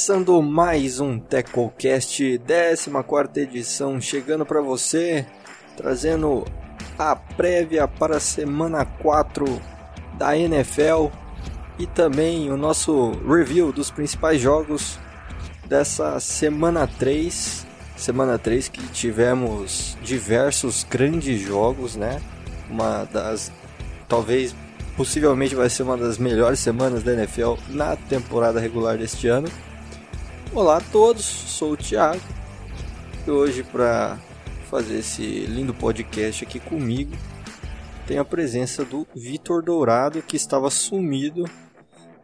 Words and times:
Começando 0.00 0.40
mais 0.40 0.98
um 0.98 1.18
TecoCast, 1.18 2.40
14 2.46 3.38
edição, 3.42 4.00
chegando 4.00 4.46
para 4.46 4.62
você, 4.62 5.26
trazendo 5.76 6.46
a 6.98 7.14
prévia 7.14 7.86
para 7.86 8.16
a 8.16 8.20
semana 8.20 8.82
4 8.86 9.44
da 10.16 10.34
NFL 10.34 11.08
e 11.78 11.86
também 11.86 12.50
o 12.50 12.56
nosso 12.56 13.10
review 13.28 13.72
dos 13.72 13.90
principais 13.90 14.40
jogos 14.40 14.98
dessa 15.66 16.18
semana 16.18 16.86
3. 16.86 17.66
Semana 17.94 18.38
3 18.38 18.68
que 18.68 18.82
tivemos 18.88 19.98
diversos 20.02 20.82
grandes 20.82 21.38
jogos, 21.42 21.94
né? 21.94 22.22
Uma 22.70 23.04
das 23.04 23.52
talvez 24.08 24.56
possivelmente 24.96 25.54
vai 25.54 25.68
ser 25.68 25.82
uma 25.82 25.98
das 25.98 26.16
melhores 26.16 26.58
semanas 26.58 27.02
da 27.02 27.12
NFL 27.12 27.56
na 27.68 27.96
temporada 27.96 28.58
regular 28.58 28.96
deste 28.96 29.28
ano. 29.28 29.48
Olá 30.52 30.78
a 30.78 30.80
todos, 30.80 31.24
sou 31.24 31.72
o 31.72 31.76
Thiago 31.76 32.20
e 33.24 33.30
hoje 33.30 33.62
para 33.62 34.16
fazer 34.68 34.98
esse 34.98 35.22
lindo 35.46 35.72
podcast 35.72 36.44
aqui 36.44 36.58
comigo 36.58 37.12
tem 38.04 38.18
a 38.18 38.24
presença 38.24 38.84
do 38.84 39.06
Vitor 39.14 39.62
Dourado 39.62 40.20
que 40.20 40.34
estava 40.34 40.68
sumido 40.68 41.44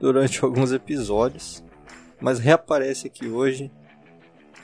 durante 0.00 0.42
alguns 0.44 0.72
episódios, 0.72 1.62
mas 2.20 2.40
reaparece 2.40 3.06
aqui 3.06 3.28
hoje. 3.28 3.70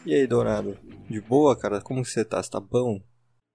E 0.04 0.12
aí, 0.12 0.26
Dourado? 0.26 0.76
De 1.08 1.20
boa, 1.20 1.56
cara? 1.56 1.80
Como 1.80 2.04
você 2.04 2.24
tá? 2.24 2.42
Você 2.42 2.50
tá 2.50 2.58
bom? 2.58 2.98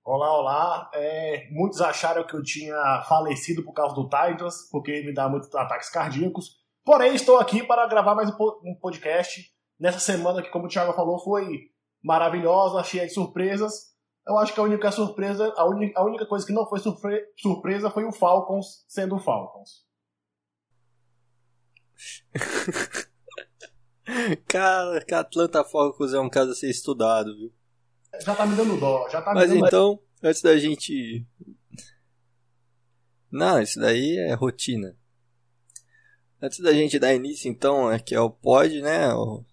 Olá, 0.05 0.39
olá. 0.39 0.89
É, 0.93 1.49
muitos 1.51 1.81
acharam 1.81 2.25
que 2.25 2.33
eu 2.33 2.41
tinha 2.41 3.03
falecido 3.09 3.61
por 3.61 3.73
causa 3.73 3.93
do 3.93 4.05
Titans, 4.07 4.69
porque 4.71 5.01
me 5.01 5.13
dá 5.13 5.27
muitos 5.27 5.53
ataques 5.53 5.89
cardíacos. 5.89 6.55
Porém, 6.85 7.13
estou 7.13 7.37
aqui 7.37 7.61
para 7.61 7.85
gravar 7.87 8.15
mais 8.15 8.29
um 8.29 8.73
podcast 8.79 9.56
nessa 9.79 9.99
semana 9.99 10.41
que, 10.41 10.49
como 10.49 10.65
o 10.65 10.69
Thiago 10.69 10.93
falou, 10.93 11.19
foi 11.19 11.69
maravilhosa, 12.03 12.83
cheia 12.83 13.05
de 13.05 13.13
surpresas. 13.13 13.95
Eu 14.27 14.37
acho 14.37 14.53
que 14.53 14.59
a 14.59 14.63
única 14.63 14.91
surpresa, 14.91 15.53
a, 15.55 15.61
a 15.61 16.03
única 16.05 16.25
coisa 16.25 16.45
que 16.45 16.53
não 16.53 16.67
foi 16.67 16.79
surpre 16.79 17.25
surpresa 17.37 17.89
foi 17.89 18.03
o 18.05 18.11
Falcons 18.11 18.83
sendo 18.87 19.15
o 19.15 19.19
Falcons. 19.19 19.85
cara, 24.47 25.03
que 25.03 25.13
Atlanta 25.13 25.63
Falcons 25.63 26.13
é 26.13 26.19
um 26.19 26.29
caso 26.29 26.51
a 26.51 26.55
ser 26.55 26.69
estudado, 26.69 27.35
viu? 27.35 27.53
Já 28.21 28.35
tá 28.35 28.45
me 28.45 28.55
dando 28.55 28.79
dó, 28.79 29.07
já 29.09 29.21
tá 29.21 29.33
Mas 29.33 29.49
me 29.49 29.55
dando 29.59 29.67
então, 29.67 29.99
antes 30.23 30.41
da 30.41 30.57
gente. 30.57 31.25
Não, 33.31 33.61
isso 33.61 33.79
daí 33.79 34.17
é 34.17 34.33
rotina. 34.33 34.95
Antes 36.41 36.59
da 36.59 36.71
gente 36.71 36.99
dar 36.99 37.13
início, 37.13 37.49
então, 37.49 37.91
é 37.91 37.99
que 37.99 38.13
é 38.13 38.21
o 38.21 38.29
pod, 38.29 38.81
né? 38.81 39.13
O... 39.13 39.43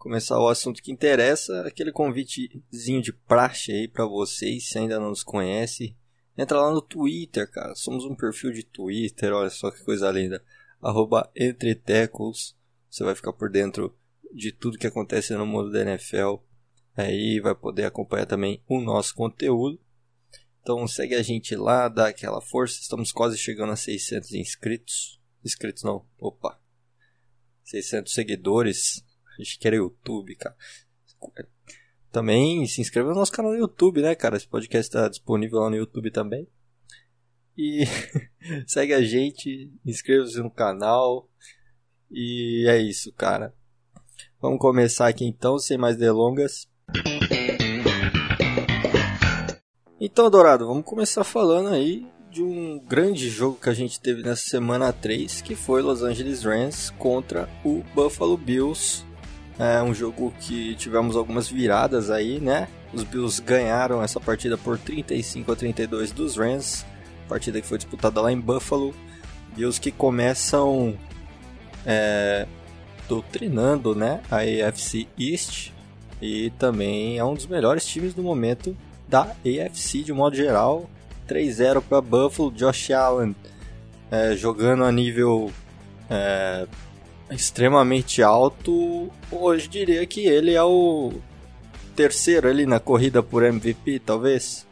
Começar 0.00 0.40
o 0.40 0.48
assunto 0.48 0.82
que 0.82 0.90
interessa, 0.90 1.60
aquele 1.66 1.92
convitezinho 1.92 3.02
de 3.02 3.12
praxe 3.12 3.70
aí 3.70 3.86
para 3.86 4.06
vocês, 4.06 4.68
se 4.68 4.78
ainda 4.78 4.98
não 4.98 5.10
nos 5.10 5.22
conhece. 5.22 5.94
Entra 6.36 6.60
lá 6.60 6.72
no 6.72 6.80
Twitter, 6.80 7.48
cara. 7.50 7.74
Somos 7.74 8.04
um 8.04 8.14
perfil 8.14 8.50
de 8.50 8.64
Twitter, 8.64 9.32
olha 9.32 9.50
só 9.50 9.70
que 9.70 9.84
coisa 9.84 10.10
linda. 10.10 10.42
Arroba 10.80 11.30
Entretecos. 11.36 12.56
Você 12.88 13.04
vai 13.04 13.14
ficar 13.14 13.34
por 13.34 13.50
dentro 13.50 13.94
de 14.32 14.50
tudo 14.50 14.78
que 14.78 14.86
acontece 14.86 15.34
no 15.34 15.46
mundo 15.46 15.70
da 15.70 15.82
NFL 15.82 16.36
Aí 16.96 17.40
vai 17.40 17.54
poder 17.54 17.84
acompanhar 17.84 18.26
também 18.26 18.62
o 18.66 18.80
nosso 18.80 19.14
conteúdo. 19.14 19.80
Então 20.60 20.86
segue 20.86 21.14
a 21.14 21.22
gente 21.22 21.54
lá, 21.56 21.88
dá 21.88 22.08
aquela 22.08 22.40
força. 22.40 22.80
Estamos 22.80 23.12
quase 23.12 23.38
chegando 23.38 23.72
a 23.72 23.76
600 23.76 24.32
inscritos. 24.32 25.20
Inscritos 25.44 25.82
não, 25.82 26.06
opa. 26.18 26.60
600 27.64 28.12
seguidores. 28.12 29.04
A 29.38 29.42
gente 29.42 29.58
quer 29.58 29.74
YouTube, 29.74 30.34
cara. 30.36 30.56
Também 32.10 32.66
se 32.66 32.80
inscreva 32.80 33.10
no 33.10 33.16
nosso 33.16 33.32
canal 33.32 33.52
no 33.52 33.58
YouTube, 33.58 34.02
né, 34.02 34.14
cara? 34.14 34.36
Esse 34.36 34.48
podcast 34.48 34.88
está 34.88 35.08
disponível 35.08 35.60
lá 35.60 35.70
no 35.70 35.76
YouTube 35.76 36.10
também. 36.10 36.48
E 37.56 37.84
segue 38.66 38.94
a 38.94 39.02
gente, 39.02 39.72
inscreva-se 39.84 40.38
no 40.40 40.50
canal. 40.50 41.28
E 42.10 42.66
é 42.68 42.78
isso, 42.78 43.12
cara. 43.12 43.54
Vamos 44.40 44.58
começar 44.58 45.06
aqui 45.06 45.24
então, 45.24 45.58
sem 45.58 45.78
mais 45.78 45.96
delongas. 45.96 46.66
Então, 50.00 50.30
Dourado, 50.30 50.66
vamos 50.66 50.84
começar 50.84 51.22
falando 51.24 51.68
aí 51.68 52.06
de 52.30 52.42
um 52.42 52.78
grande 52.78 53.28
jogo 53.28 53.58
que 53.60 53.68
a 53.68 53.74
gente 53.74 54.00
teve 54.00 54.22
nessa 54.22 54.48
semana 54.48 54.92
3, 54.92 55.42
que 55.42 55.54
foi 55.54 55.82
Los 55.82 56.02
Angeles 56.02 56.42
Rams 56.42 56.90
contra 56.90 57.48
o 57.64 57.82
Buffalo 57.94 58.36
Bills. 58.36 59.04
É 59.60 59.82
um 59.82 59.92
jogo 59.92 60.32
que 60.40 60.74
tivemos 60.76 61.16
algumas 61.16 61.46
viradas 61.46 62.10
aí, 62.10 62.40
né? 62.40 62.66
Os 62.94 63.04
Bills 63.04 63.42
ganharam 63.42 64.02
essa 64.02 64.18
partida 64.18 64.56
por 64.56 64.78
35 64.78 65.52
a 65.52 65.54
32 65.54 66.12
dos 66.12 66.38
Rams, 66.38 66.86
partida 67.28 67.60
que 67.60 67.66
foi 67.66 67.76
disputada 67.76 68.22
lá 68.22 68.32
em 68.32 68.40
Buffalo. 68.40 68.94
Bills 69.54 69.78
que 69.78 69.90
começam 69.90 70.96
é, 71.84 72.46
doutrinando, 73.06 73.94
né, 73.94 74.22
a 74.30 74.38
AFC 74.38 75.06
East 75.18 75.72
e 76.22 76.48
também 76.58 77.18
é 77.18 77.24
um 77.24 77.34
dos 77.34 77.46
melhores 77.46 77.84
times 77.84 78.14
do 78.14 78.22
momento 78.22 78.74
da 79.06 79.22
AFC 79.44 80.02
de 80.02 80.12
modo 80.14 80.36
geral. 80.36 80.88
3-0 81.28 81.82
para 81.82 82.00
Buffalo, 82.00 82.50
Josh 82.50 82.92
Allen 82.92 83.36
é, 84.10 84.34
jogando 84.34 84.84
a 84.84 84.90
nível 84.90 85.52
é, 86.08 86.66
extremamente 87.30 88.22
alto. 88.22 89.10
Hoje 89.30 89.68
diria 89.68 90.06
que 90.06 90.26
ele 90.26 90.54
é 90.54 90.62
o 90.62 91.12
terceiro 91.94 92.48
ali 92.48 92.66
na 92.66 92.80
corrida 92.80 93.22
por 93.22 93.42
MVP, 93.42 94.00
talvez. 94.00 94.66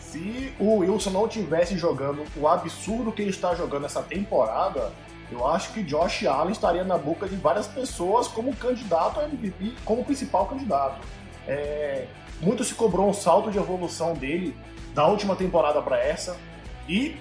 Se 0.00 0.52
o 0.58 0.76
Wilson 0.76 1.10
não 1.10 1.28
tivesse 1.28 1.76
jogando 1.76 2.24
o 2.36 2.48
absurdo 2.48 3.12
que 3.12 3.22
ele 3.22 3.30
está 3.30 3.54
jogando 3.54 3.86
essa 3.86 4.02
temporada, 4.02 4.92
eu 5.30 5.46
acho 5.46 5.72
que 5.72 5.82
Josh 5.82 6.24
Allen 6.24 6.52
estaria 6.52 6.84
na 6.84 6.96
boca 6.96 7.28
de 7.28 7.36
várias 7.36 7.66
pessoas 7.66 8.26
como 8.26 8.54
candidato 8.56 9.20
a 9.20 9.24
MVP, 9.24 9.74
como 9.84 10.04
principal 10.04 10.46
candidato. 10.46 11.06
É, 11.46 12.06
muito 12.40 12.64
se 12.64 12.74
cobrou 12.74 13.08
um 13.08 13.12
salto 13.12 13.50
de 13.50 13.58
evolução 13.58 14.14
dele 14.14 14.56
da 14.94 15.06
última 15.06 15.36
temporada 15.36 15.82
para 15.82 15.98
essa. 15.98 16.36
E 16.88 17.16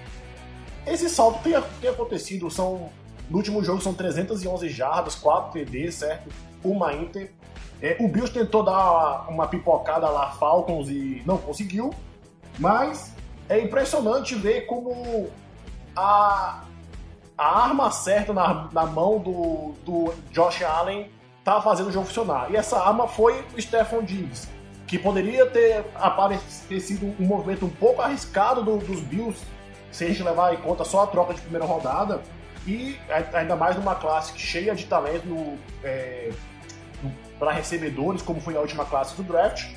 esse 0.85 1.09
salto 1.09 1.43
tem, 1.43 1.53
tem, 1.81 1.89
acontecido. 1.89 2.49
São, 2.49 2.89
no 3.29 3.37
último 3.37 3.63
jogo 3.63 3.81
são 3.81 3.93
311 3.93 4.69
jardas, 4.69 5.15
4 5.15 5.51
TD, 5.51 5.91
certo? 5.91 6.29
Uma 6.63 6.93
Inter. 6.93 7.31
É, 7.81 7.97
o 7.99 8.07
Bills 8.07 8.33
tentou 8.33 8.63
dar 8.63 9.29
uma 9.29 9.47
pipocada 9.47 10.09
lá, 10.09 10.31
Falcons, 10.31 10.89
e 10.89 11.21
não 11.25 11.37
conseguiu. 11.37 11.93
Mas 12.57 13.13
é 13.49 13.59
impressionante 13.59 14.33
ver 14.35 14.65
como 14.65 15.29
a, 15.95 16.63
a 17.37 17.63
arma 17.63 17.91
certa 17.91 18.33
na, 18.33 18.69
na 18.71 18.85
mão 18.85 19.19
do, 19.19 19.73
do 19.85 20.13
Josh 20.31 20.63
Allen 20.63 21.09
tá 21.43 21.61
fazendo 21.61 21.89
o 21.89 21.91
jogo 21.91 22.05
funcionar. 22.05 22.51
E 22.51 22.55
essa 22.55 22.79
arma 22.79 23.07
foi 23.07 23.45
o 23.55 23.61
Stephon 23.61 24.03
Diggs, 24.03 24.49
que 24.85 24.97
poderia 24.97 25.45
ter 25.45 25.85
aparecido 25.95 27.13
um 27.19 27.25
movimento 27.25 27.65
um 27.65 27.69
pouco 27.69 28.01
arriscado 28.01 28.63
do, 28.63 28.77
dos 28.77 29.01
Bills, 29.01 29.39
se 29.91 30.03
a 30.03 30.07
gente 30.07 30.23
levar 30.23 30.53
em 30.53 30.57
conta 30.57 30.83
só 30.83 31.03
a 31.03 31.07
troca 31.07 31.33
de 31.33 31.41
primeira 31.41 31.65
rodada, 31.65 32.21
e 32.67 32.99
ainda 33.33 33.55
mais 33.55 33.77
numa 33.77 33.95
classe 33.95 34.37
cheia 34.37 34.75
de 34.75 34.85
talento 34.85 35.57
é, 35.81 36.31
para 37.39 37.51
recebedores, 37.51 38.21
como 38.21 38.41
foi 38.41 38.57
a 38.57 38.59
última 38.59 38.83
classe 38.83 39.15
do 39.15 39.23
draft. 39.23 39.71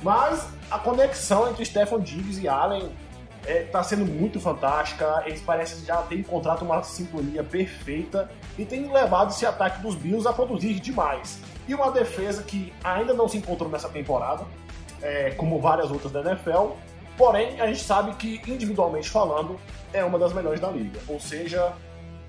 Mas 0.00 0.46
a 0.70 0.78
conexão 0.78 1.50
entre 1.50 1.64
Stephon 1.64 1.98
Diggs 1.98 2.40
e 2.40 2.48
Allen 2.48 2.92
está 3.40 3.52
é, 3.52 3.62
tá 3.64 3.82
sendo 3.82 4.06
muito 4.06 4.38
fantástica. 4.38 5.24
Eles 5.26 5.40
parecem 5.40 5.84
já 5.84 5.96
ter 6.02 6.20
encontrado 6.20 6.62
uma 6.62 6.82
sintonia 6.84 7.42
perfeita 7.42 8.30
e 8.56 8.64
tem 8.64 8.90
levado 8.90 9.30
esse 9.30 9.44
ataque 9.44 9.82
dos 9.82 9.96
Bills 9.96 10.26
a 10.28 10.32
produzir 10.32 10.74
demais. 10.74 11.40
E 11.66 11.74
uma 11.74 11.90
defesa 11.90 12.42
que 12.44 12.72
ainda 12.84 13.12
não 13.12 13.28
se 13.28 13.38
encontrou 13.38 13.68
nessa 13.68 13.88
temporada, 13.88 14.44
é, 15.02 15.30
como 15.32 15.60
várias 15.60 15.90
outras 15.90 16.12
da 16.12 16.20
NFL, 16.20 16.72
porém 17.16 17.60
a 17.60 17.66
gente 17.66 17.82
sabe 17.82 18.14
que, 18.14 18.40
individualmente 18.50 19.10
falando, 19.10 19.58
é 19.92 20.04
uma 20.04 20.18
das 20.18 20.32
melhores 20.32 20.60
da 20.60 20.68
liga. 20.68 21.00
Ou 21.08 21.18
seja, 21.18 21.72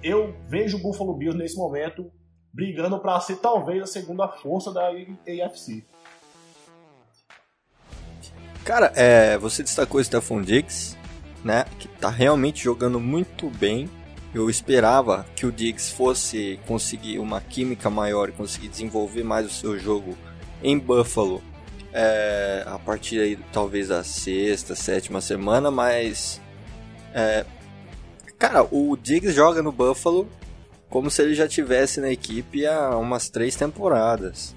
eu 0.03 0.35
vejo 0.47 0.77
o 0.77 0.81
Buffalo 0.81 1.13
Bills 1.15 1.37
nesse 1.37 1.55
momento 1.55 2.11
brigando 2.53 2.99
para 2.99 3.19
ser 3.19 3.37
talvez 3.37 3.81
a 3.81 3.85
segunda 3.85 4.27
força 4.27 4.73
da 4.73 4.89
AFC. 4.89 5.85
Cara, 8.63 8.91
é, 8.95 9.37
você 9.37 9.63
destacou 9.63 9.99
o 9.99 10.03
Stephon 10.03 10.41
Diggs, 10.41 10.97
né? 11.43 11.65
Que 11.79 11.87
tá 11.87 12.09
realmente 12.09 12.63
jogando 12.63 12.99
muito 12.99 13.49
bem. 13.49 13.89
Eu 14.33 14.49
esperava 14.49 15.25
que 15.35 15.45
o 15.45 15.51
Diggs 15.51 15.93
fosse 15.93 16.59
conseguir 16.67 17.19
uma 17.19 17.41
química 17.41 17.89
maior 17.89 18.29
e 18.29 18.31
conseguir 18.31 18.67
desenvolver 18.67 19.23
mais 19.23 19.45
o 19.45 19.49
seu 19.49 19.77
jogo 19.79 20.17
em 20.63 20.77
Buffalo 20.77 21.41
é, 21.93 22.63
a 22.65 22.79
partir 22.79 23.19
aí 23.19 23.37
talvez 23.51 23.89
da 23.89 24.03
sexta, 24.03 24.75
sétima 24.75 25.19
semana, 25.19 25.69
mas 25.69 26.39
é, 27.13 27.45
cara, 28.41 28.67
o 28.71 28.97
Diggs 28.97 29.35
joga 29.35 29.61
no 29.61 29.71
Buffalo 29.71 30.27
como 30.89 31.11
se 31.11 31.21
ele 31.21 31.35
já 31.35 31.47
tivesse 31.47 32.01
na 32.01 32.11
equipe 32.11 32.65
há 32.65 32.97
umas 32.97 33.29
três 33.29 33.55
temporadas. 33.55 34.55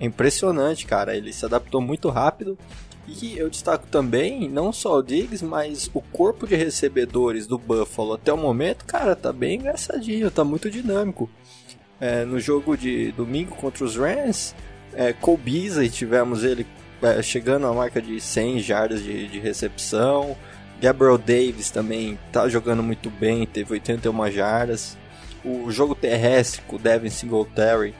É 0.00 0.04
impressionante, 0.04 0.84
cara. 0.84 1.16
Ele 1.16 1.32
se 1.32 1.44
adaptou 1.44 1.80
muito 1.80 2.08
rápido. 2.08 2.58
E 3.06 3.38
eu 3.38 3.48
destaco 3.48 3.86
também, 3.86 4.50
não 4.50 4.70
só 4.72 4.98
o 4.98 5.02
Diggs, 5.02 5.42
mas 5.42 5.88
o 5.94 6.02
corpo 6.02 6.46
de 6.46 6.56
recebedores 6.56 7.46
do 7.46 7.56
Buffalo 7.56 8.14
até 8.14 8.30
o 8.32 8.36
momento, 8.36 8.84
cara, 8.84 9.16
tá 9.16 9.32
bem 9.32 9.58
engraçadinho, 9.58 10.30
tá 10.30 10.44
muito 10.44 10.70
dinâmico. 10.70 11.30
É, 11.98 12.24
no 12.24 12.38
jogo 12.38 12.76
de 12.76 13.12
domingo 13.12 13.54
contra 13.54 13.82
os 13.82 13.96
Rams, 13.96 14.54
é, 14.92 15.14
Cole 15.14 15.88
tivemos 15.88 16.44
ele 16.44 16.66
é, 17.00 17.22
chegando 17.22 17.66
à 17.66 17.72
marca 17.72 18.02
de 18.02 18.20
100 18.20 18.60
jardas 18.60 19.02
de, 19.02 19.26
de 19.28 19.38
recepção. 19.38 20.36
Gabriel 20.80 21.18
Davis 21.18 21.70
também 21.70 22.18
tá 22.32 22.48
jogando 22.48 22.82
muito 22.82 23.10
bem, 23.10 23.46
teve 23.46 23.72
81 23.72 24.30
jardas. 24.30 24.96
O 25.44 25.70
jogo 25.70 25.94
terrestre 25.94 26.62
com 26.62 26.76
o 26.76 26.78
Devin 26.78 27.10
Singletary 27.10 27.94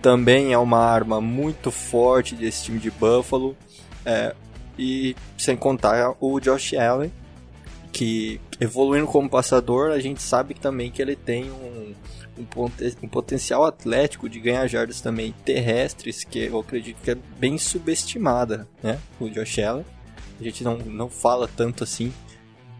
também 0.00 0.52
é 0.52 0.58
uma 0.58 0.78
arma 0.78 1.20
muito 1.20 1.70
forte 1.70 2.34
desse 2.34 2.64
time 2.64 2.78
de 2.78 2.90
Buffalo. 2.90 3.56
É, 4.04 4.34
e 4.78 5.16
sem 5.36 5.56
contar 5.56 6.14
o 6.20 6.38
Josh 6.38 6.74
Allen, 6.74 7.12
que 7.92 8.40
evoluindo 8.60 9.06
como 9.06 9.28
passador, 9.28 9.90
a 9.90 9.98
gente 9.98 10.22
sabe 10.22 10.54
também 10.54 10.90
que 10.90 11.02
ele 11.02 11.16
tem 11.16 11.50
um, 11.50 11.94
um, 12.38 12.70
um, 13.02 13.08
potencial 13.08 13.64
atlético 13.64 14.28
de 14.28 14.38
ganhar 14.38 14.66
jardas 14.68 15.00
também 15.00 15.34
terrestres, 15.44 16.22
que 16.22 16.44
eu 16.44 16.60
acredito 16.60 17.02
que 17.02 17.10
é 17.10 17.16
bem 17.38 17.58
subestimada, 17.58 18.68
né? 18.82 18.98
O 19.20 19.28
Josh 19.28 19.58
Allen. 19.58 19.84
A 20.38 20.42
gente 20.42 20.62
não, 20.62 20.76
não 20.78 21.08
fala 21.08 21.48
tanto 21.48 21.84
assim 21.84 22.12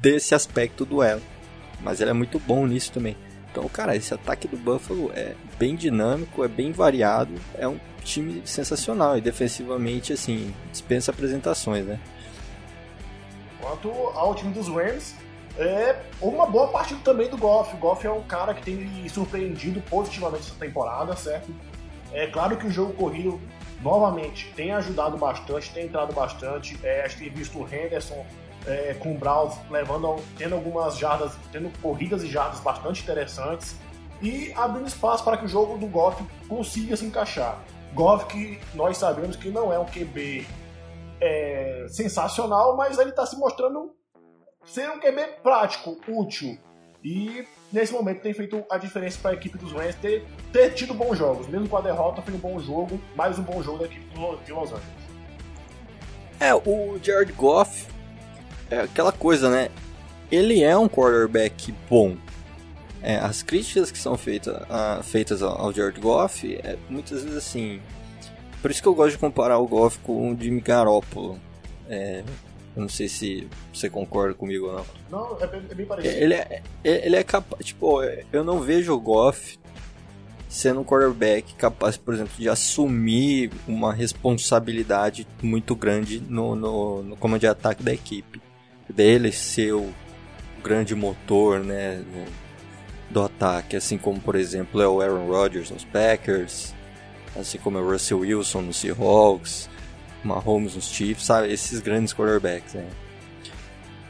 desse 0.00 0.34
aspecto 0.34 0.84
do 0.84 1.02
elo. 1.02 1.22
Mas 1.80 2.00
ele 2.00 2.10
é 2.10 2.14
muito 2.14 2.38
bom 2.38 2.66
nisso 2.66 2.92
também. 2.92 3.16
Então, 3.50 3.68
cara, 3.68 3.96
esse 3.96 4.12
ataque 4.12 4.46
do 4.46 4.56
Buffalo 4.56 5.10
é 5.14 5.34
bem 5.58 5.74
dinâmico, 5.74 6.44
é 6.44 6.48
bem 6.48 6.70
variado, 6.70 7.32
é 7.54 7.66
um 7.66 7.78
time 8.04 8.42
sensacional 8.44 9.16
e 9.16 9.20
defensivamente, 9.20 10.12
assim, 10.12 10.54
dispensa 10.70 11.10
apresentações, 11.10 11.84
né? 11.84 11.98
Quanto 13.60 13.90
ao 13.90 14.34
time 14.34 14.52
dos 14.52 14.68
Rams, 14.68 15.14
é 15.56 16.00
uma 16.20 16.46
boa 16.46 16.68
partida 16.68 17.00
também 17.02 17.28
do 17.28 17.36
Goff. 17.36 17.74
O 17.74 17.78
Goff 17.78 18.06
é 18.06 18.10
um 18.10 18.22
cara 18.22 18.54
que 18.54 18.62
tem 18.62 19.08
surpreendido 19.08 19.80
positivamente 19.82 20.44
essa 20.46 20.54
temporada, 20.54 21.16
certo? 21.16 21.52
É 22.12 22.26
claro 22.28 22.56
que 22.56 22.66
o 22.66 22.70
jogo 22.70 22.92
corrido 22.92 23.40
novamente 23.82 24.52
tem 24.54 24.72
ajudado 24.72 25.16
bastante, 25.16 25.72
tem 25.72 25.86
entrado 25.86 26.12
bastante. 26.12 26.78
É, 26.82 27.02
a 27.04 27.08
gente 27.08 27.20
tem 27.20 27.30
visto 27.30 27.58
o 27.58 27.66
Henderson 27.66 28.24
é, 28.66 28.94
com 28.94 29.14
o 29.14 29.18
Browns 29.18 29.54
levando, 29.70 30.16
tendo 30.36 30.54
algumas 30.54 30.98
jardas, 30.98 31.32
tendo 31.52 31.70
corridas 31.80 32.22
e 32.22 32.28
jardas 32.28 32.60
bastante 32.60 33.02
interessantes 33.02 33.76
e 34.20 34.52
abrindo 34.54 34.86
espaço 34.86 35.24
para 35.24 35.36
que 35.36 35.44
o 35.44 35.48
jogo 35.48 35.78
do 35.78 35.86
Goff 35.86 36.22
consiga 36.48 36.96
se 36.96 37.04
encaixar. 37.04 37.58
Goff 37.94 38.26
que 38.26 38.60
nós 38.74 38.98
sabemos 38.98 39.36
que 39.36 39.50
não 39.50 39.72
é 39.72 39.78
um 39.78 39.86
QB 39.86 40.46
é, 41.20 41.86
sensacional, 41.88 42.76
mas 42.76 42.98
ele 42.98 43.10
está 43.10 43.24
se 43.24 43.36
mostrando 43.36 43.94
ser 44.64 44.90
um 44.90 44.98
QB 44.98 45.40
prático, 45.42 45.96
útil. 46.08 46.58
E 47.02 47.46
nesse 47.72 47.92
momento 47.92 48.20
tem 48.20 48.32
feito 48.32 48.64
a 48.70 48.78
diferença 48.78 49.18
para 49.20 49.32
a 49.32 49.34
equipe 49.34 49.58
dos 49.58 49.72
Rams 49.72 49.94
ter, 49.96 50.24
ter 50.52 50.70
tido 50.70 50.94
bons 50.94 51.16
jogos. 51.16 51.46
Mesmo 51.48 51.68
com 51.68 51.76
a 51.76 51.80
derrota, 51.80 52.22
foi 52.22 52.34
um 52.34 52.38
bom 52.38 52.58
jogo, 52.58 53.00
mais 53.14 53.38
um 53.38 53.42
bom 53.42 53.62
jogo 53.62 53.78
da 53.78 53.84
equipe 53.86 54.06
de 54.14 54.52
Los 54.52 54.72
Angeles. 54.72 54.98
É, 56.40 56.54
o 56.54 56.98
Jared 57.02 57.32
Goff 57.32 57.86
é 58.70 58.80
aquela 58.80 59.12
coisa, 59.12 59.50
né? 59.50 59.70
Ele 60.30 60.62
é 60.62 60.76
um 60.76 60.88
quarterback 60.88 61.74
bom. 61.88 62.16
É, 63.02 63.16
as 63.16 63.42
críticas 63.42 63.90
que 63.90 63.98
são 63.98 64.16
feitas, 64.16 64.54
uh, 64.54 65.02
feitas 65.02 65.42
ao 65.42 65.72
Jared 65.72 66.00
Goff 66.00 66.54
é 66.62 66.76
muitas 66.88 67.22
vezes 67.22 67.36
assim. 67.36 67.80
Por 68.60 68.70
isso 68.70 68.82
que 68.82 68.88
eu 68.88 68.94
gosto 68.94 69.12
de 69.12 69.18
comparar 69.18 69.58
o 69.58 69.66
Goff 69.66 69.98
com 70.00 70.32
o 70.32 70.36
Jimmy 70.38 70.60
Garoppolo. 70.60 71.38
É, 71.88 72.22
eu 72.76 72.82
não 72.82 72.88
sei 72.88 73.08
se 73.08 73.48
você 73.72 73.88
concorda 73.90 74.34
comigo 74.34 74.66
ou 74.66 74.72
não. 74.72 74.86
Não, 75.10 75.40
é 75.40 75.46
bem, 75.46 75.62
é 75.70 75.74
bem 75.74 75.86
parecido. 75.86 76.14
Ele 76.14 76.34
é, 76.34 76.62
é 76.84 77.06
ele 77.06 77.16
é 77.16 77.24
capaz. 77.24 77.64
Tipo, 77.64 78.02
eu 78.32 78.44
não 78.44 78.60
vejo 78.60 78.92
o 78.92 79.00
Goff 79.00 79.58
sendo 80.48 80.80
um 80.80 80.84
quarterback 80.84 81.54
capaz, 81.54 81.96
por 81.96 82.14
exemplo, 82.14 82.32
de 82.38 82.48
assumir 82.48 83.50
uma 83.66 83.92
responsabilidade 83.92 85.26
muito 85.42 85.76
grande 85.76 86.20
no, 86.20 86.56
no, 86.56 87.02
no 87.02 87.16
comando 87.16 87.40
de 87.40 87.46
ataque 87.46 87.82
da 87.82 87.92
equipe. 87.92 88.40
Dele 88.88 89.30
ser 89.30 89.74
o 89.74 89.92
grande 90.62 90.94
motor, 90.94 91.60
né, 91.60 92.02
do 93.10 93.22
ataque, 93.22 93.76
assim 93.76 93.98
como, 93.98 94.20
por 94.20 94.34
exemplo, 94.34 94.80
é 94.80 94.88
o 94.88 95.00
Aaron 95.00 95.26
Rodgers 95.26 95.70
nos 95.70 95.84
Packers, 95.84 96.74
assim 97.36 97.58
como 97.58 97.78
é 97.78 97.80
o 97.80 97.90
Russell 97.90 98.20
Wilson 98.20 98.62
nos 98.62 98.76
Seahawks, 98.76 99.68
Mahomes 100.24 100.74
nos 100.74 100.88
Chiefs, 100.88 101.26
sabe? 101.26 101.52
Esses 101.52 101.80
grandes 101.80 102.12
quarterbacks, 102.12 102.74
né? 102.74 102.88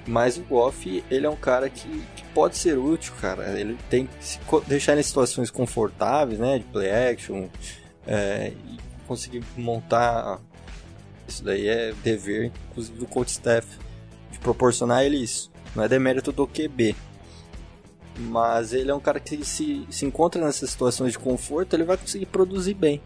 Mas 0.06 0.38
o 0.38 0.42
Goff, 0.42 1.04
ele 1.10 1.26
é 1.26 1.30
um 1.30 1.36
cara 1.36 1.68
que, 1.68 1.86
que, 2.16 2.24
pode 2.32 2.56
ser 2.56 2.78
útil, 2.78 3.12
cara. 3.20 3.58
Ele 3.58 3.76
tem 3.90 4.06
que 4.06 4.24
se 4.24 4.38
deixar 4.66 4.96
em 4.96 5.02
situações 5.02 5.50
confortáveis, 5.50 6.38
né? 6.38 6.58
De 6.58 6.64
play 6.64 6.90
action, 6.90 7.48
é, 8.06 8.52
e 8.66 8.78
conseguir 9.06 9.44
montar. 9.56 10.40
Isso 11.26 11.44
daí 11.44 11.68
é 11.68 11.92
dever, 12.02 12.50
inclusive, 12.70 12.98
do 12.98 13.06
coach 13.06 13.28
staff, 13.28 13.68
de 14.32 14.38
proporcionar 14.38 15.04
ele 15.04 15.18
isso. 15.18 15.50
Não 15.76 15.84
é 15.84 15.88
demérito 15.88 16.32
do 16.32 16.46
QB. 16.46 16.96
Mas 18.18 18.72
ele 18.72 18.90
é 18.90 18.94
um 18.94 19.00
cara 19.00 19.20
que 19.20 19.44
se, 19.44 19.86
se 19.90 20.06
encontra 20.06 20.42
nessas 20.42 20.70
situações 20.70 21.12
de 21.12 21.18
conforto, 21.18 21.76
ele 21.76 21.84
vai 21.84 21.98
conseguir 21.98 22.26
produzir 22.26 22.74
bem. 22.74 23.02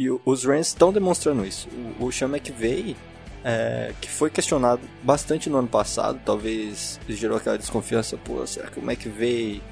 E 0.00 0.08
os 0.24 0.46
Rams 0.46 0.68
estão 0.68 0.90
demonstrando 0.90 1.44
isso. 1.44 1.68
O, 2.00 2.06
o 2.06 2.10
Sean 2.10 2.28
McVay, 2.28 2.96
é, 3.44 3.92
que 4.00 4.10
foi 4.10 4.30
questionado 4.30 4.80
bastante 5.02 5.50
no 5.50 5.58
ano 5.58 5.68
passado, 5.68 6.18
talvez 6.24 6.98
gerou 7.06 7.36
aquela 7.36 7.58
desconfiança, 7.58 8.16
pô, 8.16 8.46
será 8.46 8.70
que 8.70 8.80
o 8.80 8.82
McVay 8.82 9.62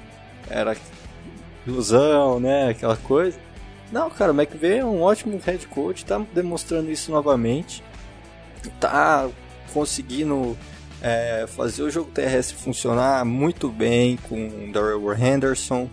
era 0.47 0.77
ilusão, 1.65 2.39
né, 2.39 2.69
aquela 2.69 2.95
coisa. 2.95 3.39
Não, 3.91 4.07
cara, 4.11 4.31
o 4.31 4.39
McVay 4.39 4.77
é 4.77 4.85
um 4.85 5.01
ótimo 5.01 5.41
head 5.43 5.65
coach, 5.65 6.05
tá 6.05 6.23
demonstrando 6.31 6.91
isso 6.91 7.11
novamente, 7.11 7.83
tá 8.79 9.27
conseguindo 9.73 10.55
é, 11.01 11.45
fazer 11.47 11.81
o 11.81 11.89
jogo 11.89 12.11
terrestre 12.11 12.55
funcionar 12.55 13.25
muito 13.25 13.67
bem 13.67 14.15
com 14.29 14.47
o 14.47 14.71
Darrell 14.71 15.11
Henderson, 15.11 15.89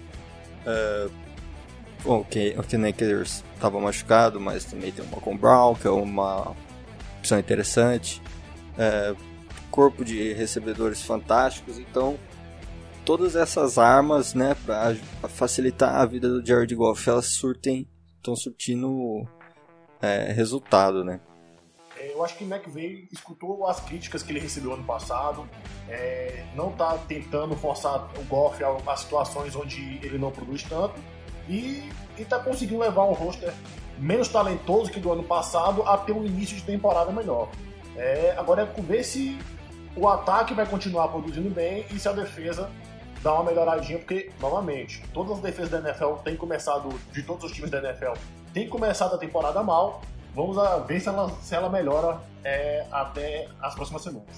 Bom, 2.07 2.21
o 2.21 2.25
Kenny 2.25 2.89
Akers 2.89 3.43
estava 3.57 3.81
machucado, 3.81 4.41
mas 4.41 4.65
também 4.65 4.93
tem 4.93 5.05
o 5.05 5.09
Malcolm 5.09 5.39
Brown, 5.39 5.75
que 5.75 5.87
é 5.87 5.91
uma 5.91 6.55
opção 7.19 7.39
interessante. 7.39 8.23
É, 8.79 9.15
corpo 9.71 10.05
de 10.05 10.33
recebedores 10.33 11.03
fantásticos, 11.03 11.79
então 11.79 12.19
todas 13.05 13.37
essas 13.37 13.79
armas, 13.79 14.35
né, 14.35 14.57
para 14.65 14.95
facilitar 15.29 15.97
a 15.97 16.07
vida 16.07 16.29
do 16.29 16.45
Jared 16.45 16.75
Goff, 16.75 17.09
elas 17.09 17.27
surtem, 17.27 17.89
estão 18.17 18.35
surtindo 18.35 19.23
é, 20.01 20.33
resultado, 20.33 21.05
né? 21.05 21.21
É, 21.99 22.13
eu 22.13 22.25
acho 22.25 22.37
que 22.37 22.45
McVeigh 22.45 23.09
escutou 23.13 23.67
as 23.67 23.81
críticas 23.81 24.23
que 24.23 24.33
ele 24.33 24.41
recebeu 24.41 24.75
ano 24.75 24.85
passado, 24.85 25.49
é, 25.89 26.45
não 26.55 26.71
está 26.71 26.99
tentando 26.99 27.55
forçar 27.57 28.11
o 28.19 28.25
Goff 28.25 28.63
a, 28.63 28.77
a 28.91 28.97
situações 28.97 29.55
onde 29.55 29.99
ele 30.03 30.19
não 30.19 30.31
produz 30.31 30.63
tanto, 30.63 30.95
e 31.49 31.89
está 32.19 32.39
conseguindo 32.39 32.81
levar 32.81 33.05
um 33.05 33.13
roster 33.13 33.53
menos 33.99 34.29
talentoso 34.29 34.91
que 34.91 35.01
do 35.01 35.13
ano 35.13 35.23
passado 35.23 35.83
a 35.83 35.97
ter 35.97 36.13
um 36.13 36.25
início 36.25 36.57
de 36.57 36.63
temporada 36.63 37.11
melhor. 37.13 37.49
É, 37.97 38.35
agora 38.37 38.63
é 38.63 38.83
ver 38.83 39.03
se 39.03 39.39
o 39.97 40.09
ataque 40.09 40.53
vai 40.53 40.67
continuar 40.67 41.09
produzindo 41.09 41.49
bem 41.49 41.87
e 41.91 41.99
se 41.99 42.09
a 42.09 42.13
defesa 42.13 42.69
dá 43.23 43.33
uma 43.35 43.45
melhoradinha, 43.45 43.99
porque, 43.99 44.31
novamente, 44.41 45.03
todas 45.13 45.39
as 45.39 45.41
defesas 45.41 45.71
da 45.71 45.79
NFL 45.79 46.15
têm 46.23 46.37
começado, 46.37 46.89
de 47.13 47.23
todos 47.23 47.45
os 47.45 47.53
times 47.53 47.71
da 47.71 47.79
NFL, 47.79 48.13
têm 48.53 48.69
começado 48.69 49.15
a 49.15 49.19
temporada 49.19 49.63
mal. 49.63 50.03
Vamos 50.35 50.57
ver 50.87 51.01
se 51.01 51.09
ela, 51.09 51.31
se 51.41 51.55
ela 51.55 51.71
melhora 51.71 52.21
é, 52.45 52.87
até 52.93 53.49
as 53.61 53.75
próximas 53.75 54.03
semanas. 54.03 54.29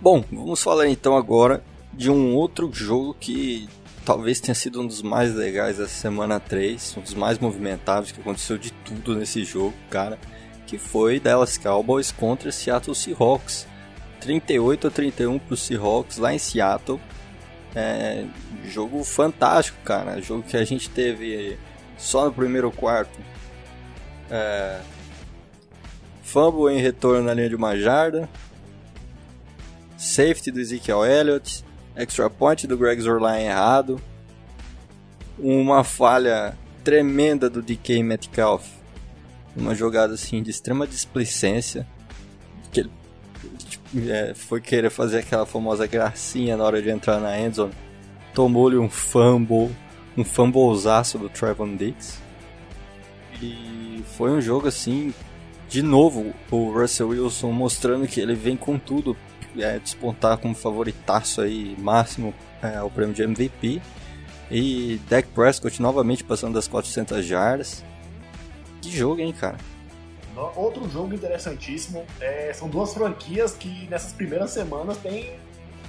Bom, 0.00 0.22
vamos 0.30 0.62
falar 0.62 0.88
então 0.88 1.16
agora 1.16 1.62
de 1.92 2.10
um 2.10 2.34
outro 2.34 2.70
jogo 2.72 3.14
que 3.18 3.68
talvez 4.04 4.40
tenha 4.40 4.54
sido 4.54 4.80
um 4.80 4.86
dos 4.86 5.02
mais 5.02 5.34
legais 5.34 5.78
da 5.78 5.86
semana 5.88 6.40
3, 6.40 6.96
um 6.96 7.00
dos 7.00 7.14
mais 7.14 7.38
movimentados, 7.38 8.12
que 8.12 8.20
aconteceu 8.20 8.58
de 8.58 8.72
tudo 8.72 9.14
nesse 9.14 9.44
jogo, 9.44 9.74
cara, 9.88 10.18
que 10.66 10.78
foi 10.78 11.20
Dallas 11.20 11.58
Cowboys 11.58 12.10
contra 12.10 12.50
Seattle 12.50 12.94
Seahawks. 12.94 13.66
38 14.20 14.86
a 14.86 14.90
31 14.90 15.38
para 15.38 15.54
os 15.54 15.60
Seahawks 15.60 16.18
lá 16.18 16.32
em 16.32 16.38
Seattle. 16.38 17.00
É, 17.74 18.26
jogo 18.66 19.02
fantástico, 19.02 19.78
cara. 19.84 20.20
Jogo 20.20 20.42
que 20.42 20.56
a 20.56 20.64
gente 20.64 20.90
teve 20.90 21.58
só 21.96 22.26
no 22.26 22.32
primeiro 22.32 22.70
quarto. 22.70 23.18
É, 24.30 24.80
fumble 26.22 26.72
em 26.72 26.80
retorno 26.80 27.24
na 27.24 27.34
linha 27.34 27.48
de 27.48 27.56
uma 27.56 27.76
jarda. 27.76 28.28
safety 29.96 30.50
do 30.50 30.60
Ezekiel 30.60 31.04
Elliott, 31.04 31.64
extra 32.02 32.30
point 32.30 32.66
do 32.66 32.76
Greg 32.76 33.00
Zorline 33.00 33.44
errado, 33.44 34.00
uma 35.38 35.84
falha 35.84 36.56
tremenda 36.82 37.48
do 37.50 37.62
DK 37.62 38.02
Metcalf, 38.02 38.66
uma 39.56 39.74
jogada 39.74 40.14
assim 40.14 40.42
de 40.42 40.50
extrema 40.50 40.86
displicência, 40.86 41.86
que 42.72 42.80
ele 42.80 42.90
tipo, 43.58 43.84
é, 44.08 44.34
foi 44.34 44.60
querer 44.60 44.90
fazer 44.90 45.18
aquela 45.18 45.46
famosa 45.46 45.86
gracinha 45.86 46.56
na 46.56 46.64
hora 46.64 46.80
de 46.80 46.90
entrar 46.90 47.20
na 47.20 47.38
endzone, 47.38 47.72
tomou-lhe 48.34 48.78
um 48.78 48.88
fumble, 48.88 49.70
um 50.16 50.24
fumblezaço 50.24 51.18
do 51.18 51.28
Trevon 51.28 51.76
Diggs. 51.76 52.18
E 53.42 54.02
foi 54.16 54.30
um 54.30 54.40
jogo 54.40 54.68
assim, 54.68 55.14
de 55.68 55.82
novo, 55.82 56.34
o 56.50 56.70
Russell 56.70 57.08
Wilson 57.08 57.52
mostrando 57.52 58.06
que 58.06 58.20
ele 58.20 58.34
vem 58.34 58.56
com 58.56 58.78
tudo, 58.78 59.16
é, 59.58 59.78
despontar 59.78 60.38
como 60.38 60.54
favoritaço 60.54 61.40
aí 61.40 61.76
máximo 61.78 62.34
é, 62.62 62.88
prêmio 62.90 63.14
de 63.14 63.22
MVP. 63.22 63.80
E 64.50 65.00
Dak 65.08 65.28
Prescott 65.28 65.80
novamente 65.80 66.24
passando 66.24 66.54
das 66.54 66.66
400 66.66 67.24
jardas. 67.24 67.84
Que 68.82 68.90
jogo, 68.90 69.20
hein, 69.20 69.32
cara? 69.32 69.58
Outro 70.56 70.88
jogo 70.88 71.14
interessantíssimo. 71.14 72.04
É, 72.20 72.52
são 72.52 72.68
duas 72.68 72.92
franquias 72.94 73.52
que 73.52 73.86
nessas 73.88 74.12
primeiras 74.12 74.50
semanas 74.50 74.96
têm 74.98 75.38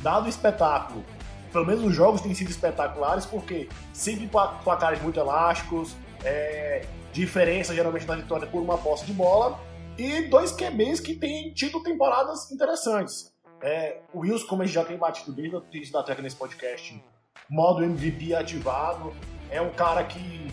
dado 0.01 0.27
espetáculo. 0.27 1.03
Pelo 1.51 1.65
menos 1.65 1.83
os 1.83 1.93
jogos 1.93 2.21
têm 2.21 2.33
sido 2.33 2.49
espetaculares 2.49 3.25
porque 3.25 3.67
sempre 3.93 4.29
placares 4.63 5.01
muito 5.01 5.19
elásticos, 5.19 5.95
é, 6.23 6.85
diferença 7.11 7.73
geralmente 7.73 8.07
na 8.07 8.15
vitória 8.15 8.47
por 8.47 8.61
uma 8.61 8.77
posse 8.77 9.05
de 9.05 9.13
bola 9.13 9.59
e 9.97 10.27
dois 10.29 10.51
QBs 10.51 10.99
que 10.99 11.15
têm 11.15 11.51
tido 11.53 11.81
temporadas 11.83 12.49
interessantes. 12.51 13.30
É, 13.61 13.99
o 14.13 14.19
Wilson, 14.19 14.47
como 14.47 14.61
a 14.63 14.65
gente 14.65 14.75
já 14.75 14.83
tem 14.83 14.97
batido 14.97 15.31
desde 15.31 15.55
o 15.55 15.63
início 15.71 15.93
da 15.93 16.03
treca 16.03 16.21
nesse 16.21 16.35
podcast, 16.35 17.03
modo 17.49 17.83
MVP 17.83 18.33
ativado, 18.33 19.13
é 19.49 19.61
um 19.61 19.71
cara 19.71 20.03
que 20.03 20.51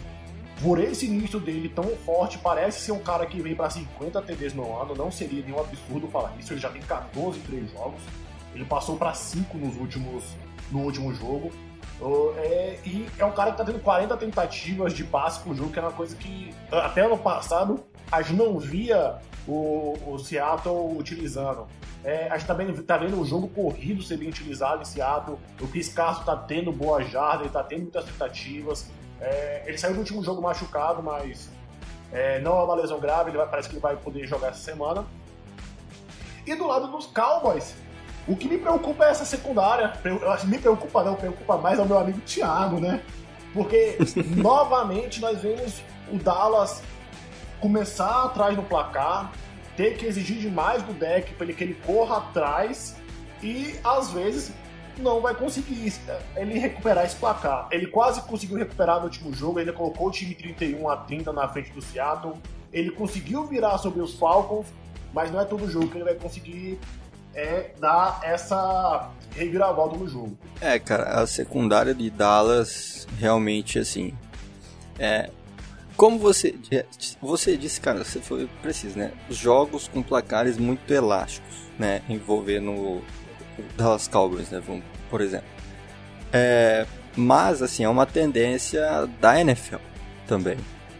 por 0.61 0.81
esse 0.81 1.07
início 1.07 1.39
dele 1.39 1.69
tão 1.69 1.85
forte, 1.99 2.39
parece 2.39 2.81
ser 2.81 2.93
um 2.93 2.99
cara 2.99 3.25
que 3.27 3.41
vem 3.41 3.55
para 3.55 3.71
50 3.71 4.21
TDs 4.23 4.55
no 4.55 4.77
ano. 4.77 4.95
Não 4.95 5.11
seria 5.11 5.43
nenhum 5.43 5.61
absurdo 5.61 6.09
falar 6.09 6.35
isso. 6.39 6.53
Ele 6.53 6.61
já 6.61 6.69
tem 6.69 6.83
14 6.83 7.39
em 7.39 7.43
3 7.43 7.71
jogos. 7.71 8.01
Ele 8.55 8.65
passou 8.65 8.97
para 8.97 9.15
5 9.15 9.57
nos 9.57 9.77
últimos, 9.77 10.25
no 10.73 10.81
último 10.81 11.15
jogo. 11.15 11.53
É, 12.37 12.79
e 12.85 13.07
é 13.19 13.25
um 13.25 13.33
cara 13.33 13.51
que 13.51 13.59
tá 13.59 13.65
tendo 13.65 13.81
40 13.81 14.17
tentativas 14.17 14.93
de 14.93 15.05
passe 15.05 15.41
por 15.41 15.55
jogo, 15.55 15.71
que 15.71 15.79
é 15.79 15.83
uma 15.83 15.93
coisa 15.93 16.15
que 16.15 16.55
até 16.71 17.03
ano 17.03 17.19
passado 17.19 17.85
a 18.11 18.23
gente 18.23 18.37
não 18.37 18.59
via 18.59 19.17
o, 19.47 19.99
o 20.07 20.19
Seattle 20.19 20.97
utilizando. 20.97 21.67
É, 22.05 22.29
a 22.31 22.39
gente 22.39 22.47
tá 22.47 22.55
vendo, 22.55 22.83
tá 22.83 22.97
vendo 22.97 23.21
o 23.21 23.25
jogo 23.25 23.49
corrido 23.49 24.03
ser 24.03 24.17
bem 24.17 24.29
utilizado 24.29 24.83
em 24.83 24.85
Seattle. 24.85 25.39
O 25.61 25.67
Chris 25.67 25.93
Castro 25.93 26.25
tá 26.25 26.37
tendo 26.37 26.71
boa 26.71 27.03
jarda, 27.03 27.43
ele 27.43 27.53
tá 27.53 27.63
tendo 27.63 27.83
muitas 27.83 28.05
tentativas. 28.05 28.89
É, 29.21 29.65
ele 29.67 29.77
saiu 29.77 29.95
do 29.95 30.01
último 30.01 30.23
jogo 30.23 30.41
machucado, 30.41 31.03
mas 31.03 31.51
é, 32.13 32.41
não 32.41 32.59
é 32.59 32.63
uma 32.63 32.75
lesão 32.77 33.01
grave, 33.01 33.31
ele 33.31 33.39
vai, 33.39 33.49
parece 33.49 33.69
que 33.69 33.75
ele 33.75 33.83
vai 33.83 33.97
poder 33.97 34.27
jogar 34.27 34.49
essa 34.49 34.61
semana. 34.61 35.05
E 36.47 36.55
do 36.55 36.67
lado 36.67 36.87
dos 36.87 37.07
Cowboys, 37.07 37.75
o 38.29 38.37
que 38.37 38.47
me 38.47 38.59
preocupa 38.59 39.07
é 39.07 39.11
essa 39.11 39.25
secundária. 39.25 39.93
Me 40.45 40.59
preocupa 40.59 41.03
não, 41.03 41.15
preocupa 41.15 41.57
mais 41.57 41.79
é 41.79 41.83
o 41.83 41.87
meu 41.87 41.99
amigo 41.99 42.21
Thiago, 42.21 42.79
né? 42.79 43.01
Porque 43.55 43.97
novamente 44.37 45.21
nós 45.21 45.41
vemos 45.41 45.83
o 46.13 46.19
Dallas 46.19 46.83
começar 47.59 48.25
atrás 48.25 48.55
no 48.55 48.63
placar, 48.63 49.33
ter 49.77 49.97
que 49.97 50.07
exigir 50.07 50.39
demais 50.39 50.83
do 50.83 50.93
deck 50.93 51.35
para 51.35 51.47
ele 51.47 51.55
que 51.55 51.65
ele 51.65 51.75
corra 51.87 52.19
atrás 52.19 52.97
e 53.43 53.75
às 53.83 54.11
vezes 54.11 54.53
não 54.99 55.21
vai 55.21 55.35
conseguir 55.35 55.93
ele 56.37 56.59
recuperar 56.59 57.05
esse 57.05 57.17
placar. 57.17 57.69
Ele 57.71 57.87
quase 57.87 58.21
conseguiu 58.23 58.59
recuperar 58.59 58.99
no 58.99 59.05
último 59.05 59.33
jogo, 59.33 59.59
ele 59.59 59.73
colocou 59.73 60.09
o 60.09 60.11
time 60.11 60.35
31 60.35 60.89
a 60.89 60.97
30 60.97 61.33
na 61.33 61.49
frente 61.49 61.71
do 61.71 61.81
Seattle. 61.81 62.35
Ele 62.73 62.91
conseguiu 62.91 63.47
virar 63.47 63.79
sobre 63.79 64.03
os 64.03 64.15
Falcons, 64.15 64.67
mas 65.15 65.31
não 65.31 65.41
é 65.41 65.45
todo 65.45 65.71
jogo 65.71 65.89
que 65.89 65.97
ele 65.97 66.05
vai 66.05 66.15
conseguir 66.15 66.79
é, 67.39 67.71
dar 67.79 68.21
essa 68.25 69.11
reviravolta 69.31 69.97
no 69.97 70.09
jogo. 70.09 70.37
É, 70.61 70.79
cara, 70.79 71.21
a 71.21 71.27
secundária 71.27 71.95
de 71.95 72.11
Dallas 72.11 73.07
realmente 73.19 73.79
assim. 73.79 74.13
É, 74.99 75.31
como 75.97 76.19
você, 76.19 76.57
você 77.23 77.57
disse, 77.57 77.81
cara, 77.81 78.05
você 78.05 78.21
foi 78.21 78.49
preciso, 78.61 78.99
né? 78.99 79.13
Jogos 79.31 79.87
com 79.87 80.03
placares 80.03 80.59
muito 80.59 80.93
elásticos, 80.93 81.57
né? 81.79 82.03
Envolvendo 82.09 83.03
Dallas 83.77 84.09
Cowboys, 84.09 84.51
né? 84.51 84.61
Por 85.09 85.21
exemplo. 85.21 85.49
É, 86.33 86.87
mas, 87.17 87.63
assim, 87.63 87.85
é 87.85 87.89
uma 87.89 88.07
tendência 88.07 89.09
da 89.21 89.41
NFL 89.41 89.77
também. 90.27 90.57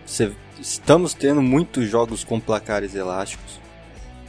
Você, 0.07 0.33
estamos 0.59 1.15
tendo 1.15 1.43
muitos 1.43 1.89
jogos 1.89 2.25
com 2.25 2.41
placares 2.41 2.95
elásticos. 2.95 3.61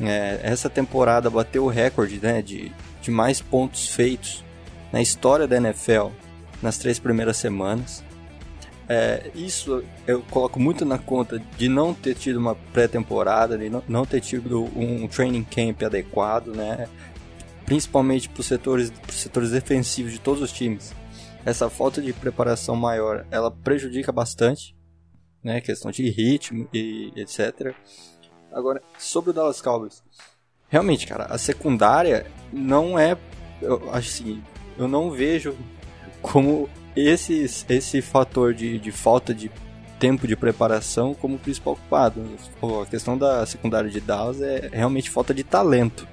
É, 0.02 0.40
essa 0.44 0.70
temporada 0.70 1.30
bateu 1.30 1.66
o 1.66 1.68
recorde 1.68 2.20
né, 2.22 2.42
de, 2.42 2.72
de 3.02 3.12
mais 3.12 3.42
pontos 3.42 3.90
feitos 3.90 4.44
na 4.92 5.02
história 5.02 5.48
da 5.48 5.58
NFL 5.58 6.08
nas 6.62 6.78
três 6.78 7.00
primeiras 7.00 7.38
semanas. 7.38 8.04
É, 8.88 9.30
isso 9.36 9.84
eu 10.08 10.22
coloco 10.32 10.60
muito 10.60 10.84
na 10.84 10.98
conta 10.98 11.40
de 11.58 11.70
não 11.70 11.94
ter 11.94 12.16
tido 12.16 12.38
uma 12.38 12.56
pré-temporada, 12.56 13.58
de 13.58 13.70
não, 13.70 13.84
não 13.88 14.06
ter 14.06 14.20
tido 14.20 14.64
um 14.76 15.08
training 15.08 15.44
camp 15.44 15.84
adequado, 15.84 16.48
né? 16.48 16.88
principalmente 17.70 18.28
para 18.28 18.42
os 18.42 18.48
setores, 18.48 18.92
setores 19.10 19.52
defensivos 19.52 20.12
de 20.12 20.20
todos 20.20 20.42
os 20.42 20.52
times, 20.52 20.92
essa 21.46 21.70
falta 21.70 22.02
de 22.02 22.12
preparação 22.12 22.76
maior, 22.76 23.28
ela 23.30 23.52
prejudica 23.52 24.12
bastante, 24.12 24.76
né, 25.44 25.62
questão 25.62 25.92
de 25.92 26.10
ritmo 26.10 26.68
e 26.74 27.14
etc. 27.16 27.76
Agora, 28.52 28.82
sobre 28.98 29.32
o 29.32 29.34
Dallas 29.34 29.62
Cowboys, 29.62 30.04
realmente, 30.68 31.06
cara, 31.06 31.26
a 31.26 31.38
secundária 31.38 32.26
não 32.52 32.98
é, 32.98 33.18
eu 33.62 33.90
assim, 33.94 34.44
eu 34.78 34.88
não 34.88 35.12
vejo 35.12 35.56
como 36.22 36.70
esse, 36.96 37.44
esse 37.70 38.02
fator 38.02 38.54
de, 38.54 38.80
de 38.80 38.92
falta 38.92 39.34
de 39.34 39.52
tempo 40.00 40.28
de 40.28 40.36
preparação 40.36 41.14
como 41.14 41.38
principal 41.38 41.76
culpado. 41.76 42.24
A 42.82 42.86
questão 42.86 43.18
da 43.18 43.46
secundária 43.46 43.90
de 43.90 44.00
Dallas 44.00 44.42
é 44.42 44.70
realmente 44.72 45.10
falta 45.10 45.34
de 45.34 45.44
talento 45.44 46.08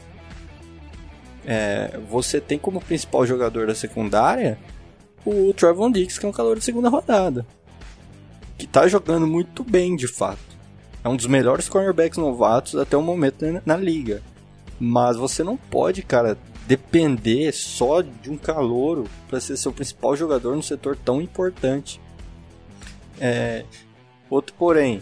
é, 1.47 1.97
você 2.11 2.41
tem 2.41 2.59
como 2.59 2.81
principal 2.81 3.25
jogador 3.25 3.69
da 3.69 3.75
secundária 3.75 4.59
o 5.25 5.55
Trevon 5.55 5.91
Diggs, 5.91 6.19
que 6.19 6.27
é 6.27 6.29
um 6.29 6.33
calor 6.33 6.59
de 6.59 6.65
segunda 6.65 6.89
rodada. 6.89 7.47
Que 8.59 8.67
tá 8.67 8.89
jogando 8.89 9.27
muito 9.27 9.63
bem, 9.63 9.95
de 9.95 10.09
fato. 10.09 10.56
É 11.07 11.09
um 11.09 11.15
dos 11.15 11.29
melhores 11.29 11.69
cornerbacks 11.69 12.19
novatos 12.19 12.75
até 12.75 12.97
o 12.97 13.01
momento 13.01 13.47
na, 13.47 13.63
na 13.65 13.77
liga. 13.77 14.21
Mas 14.77 15.17
você 15.17 15.45
não 15.45 15.57
pode, 15.57 16.03
cara, 16.03 16.37
depender 16.67 17.53
só 17.53 18.01
de 18.03 18.29
um 18.29 18.37
calouro 18.37 19.05
para 19.29 19.39
ser 19.39 19.57
seu 19.57 19.73
principal 19.73 20.17
jogador 20.17 20.57
no 20.57 20.65
setor 20.65 20.97
tão 20.97 21.23
importante. 21.23 22.01
É, 23.21 23.65
outro 24.29 24.53
porém, 24.59 25.01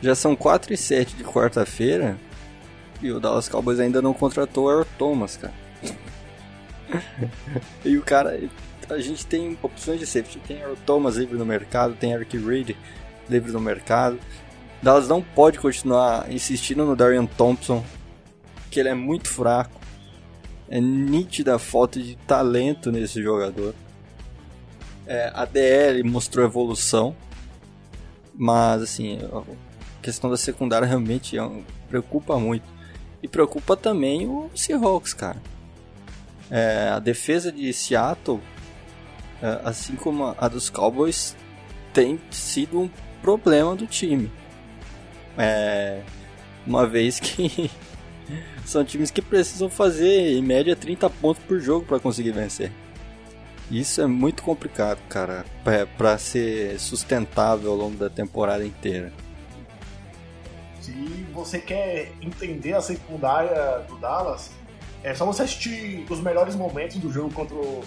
já 0.00 0.14
são 0.14 0.34
4 0.34 0.72
e 0.72 0.78
7 0.78 1.14
de 1.14 1.24
quarta-feira 1.24 2.16
e 3.02 3.12
o 3.12 3.20
Dallas 3.20 3.50
Cowboys 3.50 3.80
ainda 3.80 4.00
não 4.00 4.14
contratou 4.14 4.64
o 4.64 4.70
Earl 4.70 4.86
Thomas, 4.96 5.36
cara. 5.36 5.52
e 7.84 7.98
o 7.98 8.02
cara, 8.02 8.40
a 8.88 8.98
gente 8.98 9.26
tem 9.26 9.58
opções 9.62 10.00
de 10.00 10.06
safety. 10.06 10.38
Tem 10.38 10.56
Earl 10.56 10.76
Thomas 10.86 11.16
livre 11.16 11.36
no 11.36 11.44
mercado, 11.44 11.94
tem 11.94 12.12
Eric 12.12 12.38
Reed 12.38 12.74
livre 13.28 13.52
no 13.52 13.60
mercado. 13.60 14.18
Dallas 14.82 15.08
não 15.08 15.22
pode 15.22 15.58
continuar 15.58 16.30
insistindo 16.30 16.84
no 16.84 16.96
Darian 16.96 17.26
Thompson, 17.26 17.84
que 18.70 18.80
ele 18.80 18.88
é 18.88 18.94
muito 18.94 19.28
fraco. 19.28 19.80
É 20.68 20.80
nítida 20.80 21.54
a 21.54 21.58
falta 21.58 22.00
de 22.00 22.16
talento 22.16 22.90
nesse 22.90 23.22
jogador. 23.22 23.74
É, 25.06 25.30
a 25.34 25.44
DL 25.44 26.02
mostrou 26.02 26.44
evolução, 26.44 27.14
mas 28.34 28.82
assim, 28.82 29.18
a 29.32 29.42
questão 30.00 30.30
da 30.30 30.36
secundária 30.36 30.86
realmente 30.86 31.36
é 31.36 31.42
um, 31.42 31.62
preocupa 31.88 32.38
muito. 32.38 32.64
E 33.22 33.28
preocupa 33.28 33.76
também 33.76 34.26
o 34.26 34.50
Seahawks, 34.54 35.14
cara. 35.14 35.40
É, 36.50 36.88
a 36.88 36.98
defesa 36.98 37.52
de 37.52 37.72
Seattle, 37.72 38.40
é, 39.40 39.60
assim 39.64 39.94
como 39.94 40.34
a 40.36 40.48
dos 40.48 40.68
Cowboys, 40.68 41.36
tem 41.92 42.20
sido 42.30 42.80
um 42.80 42.90
problema 43.22 43.74
do 43.74 43.86
time. 43.86 44.30
É, 45.38 46.02
uma 46.66 46.86
vez 46.86 47.18
que 47.18 47.70
são 48.66 48.84
times 48.84 49.10
que 49.10 49.22
precisam 49.22 49.70
fazer 49.70 50.36
em 50.36 50.42
média 50.42 50.76
30 50.76 51.08
pontos 51.08 51.42
por 51.44 51.58
jogo 51.60 51.86
para 51.86 51.98
conseguir 51.98 52.32
vencer. 52.32 52.70
Isso 53.70 54.02
é 54.02 54.06
muito 54.06 54.42
complicado, 54.42 54.98
cara, 55.08 55.46
para 55.96 56.18
ser 56.18 56.78
sustentável 56.78 57.70
ao 57.70 57.76
longo 57.76 57.96
da 57.96 58.10
temporada 58.10 58.64
inteira 58.66 59.12
se 60.82 61.26
você 61.32 61.60
quer 61.60 62.12
entender 62.20 62.74
a 62.74 62.80
secundária 62.80 63.78
do 63.88 63.96
Dallas, 63.98 64.50
É 65.04 65.12
só 65.14 65.26
você 65.26 65.42
assistir 65.42 66.06
os 66.08 66.20
melhores 66.20 66.54
momentos 66.54 66.96
do 66.98 67.10
jogo 67.10 67.32
contra 67.34 67.56
o, 67.56 67.82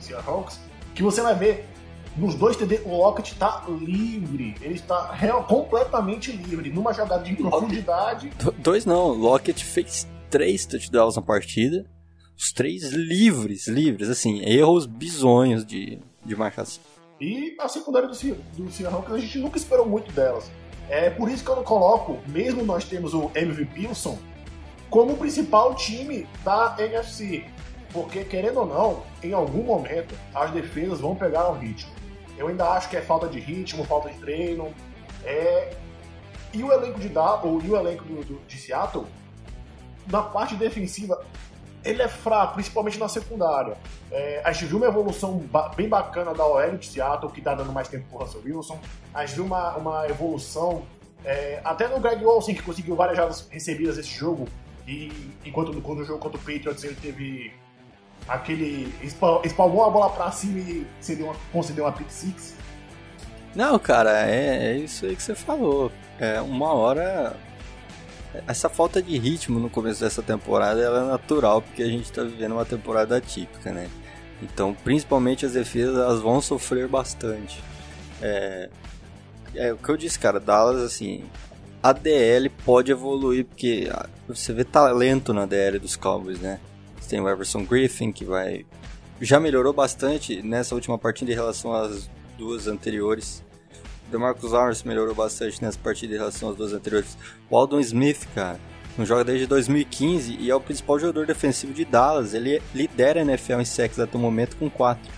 Seahawks, 0.00 0.58
que 0.94 1.02
você 1.02 1.20
vai 1.20 1.34
ver 1.34 1.68
nos 2.16 2.34
dois 2.34 2.56
TD 2.56 2.82
o 2.84 2.96
Lockett 2.96 3.32
está 3.32 3.64
livre. 3.68 4.54
Ele 4.60 4.74
está 4.74 5.12
real, 5.12 5.44
completamente 5.44 6.32
livre. 6.32 6.70
Numa 6.70 6.92
jogada 6.92 7.24
de 7.24 7.34
profundidade. 7.34 8.30
Dois 8.58 8.84
não, 8.84 9.08
Lockett 9.08 9.64
fez 9.64 10.06
três 10.30 10.64
touchdowns 10.66 11.16
na 11.16 11.22
partida. 11.22 11.84
Os 12.36 12.52
três 12.52 12.92
livres, 12.92 13.68
livres, 13.68 14.08
assim, 14.08 14.40
erros 14.44 14.86
bizonhos 14.86 15.64
de, 15.64 16.00
de 16.24 16.36
marcação. 16.36 16.82
E 17.20 17.56
a 17.60 17.68
secundária 17.68 18.08
do, 18.08 18.14
do 18.14 18.70
Seahawks 18.70 19.12
a 19.12 19.18
gente 19.18 19.38
nunca 19.38 19.56
esperou 19.56 19.86
muito 19.86 20.12
delas. 20.12 20.50
É 20.88 21.08
por 21.10 21.30
isso 21.30 21.44
que 21.44 21.50
eu 21.50 21.56
coloco, 21.62 22.18
mesmo 22.28 22.64
nós 22.64 22.84
temos 22.84 23.14
o 23.14 23.30
MVP 23.34 23.86
Wilson, 23.86 24.18
como 24.90 25.12
o 25.12 25.16
principal 25.16 25.74
time 25.74 26.26
da 26.44 26.76
NFC. 26.78 27.44
Porque, 27.92 28.24
querendo 28.24 28.58
ou 28.60 28.66
não, 28.66 29.02
em 29.22 29.32
algum 29.32 29.62
momento 29.62 30.14
as 30.34 30.50
defesas 30.50 31.00
vão 31.00 31.14
pegar 31.14 31.48
um 31.50 31.58
ritmo. 31.58 31.92
Eu 32.36 32.48
ainda 32.48 32.68
acho 32.70 32.88
que 32.88 32.96
é 32.96 33.00
falta 33.00 33.28
de 33.28 33.38
ritmo, 33.38 33.84
falta 33.84 34.10
de 34.10 34.18
treino. 34.18 34.72
É... 35.24 35.76
E 36.52 36.62
o 36.62 36.72
elenco 36.72 37.00
de 37.00 37.08
Dallas, 37.08 37.64
e 37.64 37.68
o 37.68 37.76
elenco 37.76 38.04
do, 38.04 38.24
do, 38.24 38.40
de 38.46 38.56
Seattle, 38.56 39.06
na 40.06 40.22
parte 40.22 40.54
defensiva, 40.54 41.24
ele 41.84 42.00
é 42.00 42.08
fraco, 42.08 42.54
principalmente 42.54 42.98
na 42.98 43.08
secundária. 43.08 43.76
É, 44.10 44.40
a 44.44 44.52
gente 44.52 44.66
viu 44.66 44.78
uma 44.78 44.86
evolução 44.86 45.38
ba 45.38 45.68
bem 45.70 45.88
bacana 45.88 46.32
da 46.32 46.46
OL 46.46 46.76
de 46.76 46.86
Seattle, 46.86 47.30
que 47.32 47.40
está 47.40 47.54
dando 47.54 47.72
mais 47.72 47.88
tempo 47.88 48.06
para 48.08 48.18
o 48.18 48.20
Russell 48.22 48.42
Wilson. 48.44 48.78
A 49.12 49.26
gente 49.26 49.34
viu 49.34 49.44
uma, 49.44 49.76
uma 49.76 50.08
evolução 50.08 50.82
é, 51.24 51.60
até 51.64 51.88
no 51.88 52.00
Greg 52.00 52.24
Olsen, 52.24 52.54
que 52.54 52.62
conseguiu 52.62 52.94
várias 52.94 53.16
jardas 53.16 53.48
recebidas 53.50 53.98
esse 53.98 54.10
jogo. 54.10 54.46
E 54.86 55.10
enquanto 55.44 55.78
quando 55.80 56.00
o 56.00 56.04
jogo 56.04 56.18
contra 56.18 56.38
o 56.38 56.40
Patriots 56.40 56.84
ele 56.84 56.94
teve 56.94 57.52
aquele. 58.28 58.92
espalmou 59.02 59.84
a 59.84 59.90
bola 59.90 60.10
pra 60.10 60.30
cima 60.30 60.58
e 60.58 60.86
concedeu 60.96 61.26
uma, 61.26 61.36
concedeu 61.52 61.84
uma 61.84 61.92
pick 61.92 62.10
six. 62.10 62.54
Não, 63.54 63.78
cara, 63.78 64.28
é, 64.28 64.72
é 64.72 64.76
isso 64.76 65.06
aí 65.06 65.14
que 65.14 65.22
você 65.22 65.34
falou. 65.34 65.92
É 66.18 66.40
uma 66.40 66.72
hora. 66.72 67.36
Essa 68.48 68.68
falta 68.68 69.00
de 69.00 69.16
ritmo 69.16 69.60
no 69.60 69.70
começo 69.70 70.00
dessa 70.00 70.20
temporada 70.20 70.80
é 70.80 70.90
natural, 71.04 71.62
porque 71.62 71.82
a 71.82 71.86
gente 71.86 72.04
está 72.04 72.24
vivendo 72.24 72.52
uma 72.52 72.64
temporada 72.64 73.16
atípica, 73.16 73.70
né? 73.70 73.88
Então, 74.42 74.74
principalmente 74.74 75.46
as 75.46 75.52
defesas, 75.52 75.96
elas 75.96 76.20
vão 76.20 76.40
sofrer 76.40 76.88
bastante. 76.88 77.62
É, 78.20 78.68
é 79.54 79.72
o 79.72 79.76
que 79.76 79.88
eu 79.88 79.96
disse, 79.96 80.18
cara, 80.18 80.40
Dallas, 80.40 80.82
assim, 80.82 81.24
a 81.80 81.92
DL 81.92 82.48
pode 82.48 82.90
evoluir, 82.90 83.44
porque 83.44 83.88
você 84.26 84.52
vê 84.52 84.64
talento 84.64 85.32
na 85.32 85.46
DL 85.46 85.78
dos 85.78 85.94
Cowboys, 85.94 86.40
né? 86.40 86.58
Tem 87.06 87.20
o 87.20 87.28
Everson 87.28 87.64
Griffin, 87.64 88.12
que 88.12 88.24
vai. 88.24 88.64
Já 89.20 89.38
melhorou 89.38 89.72
bastante 89.72 90.42
nessa 90.42 90.74
última 90.74 90.98
partida 90.98 91.30
em 91.30 91.34
relação 91.34 91.74
às 91.74 92.10
duas 92.36 92.66
anteriores. 92.66 93.42
O 94.08 94.10
DeMarcus 94.10 94.52
Lawrence 94.52 94.86
melhorou 94.86 95.14
bastante 95.14 95.62
nessa 95.62 95.78
partida 95.78 96.14
em 96.14 96.18
relação 96.18 96.50
às 96.50 96.56
duas 96.56 96.72
anteriores. 96.72 97.16
O 97.48 97.56
Aldon 97.56 97.80
Smith, 97.80 98.26
cara, 98.34 98.60
não 98.96 99.04
joga 99.04 99.24
desde 99.24 99.46
2015 99.46 100.36
e 100.38 100.50
é 100.50 100.54
o 100.54 100.60
principal 100.60 100.98
jogador 100.98 101.26
defensivo 101.26 101.72
de 101.72 101.84
Dallas. 101.84 102.34
Ele 102.34 102.62
lidera 102.74 103.20
a 103.20 103.22
NFL 103.22 103.60
em 103.60 103.64
sacks 103.64 103.98
até 103.98 104.16
o 104.16 104.20
momento 104.20 104.56
com 104.56 104.70
4. 104.70 105.10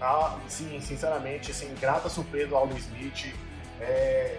Ah, 0.00 0.38
sim, 0.48 0.80
sinceramente, 0.80 1.50
assim, 1.50 1.68
grata 1.78 2.08
surpresa 2.08 2.54
o 2.54 2.56
Aldon 2.56 2.76
Smith. 2.76 3.34
É, 3.80 4.38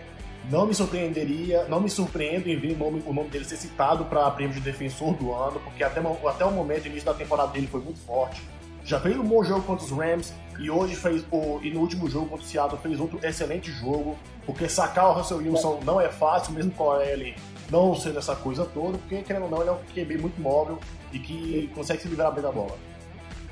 não 0.50 0.66
me 0.66 0.74
surpreenderia, 0.74 1.66
não 1.66 1.80
me 1.80 1.90
surpreendo 1.90 2.50
em 2.50 2.58
ver 2.58 2.74
o 2.74 2.78
nome, 2.78 3.04
o 3.06 3.14
nome 3.14 3.30
dele 3.30 3.46
ser 3.46 3.58
citado 3.58 4.06
para 4.06 4.30
prêmio 4.32 4.54
de 4.54 4.62
defensor 4.62 5.14
do 5.16 5.34
ano, 5.34 5.60
porque 5.64 5.84
até, 5.84 6.02
até 6.28 6.46
o 6.46 6.52
momento, 6.52 6.88
início 6.88 7.06
da 7.06 7.14
temporada 7.14 7.52
dele 7.52 7.68
foi 7.68 7.82
muito 7.82 8.00
forte. 8.00 8.42
Já 8.84 9.00
fez 9.00 9.16
um 9.18 9.24
bom 9.24 9.44
jogo 9.44 9.62
contra 9.62 9.86
os 9.86 9.92
Rams 9.92 10.34
e 10.60 10.70
hoje 10.70 10.96
fez 10.96 11.24
o, 11.32 11.60
e 11.62 11.70
no 11.70 11.80
último 11.80 12.10
jogo 12.10 12.28
contra 12.28 12.46
o 12.46 12.48
Seattle 12.48 12.80
fez 12.82 13.00
outro 13.00 13.20
excelente 13.24 13.72
jogo, 13.72 14.18
porque 14.46 14.68
sacar 14.68 15.10
o 15.10 15.14
Russell 15.14 15.38
Wilson 15.38 15.80
não 15.86 16.02
é 16.02 16.10
fácil, 16.10 16.54
mesmo 16.54 16.72
com 16.72 17.00
ele 17.00 17.36
não 17.70 17.96
sendo 17.96 18.20
essa 18.20 18.36
coisa 18.36 18.66
toda, 18.66 18.98
porque 18.98 19.22
querendo 19.22 19.44
ou 19.44 19.50
não, 19.50 19.62
ele 19.62 19.70
é 19.70 19.74
um 19.74 19.78
QB 19.78 20.18
muito 20.18 20.42
móvel 20.42 20.80
e 21.14 21.20
que 21.20 21.72
consegue 21.74 22.02
se 22.02 22.08
livrar 22.08 22.32
bem 22.34 22.44
da 22.44 22.52
bola. 22.52 22.78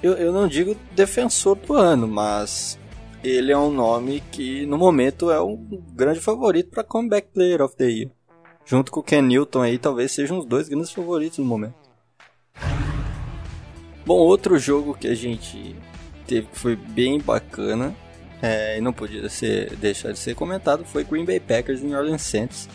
Eu, 0.01 0.13
eu 0.13 0.31
não 0.31 0.47
digo 0.47 0.75
defensor 0.91 1.55
do 1.55 1.73
ano, 1.73 2.07
mas 2.07 2.78
ele 3.23 3.51
é 3.51 3.57
um 3.57 3.71
nome 3.71 4.21
que 4.31 4.65
no 4.65 4.77
momento 4.77 5.29
é 5.31 5.41
um 5.41 5.57
grande 5.93 6.19
favorito 6.19 6.69
para 6.69 6.83
Comeback 6.83 7.29
Player 7.33 7.61
of 7.61 7.75
the 7.75 7.85
Year. 7.85 8.11
Junto 8.65 8.91
com 8.91 8.99
o 8.99 9.03
Ken 9.03 9.21
Newton 9.21 9.61
aí, 9.61 9.77
talvez 9.77 10.11
sejam 10.11 10.37
os 10.37 10.45
dois 10.45 10.69
grandes 10.69 10.91
favoritos 10.91 11.39
no 11.39 11.45
momento. 11.45 11.75
Bom, 14.05 14.15
outro 14.15 14.57
jogo 14.57 14.93
que 14.93 15.07
a 15.07 15.15
gente 15.15 15.75
teve 16.25 16.47
que 16.47 16.57
foi 16.57 16.75
bem 16.75 17.19
bacana 17.19 17.95
é, 18.41 18.77
e 18.77 18.81
não 18.81 18.93
podia 18.93 19.27
ser, 19.27 19.75
deixar 19.75 20.11
de 20.11 20.19
ser 20.19 20.35
comentado 20.35 20.85
foi 20.85 21.03
Green 21.03 21.25
Bay 21.25 21.39
Packers 21.39 21.81
New 21.81 21.97
Orleans 21.97 22.21
Saints 22.21 22.69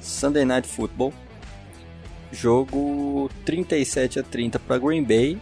Sunday 0.00 0.44
Night 0.44 0.66
Football. 0.66 1.12
Jogo 2.32 3.30
37 3.44 4.20
a 4.20 4.22
30 4.22 4.58
para 4.58 4.78
Green 4.78 5.04
Bay. 5.04 5.38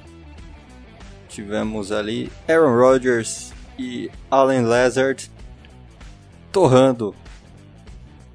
Tivemos 1.29 1.93
ali 1.93 2.31
Aaron 2.49 2.75
Rodgers 2.75 3.53
e 3.81 4.11
Allen 4.31 4.67
Lazard 4.67 5.31
torrando 6.53 7.15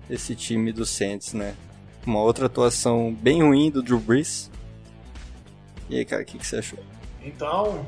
esse 0.10 0.36
time 0.36 0.72
do 0.72 0.88
Saints, 0.88 1.34
né? 1.34 1.56
Uma 2.04 2.20
outra 2.20 2.48
atuação 2.48 3.14
bem 3.14 3.44
ruim 3.44 3.70
do 3.70 3.84
Drew 3.84 4.00
Brees. 4.00 4.50
E 5.88 5.98
aí, 5.98 6.06
cara, 6.06 6.24
o 6.24 6.26
que, 6.26 6.40
que 6.40 6.48
você 6.48 6.58
achou? 6.58 6.80
Então, 7.24 7.86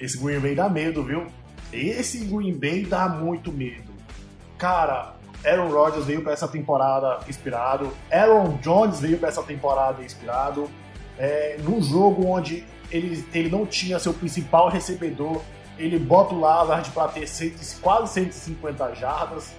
esse 0.00 0.16
Green 0.16 0.40
Bay 0.40 0.54
dá 0.54 0.66
medo, 0.70 1.04
viu? 1.04 1.26
Esse 1.70 2.24
Green 2.24 2.54
Bay 2.54 2.86
dá 2.86 3.06
muito 3.06 3.52
medo. 3.52 3.92
Cara, 4.56 5.14
Aaron 5.44 5.68
Rodgers 5.68 6.06
veio 6.06 6.22
para 6.22 6.32
essa 6.32 6.48
temporada 6.48 7.20
inspirado, 7.28 7.92
Aaron 8.10 8.56
Jones 8.62 9.00
veio 9.00 9.18
para 9.18 9.28
essa 9.28 9.42
temporada 9.42 10.02
inspirado. 10.02 10.70
É, 11.18 11.58
num 11.62 11.82
jogo 11.82 12.26
onde 12.26 12.64
ele, 12.90 13.26
ele 13.34 13.50
não 13.50 13.66
tinha 13.66 13.98
seu 13.98 14.14
principal 14.14 14.70
recebedor, 14.70 15.42
ele 15.78 15.98
bota 15.98 16.34
o 16.34 16.40
Lazard 16.40 16.90
para 16.90 17.08
ter 17.08 17.26
quase 17.80 18.12
150 18.12 18.94
jardas. 18.94 19.54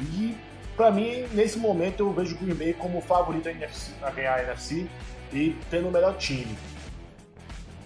E 0.00 0.36
para 0.76 0.90
mim, 0.90 1.26
nesse 1.32 1.58
momento, 1.58 2.00
eu 2.00 2.12
vejo 2.12 2.34
o 2.34 2.38
Green 2.38 2.54
Bay 2.54 2.72
como 2.72 3.00
favorito 3.00 3.48
a 3.48 4.10
ganhar 4.10 4.34
a 4.34 4.42
NFC 4.42 4.88
e 5.32 5.56
tendo 5.70 5.88
o 5.88 5.92
melhor 5.92 6.16
time. 6.16 6.56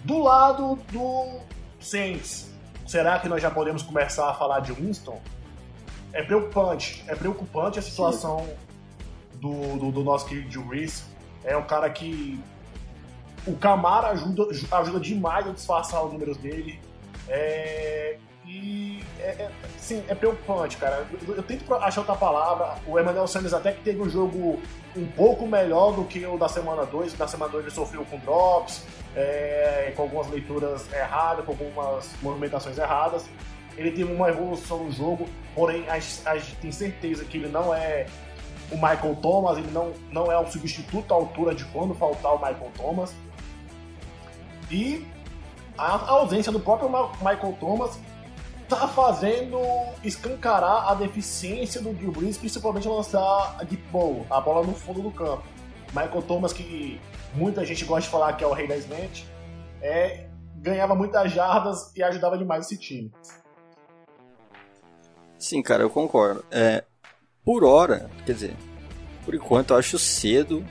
Do 0.04 0.18
lado 0.18 0.78
do 0.90 1.40
Saints, 1.80 2.50
será 2.86 3.18
que 3.18 3.28
nós 3.28 3.42
já 3.42 3.50
podemos 3.50 3.82
começar 3.82 4.30
a 4.30 4.34
falar 4.34 4.60
de 4.60 4.72
Winston? 4.72 5.20
É 6.12 6.22
preocupante, 6.22 7.04
é 7.06 7.14
preocupante 7.14 7.78
a 7.78 7.82
situação 7.82 8.48
do, 9.34 9.76
do, 9.76 9.92
do, 9.92 10.04
nosso 10.04 10.26
querido 10.26 10.66
Reese. 10.66 11.04
É 11.44 11.56
um 11.56 11.64
cara 11.64 11.90
que 11.90 12.40
o 13.46 13.54
Camara 13.56 14.08
ajuda, 14.08 14.46
ajuda 14.72 15.00
demais 15.00 15.46
a 15.46 15.52
disfarçar 15.52 16.04
os 16.04 16.12
números 16.12 16.36
dele. 16.38 16.80
É, 17.28 18.16
e 18.46 19.04
é, 19.20 19.28
é, 19.28 19.50
sim, 19.76 20.02
é 20.08 20.14
preocupante, 20.14 20.76
cara. 20.76 21.06
Eu, 21.26 21.36
eu, 21.36 21.42
tento 21.42 21.72
achar 21.74 22.00
outra 22.00 22.16
palavra. 22.16 22.76
O 22.86 22.98
Emmanuel 22.98 23.26
Sanders 23.26 23.52
até 23.52 23.72
que 23.72 23.82
teve 23.82 24.00
um 24.00 24.08
jogo 24.08 24.60
um 24.96 25.06
pouco 25.06 25.46
melhor 25.46 25.92
do 25.92 26.04
que 26.04 26.24
o 26.24 26.38
da 26.38 26.48
semana 26.48 26.86
2. 26.86 27.12
Da 27.14 27.28
semana 27.28 27.52
2 27.52 27.64
ele 27.64 27.74
sofreu 27.74 28.04
com 28.04 28.18
drops, 28.18 28.84
é, 29.14 29.92
com 29.94 30.02
algumas 30.02 30.28
leituras 30.28 30.90
erradas, 30.92 31.44
com 31.44 31.52
algumas 31.52 32.10
movimentações 32.22 32.78
erradas. 32.78 33.28
Ele 33.76 33.90
teve 33.90 34.12
uma 34.12 34.28
evolução 34.28 34.84
no 34.84 34.90
jogo, 34.90 35.28
porém 35.54 35.88
a, 35.88 35.98
gente 35.98 36.56
tem 36.56 36.72
certeza 36.72 37.24
que 37.24 37.36
ele 37.36 37.48
não 37.48 37.72
é 37.72 38.06
o 38.70 38.74
Michael 38.74 39.16
Thomas, 39.22 39.56
ele 39.56 39.70
não, 39.70 39.92
não 40.10 40.32
é 40.32 40.38
o 40.38 40.46
substituto 40.50 41.12
à 41.12 41.16
altura 41.16 41.54
de 41.54 41.64
quando 41.66 41.94
faltar 41.94 42.34
o 42.34 42.38
Michael 42.38 42.70
Thomas. 42.76 43.14
E 44.70 45.06
a 45.78 46.10
ausência 46.10 46.50
do 46.50 46.58
próprio 46.58 46.90
Michael 47.20 47.56
Thomas 47.60 47.98
tá 48.68 48.86
fazendo 48.88 49.58
escancarar 50.04 50.90
a 50.90 50.94
deficiência 50.94 51.80
do 51.80 51.94
Drew 51.94 52.12
Brees, 52.12 52.36
principalmente 52.36 52.86
lançar 52.86 53.56
a 53.58 53.64
deep 53.64 53.82
ball, 53.90 54.26
a 54.28 54.40
bola 54.40 54.66
no 54.66 54.74
fundo 54.74 55.00
do 55.00 55.10
campo. 55.10 55.44
Michael 55.94 56.22
Thomas, 56.22 56.52
que 56.52 57.00
muita 57.34 57.64
gente 57.64 57.84
gosta 57.84 58.02
de 58.02 58.08
falar 58.08 58.34
que 58.34 58.44
é 58.44 58.46
o 58.46 58.52
rei 58.52 58.66
da 58.66 58.76
slant, 58.76 59.24
é, 59.80 60.28
ganhava 60.56 60.94
muitas 60.94 61.32
jardas 61.32 61.94
e 61.96 62.02
ajudava 62.02 62.36
demais 62.36 62.66
esse 62.66 62.76
time. 62.76 63.10
Sim, 65.38 65.62
cara, 65.62 65.82
eu 65.82 65.88
concordo. 65.90 66.44
É, 66.50 66.84
por 67.44 67.64
hora, 67.64 68.10
quer 68.26 68.32
dizer, 68.32 68.56
por 69.24 69.34
enquanto 69.34 69.72
eu 69.72 69.78
acho 69.78 69.98
cedo 69.98 70.62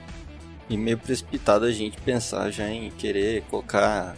e 0.68 0.76
meio 0.76 0.98
precipitado 0.98 1.64
a 1.64 1.72
gente 1.72 2.00
pensar 2.02 2.50
já 2.50 2.68
em 2.68 2.90
querer 2.90 3.42
colocar 3.44 4.14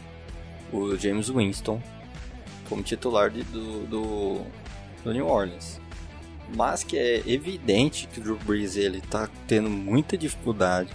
o 0.73 0.97
James 0.97 1.29
Winston 1.29 1.81
como 2.69 2.83
titular 2.83 3.31
de, 3.31 3.43
do, 3.43 3.87
do, 3.87 4.41
do, 5.03 5.13
New 5.13 5.27
Orleans. 5.27 5.81
Mas 6.55 6.83
que 6.83 6.97
é 6.97 7.23
evidente 7.27 8.09
que 8.09 8.21
o 8.21 8.23
Drew 8.23 8.39
Brees 8.39 8.77
ele 8.77 9.01
tá 9.01 9.29
tendo 9.47 9.69
muita 9.69 10.17
dificuldade 10.17 10.91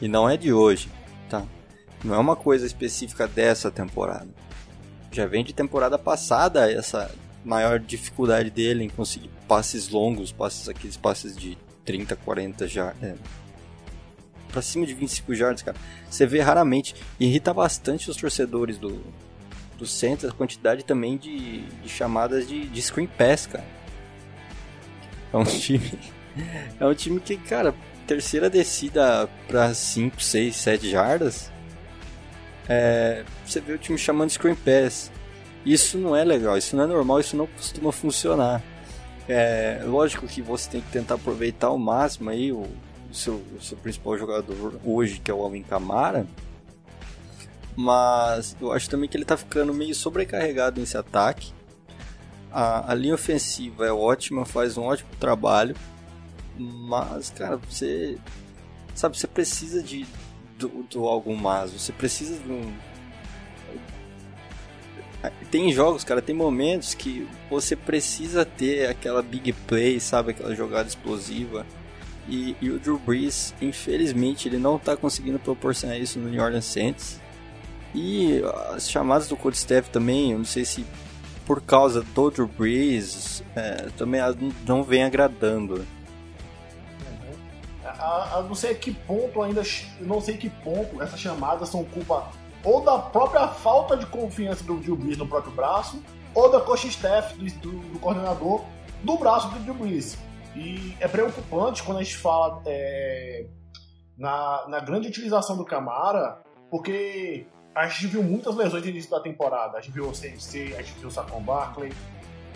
e 0.00 0.08
não 0.08 0.28
é 0.28 0.36
de 0.36 0.52
hoje, 0.52 0.88
tá? 1.28 1.44
Não 2.04 2.14
é 2.14 2.18
uma 2.18 2.36
coisa 2.36 2.66
específica 2.66 3.26
dessa 3.26 3.70
temporada. 3.70 4.28
Já 5.12 5.26
vem 5.26 5.44
de 5.44 5.52
temporada 5.52 5.98
passada 5.98 6.70
essa 6.70 7.10
maior 7.44 7.78
dificuldade 7.78 8.50
dele 8.50 8.84
em 8.84 8.88
conseguir 8.88 9.30
passes 9.48 9.88
longos, 9.88 10.30
passes 10.30 10.68
aqueles 10.68 10.96
passes 10.96 11.36
de 11.36 11.56
30, 11.84 12.14
40 12.16 12.68
já 12.68 12.94
é, 13.02 13.14
para 14.50 14.62
cima 14.62 14.84
de 14.86 14.94
25 14.94 15.34
jardas, 15.34 15.62
cara. 15.62 15.76
Você 16.08 16.26
vê 16.26 16.40
raramente, 16.40 16.94
irrita 17.18 17.54
bastante 17.54 18.10
os 18.10 18.16
torcedores 18.16 18.78
do 18.78 19.00
do 19.80 19.86
Saints 19.86 20.26
a 20.26 20.30
quantidade 20.30 20.84
também 20.84 21.16
de, 21.16 21.62
de 21.62 21.88
chamadas 21.88 22.46
de, 22.46 22.66
de 22.66 22.82
screen 22.82 23.06
pass, 23.06 23.46
cara. 23.46 23.64
É 25.32 25.36
um 25.36 25.44
time 25.44 25.90
é 26.78 26.86
um 26.86 26.94
time 26.94 27.18
que, 27.18 27.36
cara, 27.36 27.74
terceira 28.06 28.50
descida 28.50 29.28
para 29.48 29.72
5, 29.72 30.22
6, 30.22 30.54
7 30.54 30.90
jardas, 30.90 31.50
é, 32.68 33.24
você 33.44 33.60
vê 33.60 33.72
o 33.72 33.78
time 33.78 33.98
chamando 33.98 34.30
screen 34.30 34.54
pass. 34.54 35.10
Isso 35.64 35.98
não 35.98 36.14
é 36.14 36.24
legal, 36.24 36.56
isso 36.56 36.76
não 36.76 36.84
é 36.84 36.86
normal, 36.86 37.20
isso 37.20 37.36
não 37.36 37.46
costuma 37.46 37.90
funcionar. 37.90 38.62
É, 39.28 39.82
lógico 39.84 40.26
que 40.26 40.40
você 40.40 40.70
tem 40.70 40.80
que 40.80 40.90
tentar 40.90 41.14
aproveitar 41.14 41.68
ao 41.68 41.78
máximo 41.78 42.30
aí 42.30 42.52
o, 42.52 42.66
seu, 43.12 43.42
seu 43.60 43.76
principal 43.76 44.16
jogador 44.16 44.80
hoje, 44.84 45.20
que 45.20 45.30
é 45.30 45.34
o 45.34 45.42
Alvin 45.42 45.62
Kamara. 45.62 46.26
Mas 47.76 48.56
eu 48.60 48.72
acho 48.72 48.90
também 48.90 49.08
que 49.08 49.16
ele 49.16 49.24
tá 49.24 49.36
ficando 49.36 49.72
meio 49.72 49.94
sobrecarregado 49.94 50.80
nesse 50.80 50.96
ataque. 50.96 51.52
A, 52.52 52.92
a 52.92 52.94
linha 52.94 53.14
ofensiva 53.14 53.86
é 53.86 53.92
ótima, 53.92 54.44
faz 54.44 54.76
um 54.76 54.84
ótimo 54.84 55.10
trabalho. 55.18 55.76
Mas, 56.58 57.30
cara, 57.30 57.56
você. 57.56 58.18
Sabe, 58.94 59.16
você 59.16 59.26
precisa 59.26 59.82
de 59.82 60.06
do, 60.58 60.68
do 60.90 61.06
algum 61.06 61.34
mais. 61.36 61.72
Você 61.72 61.92
precisa 61.92 62.38
de 62.38 62.50
um 62.50 62.72
tem 65.50 65.70
jogos, 65.72 66.02
cara, 66.02 66.22
tem 66.22 66.34
momentos 66.34 66.94
que 66.94 67.28
você 67.50 67.76
precisa 67.76 68.44
ter 68.44 68.88
aquela 68.88 69.20
big 69.20 69.52
play, 69.52 70.00
sabe? 70.00 70.30
Aquela 70.30 70.54
jogada 70.54 70.88
explosiva. 70.88 71.66
E, 72.28 72.56
e 72.60 72.70
o 72.70 72.78
Drew 72.78 72.98
Brees, 72.98 73.54
infelizmente, 73.60 74.48
ele 74.48 74.58
não 74.58 74.76
está 74.76 74.96
conseguindo 74.96 75.38
proporcionar 75.38 75.98
isso 75.98 76.18
no 76.18 76.28
New 76.28 76.42
Orleans 76.42 76.64
Saints. 76.64 77.20
E 77.94 78.40
as 78.72 78.88
chamadas 78.88 79.28
do 79.28 79.36
Cold 79.36 79.56
Staff 79.56 79.90
também, 79.90 80.32
eu 80.32 80.38
não 80.38 80.44
sei 80.44 80.64
se 80.64 80.86
por 81.44 81.60
causa 81.60 82.02
do 82.02 82.30
Drew 82.30 82.46
Brees, 82.46 83.42
é, 83.56 83.88
também 83.96 84.20
não 84.66 84.84
vem 84.84 85.02
agradando. 85.02 85.74
Uhum. 85.74 87.34
A, 87.84 88.38
a, 88.38 88.42
não 88.42 88.54
sei 88.54 88.70
a 88.70 88.74
que 88.74 88.92
ponto 88.92 89.42
ainda, 89.42 89.62
não 90.00 90.20
sei 90.20 90.36
que 90.36 90.48
ponto 90.48 91.02
essas 91.02 91.18
chamadas 91.18 91.68
são 91.68 91.82
culpa 91.84 92.30
ou 92.62 92.82
da 92.82 92.98
própria 92.98 93.48
falta 93.48 93.96
de 93.96 94.06
confiança 94.06 94.62
do 94.64 94.76
Drew 94.76 94.96
Brees 94.96 95.16
no 95.16 95.26
próprio 95.26 95.52
braço, 95.52 96.02
ou 96.34 96.50
da 96.50 96.60
coach 96.60 96.86
staff 96.88 97.34
do, 97.36 97.44
do, 97.44 97.70
do 97.92 97.98
coordenador 97.98 98.62
do 99.02 99.16
braço 99.16 99.48
do 99.48 99.58
Drew 99.60 99.74
Brees. 99.74 100.18
E 100.54 100.96
é 101.00 101.06
preocupante 101.06 101.82
quando 101.82 101.98
a 101.98 102.02
gente 102.02 102.16
fala 102.16 102.62
é, 102.66 103.46
na, 104.18 104.66
na 104.68 104.80
grande 104.80 105.08
utilização 105.08 105.56
do 105.56 105.64
Camara, 105.64 106.42
porque 106.70 107.46
a 107.74 107.86
gente 107.88 108.08
viu 108.08 108.22
muitas 108.22 108.56
lesões 108.56 108.82
no 108.82 108.90
início 108.90 109.10
da 109.10 109.20
temporada. 109.20 109.78
A 109.78 109.80
gente 109.80 109.92
viu 109.92 110.08
o 110.08 110.12
CMC, 110.12 110.74
a 110.76 110.82
gente 110.82 110.98
viu 110.98 111.08
o 111.08 111.10
Saquon 111.10 111.40
Barkley. 111.40 111.92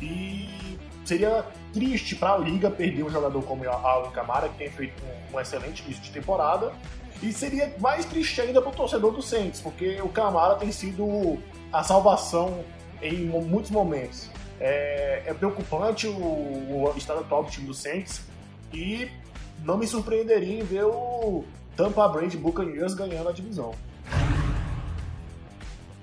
E 0.02 0.78
seria 1.04 1.44
triste 1.72 2.16
para 2.16 2.34
a 2.34 2.38
liga 2.38 2.70
perder 2.70 3.04
um 3.04 3.10
jogador 3.10 3.42
como 3.42 3.64
o 3.64 3.70
Alan 3.70 4.10
Camara, 4.10 4.48
que 4.48 4.58
tem 4.58 4.70
feito 4.70 5.02
um, 5.04 5.36
um 5.36 5.40
excelente 5.40 5.82
início 5.84 6.02
de 6.02 6.10
temporada, 6.10 6.72
e 7.22 7.32
seria 7.32 7.72
mais 7.78 8.04
triste 8.04 8.40
ainda 8.40 8.60
para 8.60 8.70
o 8.70 8.74
torcedor 8.74 9.12
do 9.12 9.22
Saints, 9.22 9.60
porque 9.60 10.00
o 10.02 10.08
Camara 10.08 10.56
tem 10.56 10.72
sido 10.72 11.38
a 11.72 11.82
salvação 11.82 12.64
em 13.00 13.24
muitos 13.26 13.70
momentos. 13.70 14.28
É, 14.66 15.24
é 15.26 15.34
preocupante 15.34 16.06
o, 16.06 16.14
o, 16.14 16.94
estado 16.96 17.20
atual 17.20 17.44
do 17.44 17.50
time 17.50 17.66
do 17.66 17.74
Saints 17.74 18.22
e 18.72 19.10
não 19.62 19.76
me 19.76 19.86
surpreenderia 19.86 20.58
em 20.58 20.64
ver 20.64 20.84
o 20.84 21.44
Tampa 21.76 22.08
Bay 22.08 22.28
Buccaneers 22.30 22.94
ganhando 22.94 23.28
a 23.28 23.32
divisão. 23.32 23.74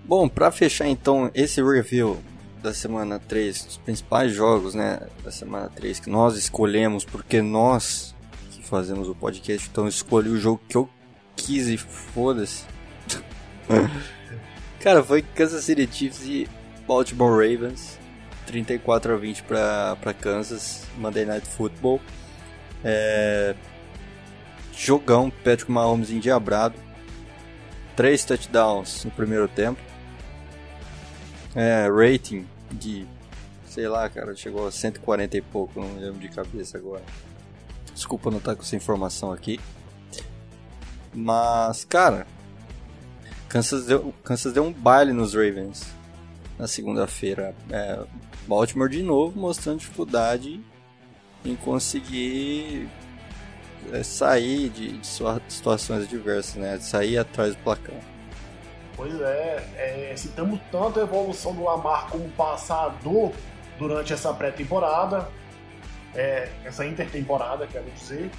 Bom, 0.05 0.29
para 0.29 0.51
fechar 0.51 0.87
então 0.87 1.31
esse 1.33 1.59
review 1.59 2.21
da 2.61 2.71
semana 2.71 3.17
3, 3.17 3.65
os 3.65 3.77
principais 3.77 4.31
jogos 4.31 4.75
né, 4.75 4.99
da 5.23 5.31
semana 5.31 5.67
3 5.67 5.99
que 5.99 6.09
nós 6.11 6.37
escolhemos, 6.37 7.03
porque 7.03 7.41
nós 7.41 8.13
que 8.51 8.63
fazemos 8.63 9.09
o 9.09 9.15
podcast, 9.15 9.67
então 9.71 9.87
escolhi 9.87 10.29
o 10.29 10.37
jogo 10.37 10.61
que 10.69 10.77
eu 10.77 10.87
quis 11.35 11.67
e 11.67 11.77
foda-se. 11.77 12.63
Cara, 14.79 15.03
foi 15.03 15.23
Kansas 15.23 15.63
City 15.63 15.89
Chiefs 15.91 16.21
e 16.27 16.47
Baltimore 16.85 17.31
Ravens. 17.31 18.00
34 18.45 19.13
a 19.13 19.17
20 19.17 19.43
para 19.43 20.13
Kansas, 20.19 20.85
Monday 20.97 21.25
Night 21.25 21.47
Football. 21.47 21.99
É... 22.83 23.55
Jogão, 24.75 25.29
Patrick 25.29 25.71
Mahomes 25.71 26.09
endiabrado. 26.09 26.75
Três 27.95 28.25
touchdowns 28.25 29.05
no 29.05 29.11
primeiro 29.11 29.47
tempo. 29.47 29.79
É, 31.53 31.87
rating 31.89 32.47
de, 32.71 33.05
sei 33.67 33.87
lá, 33.87 34.09
cara, 34.09 34.35
chegou 34.35 34.67
a 34.67 34.71
140 34.71 35.37
e 35.37 35.41
pouco, 35.41 35.79
não 35.81 35.95
lembro 35.99 36.19
de 36.19 36.29
cabeça 36.29 36.77
agora. 36.77 37.03
Desculpa 37.93 38.31
não 38.31 38.37
estar 38.37 38.55
com 38.55 38.61
essa 38.61 38.75
informação 38.75 39.31
aqui. 39.31 39.59
Mas, 41.13 41.83
cara, 41.83 42.25
Kansas 43.49 43.85
deu, 43.85 44.13
Kansas 44.23 44.53
deu 44.53 44.63
um 44.63 44.71
baile 44.71 45.11
nos 45.11 45.33
Ravens 45.33 45.85
na 46.57 46.67
segunda-feira. 46.67 47.53
É, 47.69 47.99
Baltimore 48.47 48.89
de 48.89 49.03
novo 49.03 49.39
mostrando 49.39 49.79
dificuldade 49.79 50.61
em 51.43 51.55
conseguir 51.55 52.87
é, 53.91 54.03
sair 54.03 54.69
de, 54.69 54.97
de 54.97 55.07
situações 55.47 56.03
adversas, 56.03 56.55
né? 56.55 56.77
De 56.77 56.83
sair 56.83 57.17
atrás 57.17 57.55
do 57.55 57.63
placar. 57.63 57.95
Pois 58.95 59.19
é, 59.21 60.11
é, 60.11 60.13
citamos 60.15 60.59
tanto 60.71 60.99
a 60.99 61.03
evolução 61.03 61.55
do 61.55 61.63
Lamar 61.63 62.07
como 62.09 62.29
passador 62.29 63.31
durante 63.79 64.13
essa 64.13 64.33
pré-temporada, 64.33 65.27
é, 66.13 66.49
essa 66.63 66.85
intertemporada, 66.85 67.65
quero 67.65 67.89
dizer, 67.91 68.29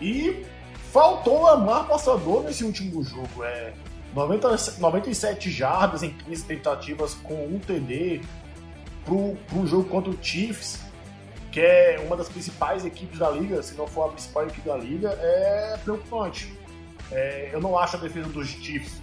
e 0.00 0.44
Faltou 0.92 1.40
o 1.40 1.42
Lamar 1.42 1.86
passador 1.86 2.44
nesse 2.44 2.64
último 2.64 3.02
jogo. 3.02 3.44
É 3.44 3.72
90, 4.14 4.78
97 4.78 5.50
jardas 5.50 6.02
em 6.02 6.10
15 6.10 6.44
tentativas 6.44 7.14
com 7.14 7.44
um 7.44 7.58
TD 7.58 8.22
pro, 9.08 9.36
pro 9.48 9.66
jogo 9.66 9.88
contra 9.88 10.10
o 10.10 10.18
Chiefs, 10.22 10.80
que 11.50 11.60
é 11.60 11.98
uma 12.06 12.14
das 12.14 12.28
principais 12.28 12.84
equipes 12.84 13.18
da 13.18 13.30
liga, 13.30 13.62
se 13.62 13.74
não 13.74 13.86
for 13.86 14.04
a 14.04 14.08
principal 14.10 14.46
equipe 14.46 14.68
da 14.68 14.76
liga, 14.76 15.08
é 15.08 15.78
preocupante. 15.82 16.52
É, 17.10 17.48
eu 17.52 17.60
não 17.60 17.78
acho 17.78 17.96
a 17.96 18.00
defesa 18.00 18.28
dos 18.28 18.48
Chiefs 18.48 19.00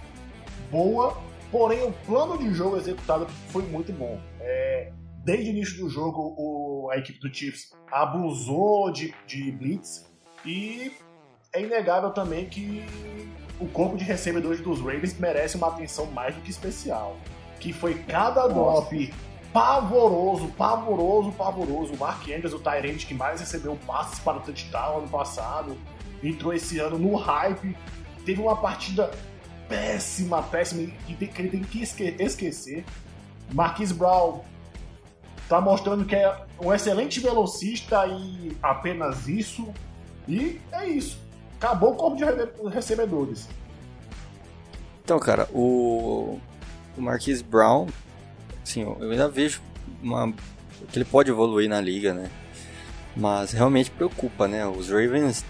boa, 0.70 1.16
porém 1.50 1.82
o 1.82 1.92
plano 2.06 2.38
de 2.38 2.54
jogo 2.54 2.76
executado 2.76 3.26
foi 3.48 3.62
muito 3.62 3.92
bom. 3.92 4.20
É, 4.40 4.92
desde 5.24 5.50
o 5.50 5.50
início 5.50 5.76
do 5.78 5.90
jogo, 5.90 6.34
o, 6.38 6.88
a 6.92 6.98
equipe 6.98 7.18
do 7.18 7.34
Chiefs 7.34 7.72
abusou 7.90 8.92
de, 8.92 9.12
de 9.26 9.50
blitz 9.50 10.06
e 10.44 10.92
é 11.52 11.60
inegável 11.62 12.10
também 12.10 12.48
que 12.48 12.84
o 13.58 13.66
corpo 13.66 13.96
de 13.96 14.04
recebedores 14.04 14.60
dos 14.60 14.78
Ravens 14.78 15.18
merece 15.18 15.56
uma 15.56 15.68
atenção 15.68 16.06
mais 16.06 16.34
do 16.34 16.40
que 16.42 16.50
especial. 16.50 17.16
Que 17.58 17.72
foi 17.72 17.94
cada 17.94 18.46
golpe 18.46 19.12
pavoroso, 19.56 20.48
pavoroso, 20.48 21.32
pavoroso. 21.32 21.94
O 21.94 21.96
Mark 21.96 22.22
Andrews, 22.28 22.52
o 22.52 22.58
Tyrant 22.58 23.06
que 23.06 23.14
mais 23.14 23.40
recebeu 23.40 23.74
passes 23.86 24.18
para 24.18 24.36
o 24.36 24.40
touchdown 24.40 24.98
ano 24.98 25.08
passado, 25.08 25.78
entrou 26.22 26.52
esse 26.52 26.78
ano 26.78 26.98
no 26.98 27.16
hype. 27.16 27.74
Teve 28.26 28.42
uma 28.42 28.54
partida 28.54 29.10
péssima, 29.66 30.42
péssima, 30.42 30.92
que, 31.06 31.16
ele 31.38 31.48
tem 31.48 31.62
que 31.62 31.80
esquecer. 31.82 32.84
Marquis 33.54 33.92
Brown 33.92 34.42
tá 35.48 35.58
mostrando 35.58 36.04
que 36.04 36.14
é 36.14 36.44
um 36.60 36.70
excelente 36.74 37.18
velocista 37.18 38.06
e 38.06 38.54
apenas 38.62 39.26
isso. 39.26 39.72
E 40.28 40.60
é 40.70 40.86
isso 40.86 41.24
acabou 41.56 41.92
o 41.92 41.96
corpo 41.96 42.16
de 42.16 42.24
recebedores. 42.68 43.48
Então, 45.02 45.18
cara, 45.18 45.48
o, 45.52 46.38
o 46.96 47.00
Marquise 47.00 47.42
Brown, 47.42 47.86
assim, 48.76 48.82
eu 48.82 49.10
ainda 49.10 49.28
vejo 49.28 49.60
uma, 50.02 50.32
que 50.92 50.98
ele 50.98 51.04
pode 51.04 51.30
evoluir 51.30 51.68
na 51.68 51.80
liga, 51.80 52.12
né? 52.12 52.30
Mas 53.16 53.52
realmente 53.52 53.90
preocupa, 53.90 54.46
né? 54.46 54.66
Os 54.66 54.90
Ravens 54.90 55.44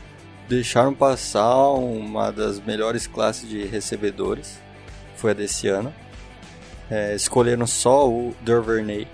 deixaram 0.49 0.95
passar 0.95 1.73
uma 1.73 2.31
das 2.31 2.61
melhores 2.61 3.07
classes 3.07 3.49
de 3.49 3.65
recebedores, 3.65 4.61
foi 5.17 5.33
a 5.33 5.35
desse 5.35 5.67
ano. 5.67 5.93
É, 6.89 7.17
escolheram 7.17 7.67
só 7.67 8.09
o 8.09 8.33
Duvernay, 8.43 9.09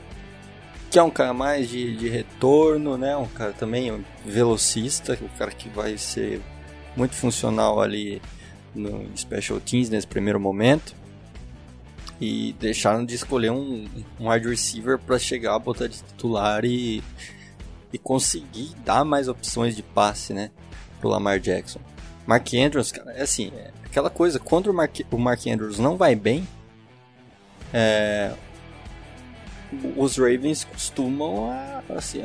que 0.91 0.99
é 0.99 1.03
um 1.03 1.11
cara 1.11 1.33
mais 1.33 1.71
de, 1.71 1.97
de 1.97 2.09
retorno, 2.09 2.99
né? 2.99 3.17
Um 3.17 3.27
cara 3.27 3.53
também 3.53 3.91
um 3.91 4.05
velocista, 4.27 5.19
um 5.23 5.39
cara 5.39 5.51
que 5.51 5.71
vai 5.71 5.97
ser 5.97 6.43
muito 6.95 7.15
funcional 7.15 7.81
ali 7.81 8.21
no 8.75 9.07
Special 9.17 9.59
Teams 9.59 9.89
nesse 9.89 10.07
primeiro 10.07 10.39
momento 10.39 10.95
e 12.23 12.53
deixaram 12.53 13.05
de 13.05 13.17
escolher 13.17 13.51
um, 13.51 13.85
um 14.21 14.31
wide 14.31 14.49
receiver 14.49 14.97
para 14.97 15.19
chegar 15.19 15.57
a 15.57 15.59
botar 15.59 15.89
de 15.89 15.97
titular 15.97 16.65
e, 16.65 17.03
e 17.93 17.99
conseguir 17.99 18.77
dar 18.85 19.05
mais 19.05 19.27
opções 19.27 19.75
de 19.75 19.83
passe, 19.83 20.33
né, 20.33 20.53
pro 21.01 21.09
Lamar 21.09 21.41
Jackson. 21.41 21.81
Mark 22.25 22.47
Andrews, 22.55 22.93
cara, 22.93 23.11
é 23.15 23.23
assim, 23.23 23.51
é 23.57 23.73
aquela 23.85 24.09
coisa, 24.09 24.39
quando 24.39 24.69
o 24.69 24.73
Mark, 24.73 25.01
o 25.11 25.19
Mark 25.19 25.45
Andrews 25.49 25.81
não 25.81 25.97
vai 25.97 26.15
bem, 26.15 26.47
é, 27.75 28.33
os 29.97 30.17
Ravens 30.17 30.63
costumam, 30.63 31.51
assim, 31.89 32.23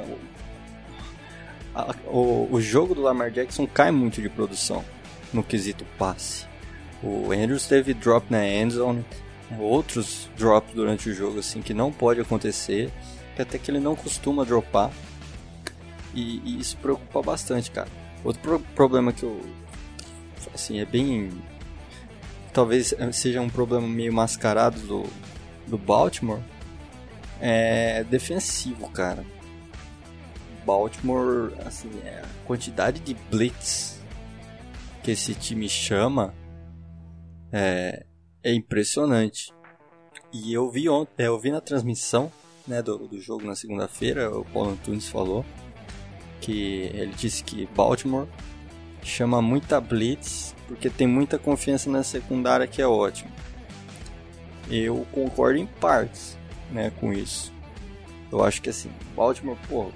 a, 1.74 1.82
a, 1.82 1.96
o, 2.06 2.50
o 2.52 2.62
jogo 2.62 2.94
do 2.94 3.02
Lamar 3.02 3.32
Jackson 3.32 3.66
cai 3.66 3.90
muito 3.90 4.22
de 4.22 4.30
produção 4.30 4.86
no 5.34 5.42
quesito 5.42 5.84
passe. 5.98 6.46
O 7.02 7.32
Andrews 7.32 7.66
teve 7.66 7.96
drop 7.96 8.28
na 8.30 8.48
endzone, 8.48 9.04
outros 9.60 10.30
drops 10.38 10.74
durante 10.74 11.10
o 11.10 11.14
jogo 11.14 11.40
assim 11.40 11.62
que 11.62 11.74
não 11.74 11.92
pode 11.92 12.20
acontecer, 12.20 12.92
até 13.38 13.58
que 13.58 13.70
ele 13.72 13.80
não 13.80 13.96
costuma 13.96 14.44
dropar. 14.44 14.92
E, 16.14 16.42
e 16.44 16.60
isso 16.60 16.78
preocupa 16.78 17.22
bastante, 17.22 17.70
cara. 17.70 17.88
Outro 18.24 18.42
pro 18.42 18.60
problema 18.60 19.14
que 19.14 19.24
eu 19.24 19.40
assim 20.54 20.80
é 20.80 20.86
bem 20.86 21.30
talvez 22.52 22.94
seja 23.14 23.40
um 23.40 23.50
problema 23.50 23.88
meio 23.88 24.12
mascarado 24.12 24.80
do, 24.80 25.04
do 25.68 25.78
Baltimore 25.78 26.42
é 27.40 28.04
defensivo, 28.06 28.90
cara. 28.90 29.24
Baltimore, 30.66 31.54
assim, 31.66 31.90
é 32.04 32.24
a 32.24 32.46
quantidade 32.48 33.00
de 33.00 33.14
blitz 33.30 34.02
que 35.04 35.12
esse 35.12 35.36
time 35.36 35.70
chama 35.70 36.34
é, 37.52 38.07
é 38.44 38.54
impressionante. 38.54 39.54
E 40.32 40.54
eu 40.54 40.70
vi 40.70 40.90
ontem, 40.90 41.24
é, 41.24 41.28
eu 41.28 41.40
vi 41.40 41.52
na 41.52 41.62
transmissão 41.62 42.32
né, 42.68 42.82
do, 42.82 43.08
do 43.08 43.20
jogo 43.20 43.46
na 43.46 43.56
segunda-feira, 43.56 44.30
o 44.30 44.44
Paulo 44.46 44.72
Antunes 44.72 45.08
falou 45.08 45.46
que 46.42 46.92
ele 46.94 47.14
disse 47.14 47.44
que 47.44 47.66
Baltimore 47.76 48.28
chama 49.02 49.42
muita 49.42 49.80
blitz 49.80 50.56
porque 50.68 50.90
tem 50.90 51.08
muita 51.08 51.40
confiança 51.40 51.90
na 51.90 52.04
secundária 52.04 52.68
que 52.68 52.82
é 52.82 52.88
ótimo. 52.88 53.32
Eu 54.70 55.08
concordo 55.12 55.58
em 55.58 55.66
partes, 55.66 56.38
né, 56.72 56.92
com 57.00 57.14
isso. 57.14 57.54
Eu 58.30 58.44
acho 58.44 58.62
que 58.62 58.70
assim, 58.70 58.92
Baltimore, 59.16 59.58
pô, 59.70 59.90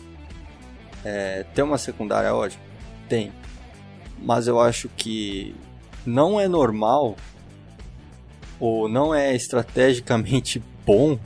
é, 1.04 1.44
tem 1.54 1.64
uma 1.64 1.78
secundária 1.78 2.34
ótima? 2.34 2.64
Tem. 3.10 3.32
Mas 4.18 4.48
eu 4.48 4.60
acho 4.62 4.88
que 4.90 5.54
não 6.06 6.40
é 6.40 6.48
normal 6.48 7.18
ou 8.62 8.88
não 8.88 9.14
é 9.14 9.36
estrategicamente 9.36 10.62
bom 10.86 11.20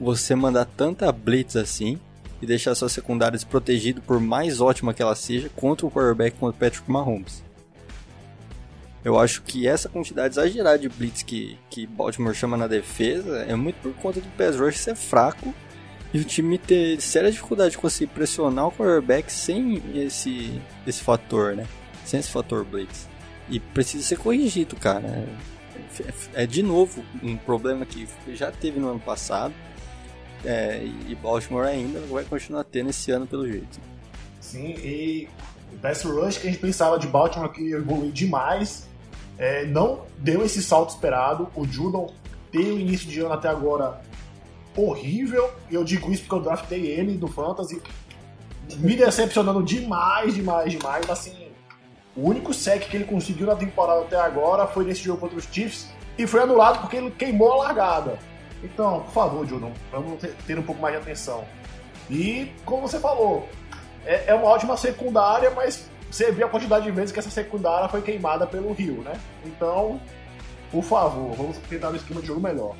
você 0.00 0.34
mandar 0.34 0.64
tanta 0.64 1.10
blitz 1.12 1.54
assim 1.54 1.98
e 2.42 2.46
deixar 2.46 2.74
sua 2.74 2.88
secundária 2.88 3.38
desprotegida 3.38 4.00
por 4.00 4.18
mais 4.18 4.60
ótima 4.60 4.92
que 4.92 5.00
ela 5.00 5.14
seja 5.14 5.48
contra 5.48 5.86
o 5.86 5.90
quarterback 5.90 6.36
como 6.36 6.50
o 6.50 6.54
Patrick 6.54 6.90
Mahomes. 6.90 7.44
Eu 9.04 9.18
acho 9.18 9.42
que 9.42 9.66
essa 9.66 9.88
quantidade 9.88 10.34
exagerada 10.34 10.78
de 10.78 10.88
blitz 10.88 11.22
que, 11.22 11.56
que 11.70 11.86
Baltimore 11.86 12.34
chama 12.34 12.56
na 12.56 12.66
defesa 12.66 13.38
é 13.48 13.54
muito 13.54 13.76
por 13.76 13.94
conta 13.94 14.20
do 14.20 14.28
pass 14.36 14.56
rush 14.56 14.78
ser 14.78 14.96
fraco 14.96 15.54
e 16.12 16.18
o 16.18 16.24
time 16.24 16.58
ter 16.58 17.00
séria 17.00 17.30
dificuldade 17.30 17.70
de 17.70 17.78
conseguir 17.78 18.12
pressionar 18.12 18.66
o 18.66 18.72
quarterback 18.72 19.32
sem 19.32 19.80
esse, 19.94 20.60
esse 20.84 21.00
fator, 21.00 21.54
né? 21.54 21.66
Sem 22.04 22.18
esse 22.18 22.30
fator 22.30 22.64
blitz. 22.64 23.08
E 23.48 23.58
precisa 23.60 24.04
ser 24.04 24.18
corrigido, 24.18 24.76
cara 24.76 25.26
é 26.34 26.46
de 26.46 26.62
novo 26.62 27.04
um 27.22 27.36
problema 27.36 27.84
que 27.84 28.08
já 28.34 28.50
teve 28.50 28.80
no 28.80 28.88
ano 28.88 29.00
passado 29.00 29.54
é, 30.44 30.84
e 31.08 31.14
Baltimore 31.14 31.66
ainda 31.66 32.00
vai 32.00 32.24
continuar 32.24 32.64
tendo 32.64 32.90
esse 32.90 33.10
ano 33.10 33.26
pelo 33.26 33.46
jeito. 33.46 33.80
Sim, 34.40 34.74
e 34.82 35.28
o 35.72 35.78
pass 35.78 36.02
rush 36.02 36.38
que 36.38 36.48
a 36.48 36.50
gente 36.50 36.60
pensava 36.60 36.98
de 36.98 37.06
Baltimore 37.06 37.50
que 37.50 37.72
evoluiu 37.72 38.10
demais, 38.10 38.88
é, 39.38 39.64
não 39.64 40.04
deu 40.18 40.44
esse 40.44 40.62
salto 40.62 40.90
esperado. 40.90 41.48
O 41.54 41.66
Judon 41.66 42.12
tem 42.50 42.72
o 42.72 42.78
início 42.78 43.08
de 43.08 43.20
ano 43.20 43.32
até 43.32 43.48
agora 43.48 44.00
horrível, 44.76 45.50
e 45.70 45.74
eu 45.74 45.84
digo 45.84 46.10
isso 46.10 46.22
porque 46.22 46.34
eu 46.34 46.40
draftei 46.40 46.86
ele 46.86 47.16
do 47.16 47.28
Fantasy, 47.28 47.80
me 48.78 48.96
decepcionando 48.96 49.62
demais, 49.62 50.34
demais, 50.34 50.72
demais, 50.72 51.08
assim, 51.10 51.32
o 52.14 52.28
único 52.28 52.52
sec 52.52 52.88
que 52.88 52.96
ele 52.96 53.04
conseguiu 53.04 53.46
na 53.46 53.56
temporada 53.56 54.02
até 54.02 54.16
agora 54.16 54.66
foi 54.66 54.84
nesse 54.84 55.02
jogo 55.02 55.20
contra 55.20 55.38
os 55.38 55.44
Chiefs 55.50 55.88
e 56.18 56.26
foi 56.26 56.42
anulado 56.42 56.80
porque 56.80 56.96
ele 56.96 57.10
queimou 57.10 57.52
a 57.52 57.56
largada. 57.66 58.18
Então, 58.62 59.00
por 59.00 59.12
favor, 59.12 59.46
Jordan, 59.46 59.70
vamos 59.90 60.20
ter 60.46 60.58
um 60.58 60.62
pouco 60.62 60.80
mais 60.80 60.94
de 60.94 61.00
atenção. 61.02 61.44
E, 62.10 62.52
como 62.64 62.82
você 62.82 63.00
falou, 63.00 63.48
é, 64.04 64.24
é 64.28 64.34
uma 64.34 64.46
ótima 64.46 64.76
secundária, 64.76 65.50
mas 65.50 65.88
você 66.10 66.30
vê 66.30 66.44
a 66.44 66.48
quantidade 66.48 66.84
de 66.84 66.90
vezes 66.90 67.10
que 67.10 67.18
essa 67.18 67.30
secundária 67.30 67.88
foi 67.88 68.02
queimada 68.02 68.46
pelo 68.46 68.72
Rio, 68.72 69.02
né? 69.02 69.14
Então, 69.44 70.00
por 70.70 70.82
favor, 70.82 71.34
vamos 71.34 71.56
tentar 71.68 71.90
um 71.90 71.96
esquema 71.96 72.20
de 72.20 72.26
jogo 72.26 72.40
melhor. 72.40 72.76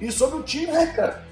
E 0.00 0.10
sobre 0.12 0.38
o 0.38 0.42
time, 0.42 0.72
né, 0.72 0.86
cara? 0.86 1.26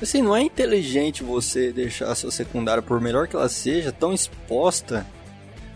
Assim, 0.00 0.22
não 0.22 0.36
é 0.36 0.42
inteligente 0.42 1.24
você 1.24 1.72
deixar 1.72 2.10
a 2.10 2.14
sua 2.14 2.30
secundária, 2.30 2.82
por 2.82 3.00
melhor 3.00 3.26
que 3.26 3.34
ela 3.34 3.48
seja, 3.48 3.90
tão 3.90 4.12
exposta 4.12 5.04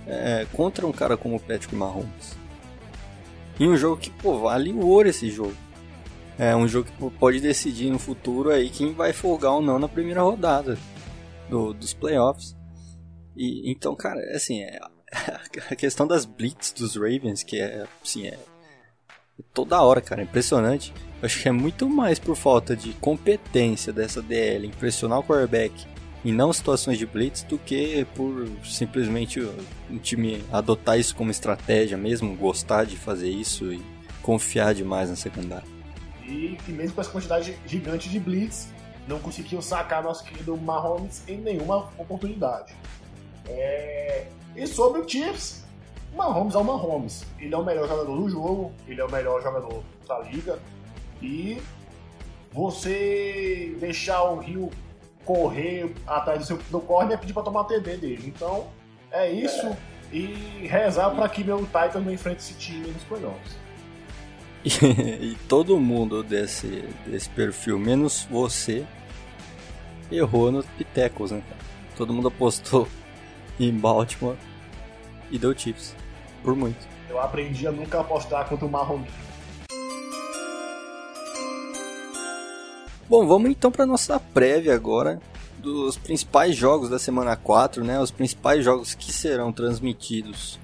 é, 0.06 0.46
contra 0.52 0.86
um 0.86 0.92
cara 0.92 1.16
como 1.16 1.36
o 1.36 1.40
Patrick 1.40 1.74
Mahomes. 1.74 2.36
E 3.58 3.66
um 3.66 3.76
jogo 3.76 3.96
que, 3.96 4.10
pô, 4.10 4.38
vale 4.40 4.72
ouro 4.72 5.08
esse 5.08 5.30
jogo. 5.30 5.54
É 6.38 6.56
um 6.56 6.66
jogo 6.66 6.88
que 6.90 7.10
pode 7.18 7.40
decidir 7.40 7.90
no 7.90 7.98
futuro 7.98 8.50
aí 8.50 8.70
quem 8.70 8.92
vai 8.92 9.12
folgar 9.12 9.52
ou 9.52 9.62
não 9.62 9.78
na 9.78 9.88
primeira 9.88 10.22
rodada 10.22 10.78
do, 11.48 11.72
dos 11.72 11.92
playoffs. 11.92 12.56
E 13.36 13.70
então, 13.70 13.94
cara, 13.94 14.20
é 14.20 14.36
assim, 14.36 14.62
é, 14.62 14.80
a 15.70 15.76
questão 15.76 16.06
das 16.06 16.24
blitz 16.24 16.72
dos 16.72 16.96
Ravens, 16.96 17.42
que 17.42 17.60
é 17.60 17.86
assim, 18.02 18.26
é 18.26 18.38
toda 19.52 19.82
hora, 19.82 20.00
cara, 20.00 20.22
é 20.22 20.24
impressionante. 20.24 20.92
Eu 21.20 21.26
acho 21.26 21.40
que 21.40 21.48
é 21.48 21.52
muito 21.52 21.88
mais 21.88 22.18
por 22.18 22.34
falta 22.34 22.74
de 22.74 22.92
competência 22.94 23.92
dessa 23.92 24.22
DL, 24.22 24.66
impressionar 24.66 25.20
o 25.20 25.24
quarterback 25.24 25.91
e 26.24 26.32
não 26.32 26.52
situações 26.52 26.98
de 26.98 27.06
blitz 27.06 27.42
do 27.42 27.58
que 27.58 28.06
por 28.14 28.48
simplesmente 28.64 29.40
o 29.40 29.98
time 30.00 30.44
adotar 30.52 30.98
isso 30.98 31.16
como 31.16 31.30
estratégia 31.30 31.96
mesmo, 31.96 32.36
gostar 32.36 32.84
de 32.84 32.96
fazer 32.96 33.28
isso 33.28 33.72
e 33.72 33.82
confiar 34.22 34.74
demais 34.74 35.10
na 35.10 35.16
secundária. 35.16 35.66
E 36.24 36.56
que 36.64 36.72
mesmo 36.72 36.94
com 36.94 37.00
essa 37.00 37.10
quantidade 37.10 37.58
gigante 37.66 38.08
de 38.08 38.20
blitz, 38.20 38.68
não 39.06 39.18
conseguiu 39.18 39.60
sacar 39.60 40.02
nosso 40.02 40.24
querido 40.24 40.56
Mahomes 40.56 41.22
em 41.26 41.38
nenhuma 41.38 41.90
oportunidade. 41.98 42.72
É... 43.46 44.26
E 44.54 44.66
sobre 44.66 45.00
o 45.00 45.08
Chiefs, 45.08 45.64
Mahomes 46.14 46.54
é 46.54 46.58
o 46.58 46.64
Mahomes. 46.64 47.24
Ele 47.38 47.54
é 47.54 47.58
o 47.58 47.64
melhor 47.64 47.88
jogador 47.88 48.16
do 48.16 48.28
jogo, 48.28 48.72
ele 48.86 49.00
é 49.00 49.04
o 49.04 49.10
melhor 49.10 49.42
jogador 49.42 49.82
da 50.06 50.20
liga. 50.20 50.58
E 51.20 51.60
você 52.52 53.76
deixar 53.80 54.22
o 54.24 54.38
Rio 54.38 54.70
correr 55.24 55.94
atrás 56.06 56.40
do 56.40 56.44
seu 56.44 56.58
do 56.70 56.80
corner 56.80 57.16
e 57.16 57.20
pedir 57.20 57.32
pra 57.32 57.42
tomar 57.42 57.64
TD 57.64 57.96
dele. 57.96 58.32
Então, 58.34 58.66
é 59.10 59.30
isso. 59.30 59.66
É. 59.66 59.76
E 60.12 60.66
rezar 60.66 61.10
para 61.10 61.26
que 61.28 61.42
meu 61.42 61.58
Titan 61.64 62.00
não 62.00 62.12
enfrente 62.12 62.40
esse 62.40 62.54
time 62.54 62.88
nos 62.88 63.02
playoffs. 63.04 63.62
e, 64.64 65.36
todo 65.48 65.78
mundo 65.80 66.22
desse, 66.22 66.84
desse 67.06 67.28
perfil, 67.30 67.78
menos 67.78 68.26
você, 68.30 68.86
errou 70.10 70.52
nos 70.52 70.66
pitecos, 70.66 71.32
né? 71.32 71.42
Todo 71.96 72.12
mundo 72.12 72.28
apostou 72.28 72.86
em 73.58 73.72
Baltimore 73.72 74.36
e 75.30 75.38
deu 75.38 75.56
chips. 75.56 75.96
Por 76.42 76.54
muito. 76.54 76.86
Eu 77.08 77.20
aprendi 77.20 77.66
a 77.66 77.72
nunca 77.72 78.00
apostar 78.00 78.48
contra 78.48 78.66
o 78.66 78.70
Marrom. 78.70 79.02
Bom, 83.12 83.26
vamos 83.26 83.50
então 83.50 83.70
para 83.70 83.84
nossa 83.84 84.18
prévia 84.18 84.74
agora 84.74 85.20
dos 85.58 85.98
principais 85.98 86.56
jogos 86.56 86.88
da 86.88 86.98
semana 86.98 87.36
4, 87.36 87.84
né? 87.84 88.00
Os 88.00 88.10
principais 88.10 88.64
jogos 88.64 88.94
que 88.94 89.12
serão 89.12 89.52
transmitidos 89.52 90.58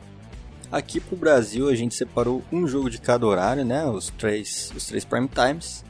aqui 0.72 0.98
para 0.98 1.14
o 1.14 1.18
Brasil. 1.18 1.68
A 1.68 1.74
gente 1.74 1.94
separou 1.94 2.42
um 2.50 2.66
jogo 2.66 2.88
de 2.88 2.98
cada 3.02 3.26
horário, 3.26 3.66
né? 3.66 3.84
Os 3.84 4.08
três, 4.16 4.72
os 4.74 4.86
três 4.86 5.04
prime 5.04 5.28
times 5.28 5.84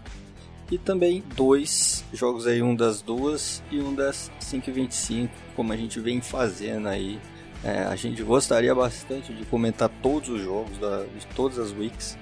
e 0.69 0.77
também 0.77 1.23
dois 1.37 2.05
jogos 2.13 2.45
aí, 2.45 2.61
um 2.61 2.75
das 2.75 3.03
duas 3.03 3.63
e 3.71 3.79
um 3.79 3.95
das 3.95 4.29
5h25, 4.41 5.31
como 5.55 5.73
a 5.73 5.77
gente 5.77 6.01
vem 6.01 6.21
fazendo 6.21 6.89
aí. 6.89 7.21
É, 7.63 7.85
a 7.85 7.95
gente 7.95 8.21
gostaria 8.25 8.75
bastante 8.75 9.33
de 9.33 9.45
comentar 9.45 9.89
todos 10.03 10.29
os 10.29 10.43
jogos 10.43 10.77
da, 10.79 11.05
de 11.05 11.25
todas 11.37 11.57
as 11.57 11.71
weeks 11.71 12.19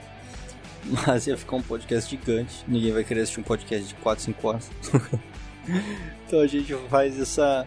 mas 1.07 1.27
ia 1.27 1.37
ficar 1.37 1.57
um 1.57 1.62
podcast 1.62 2.11
gigante. 2.11 2.64
Ninguém 2.66 2.92
vai 2.92 3.05
querer 3.05 3.22
assistir 3.22 3.40
um 3.40 3.44
podcast 3.44 3.88
de 3.88 3.94
4, 3.96 4.25
5 4.25 4.49
horas. 4.49 4.70
então 6.27 6.40
a 6.40 6.46
gente 6.46 6.75
faz 6.88 7.18
essa 7.18 7.66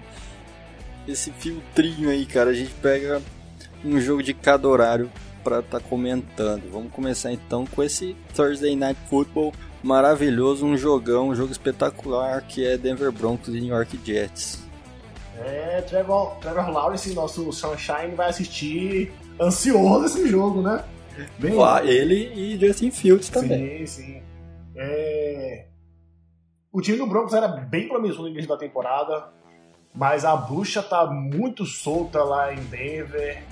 esse 1.08 1.32
filtrinho 1.32 2.10
aí, 2.10 2.26
cara. 2.26 2.52
A 2.52 2.54
gente 2.54 2.74
pega 2.76 3.22
um 3.84 4.00
jogo 4.00 4.22
de 4.22 4.34
cada 4.34 4.68
horário 4.68 5.12
para 5.44 5.60
estar 5.60 5.80
tá 5.80 5.86
comentando. 5.88 6.70
Vamos 6.72 6.92
começar 6.92 7.32
então 7.32 7.66
com 7.66 7.84
esse 7.84 8.16
Thursday 8.36 8.76
Night 8.76 9.00
Football 9.10 9.54
maravilhoso, 9.82 10.66
um 10.66 10.78
jogão, 10.78 11.30
um 11.30 11.36
jogo 11.36 11.52
espetacular 11.52 12.42
que 12.42 12.66
é 12.66 12.78
Denver 12.78 13.12
Broncos 13.12 13.50
e 13.50 13.60
New 13.60 13.74
York 13.74 14.00
Jets. 14.04 14.62
É, 15.38 15.82
Trevor, 15.82 16.36
Trevor 16.42 16.70
Lawrence, 16.70 17.14
nosso 17.14 17.52
Sunshine, 17.54 18.14
vai 18.16 18.30
assistir 18.30 19.14
ansioso 19.40 20.06
esse 20.06 20.28
jogo, 20.28 20.62
né? 20.62 20.84
Bem, 21.38 21.54
ele 21.86 22.32
e 22.34 22.60
Justin 22.60 22.92
Fields 22.92 23.30
também. 23.30 23.86
Sim, 23.86 24.04
sim. 24.04 24.24
É... 24.76 25.66
O 26.72 26.82
time 26.82 26.98
do 26.98 27.08
Broncos 27.08 27.34
era 27.34 27.48
bem 27.48 27.88
promissor 27.88 28.22
no 28.22 28.30
início 28.30 28.48
da 28.48 28.58
temporada, 28.58 29.30
mas 29.94 30.24
a 30.24 30.36
bruxa 30.36 30.84
tá 30.84 31.06
muito 31.08 31.66
solta 31.66 32.24
lá 32.24 32.54
em 32.54 32.62
Denver. 32.66 33.44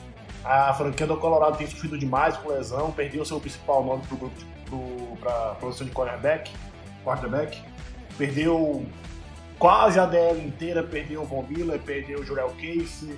A 0.44 0.74
franquia 0.74 1.08
do 1.08 1.18
Colorado 1.18 1.58
tem 1.58 1.68
sofrido 1.68 1.98
demais 1.98 2.38
com 2.38 2.50
lesão, 2.50 2.92
perdeu 2.92 3.26
seu 3.26 3.40
principal 3.40 3.84
nome 3.84 4.04
pro 4.08 4.18
grupo 4.18 5.18
para 5.20 5.52
a 5.52 5.56
posição 5.56 5.88
de 5.88 5.94
cornerback, 5.94 6.52
quarterback. 7.04 7.60
Perdeu 8.18 8.86
quase 9.58 10.00
a 10.00 10.06
DL 10.06 10.40
inteira, 10.40 10.84
perdeu 10.84 11.24
o 11.24 11.26
Von 11.26 11.44
Miller, 11.44 11.80
perdeu 11.80 12.20
o 12.20 12.24
Jurel 12.24 12.50
Case 12.60 13.18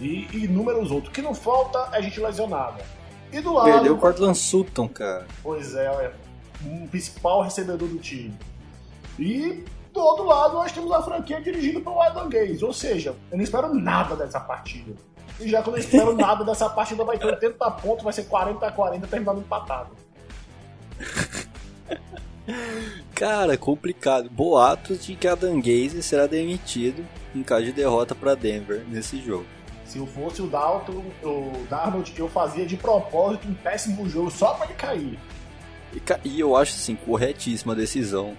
e, 0.00 0.28
e 0.32 0.44
inúmeros 0.44 0.90
outros. 0.90 1.10
O 1.10 1.12
que 1.12 1.22
não 1.22 1.34
falta 1.34 1.88
é 1.96 2.02
gente 2.02 2.20
lesionada. 2.20 2.84
E 3.32 3.40
do 3.40 3.52
lado. 3.54 3.72
Perdeu 3.72 3.94
o 3.94 3.98
Cortland 3.98 4.36
Sutton, 4.36 4.88
cara. 4.88 5.26
Pois 5.42 5.74
é, 5.74 5.86
é 5.86 6.12
um 6.64 6.86
principal 6.86 7.42
recebedor 7.42 7.88
do 7.88 7.98
time. 7.98 8.36
E 9.18 9.64
do 9.92 10.00
outro 10.00 10.24
lado 10.24 10.54
nós 10.54 10.72
temos 10.72 10.90
a 10.92 11.02
franquia 11.02 11.40
dirigida 11.40 11.80
pelo 11.80 12.00
Adam 12.00 12.28
Gaze. 12.28 12.64
Ou 12.64 12.72
seja, 12.72 13.16
eu 13.30 13.36
não 13.36 13.44
espero 13.44 13.74
nada 13.74 14.14
dessa 14.14 14.40
partida. 14.40 14.92
E 15.40 15.48
já 15.48 15.62
que 15.62 15.68
eu 15.68 15.72
não 15.72 15.80
espero 15.80 16.14
nada 16.16 16.44
dessa 16.44 16.68
partida, 16.68 17.04
vai 17.04 17.18
ter 17.18 17.26
80 17.26 17.70
pontos, 17.72 18.04
vai 18.04 18.12
ser 18.12 18.24
40 18.24 18.66
a 18.66 18.70
40, 18.70 19.06
terminando 19.06 19.38
empatado. 19.38 19.90
Cara, 23.14 23.56
complicado. 23.56 24.28
Boatos 24.28 25.04
de 25.04 25.14
que 25.14 25.28
Adam 25.28 25.60
Gaze 25.60 26.02
será 26.02 26.26
demitido 26.26 27.04
em 27.34 27.42
caso 27.42 27.64
de 27.64 27.72
derrota 27.72 28.14
para 28.14 28.34
Denver 28.34 28.84
nesse 28.88 29.20
jogo. 29.22 29.46
Se 29.92 29.98
eu 29.98 30.06
fosse 30.06 30.40
o 30.40 30.46
Dalton, 30.46 31.04
o 31.22 31.66
Darnold, 31.68 32.14
eu 32.16 32.26
fazia 32.26 32.64
de 32.64 32.78
propósito 32.78 33.46
um 33.46 33.52
péssimo 33.52 34.08
jogo 34.08 34.30
só 34.30 34.54
para 34.54 34.64
ele 34.64 34.74
cair. 34.74 35.18
E, 36.24 36.40
eu 36.40 36.56
acho 36.56 36.72
assim, 36.72 36.96
corretíssima 36.96 37.74
a 37.74 37.76
decisão 37.76 38.34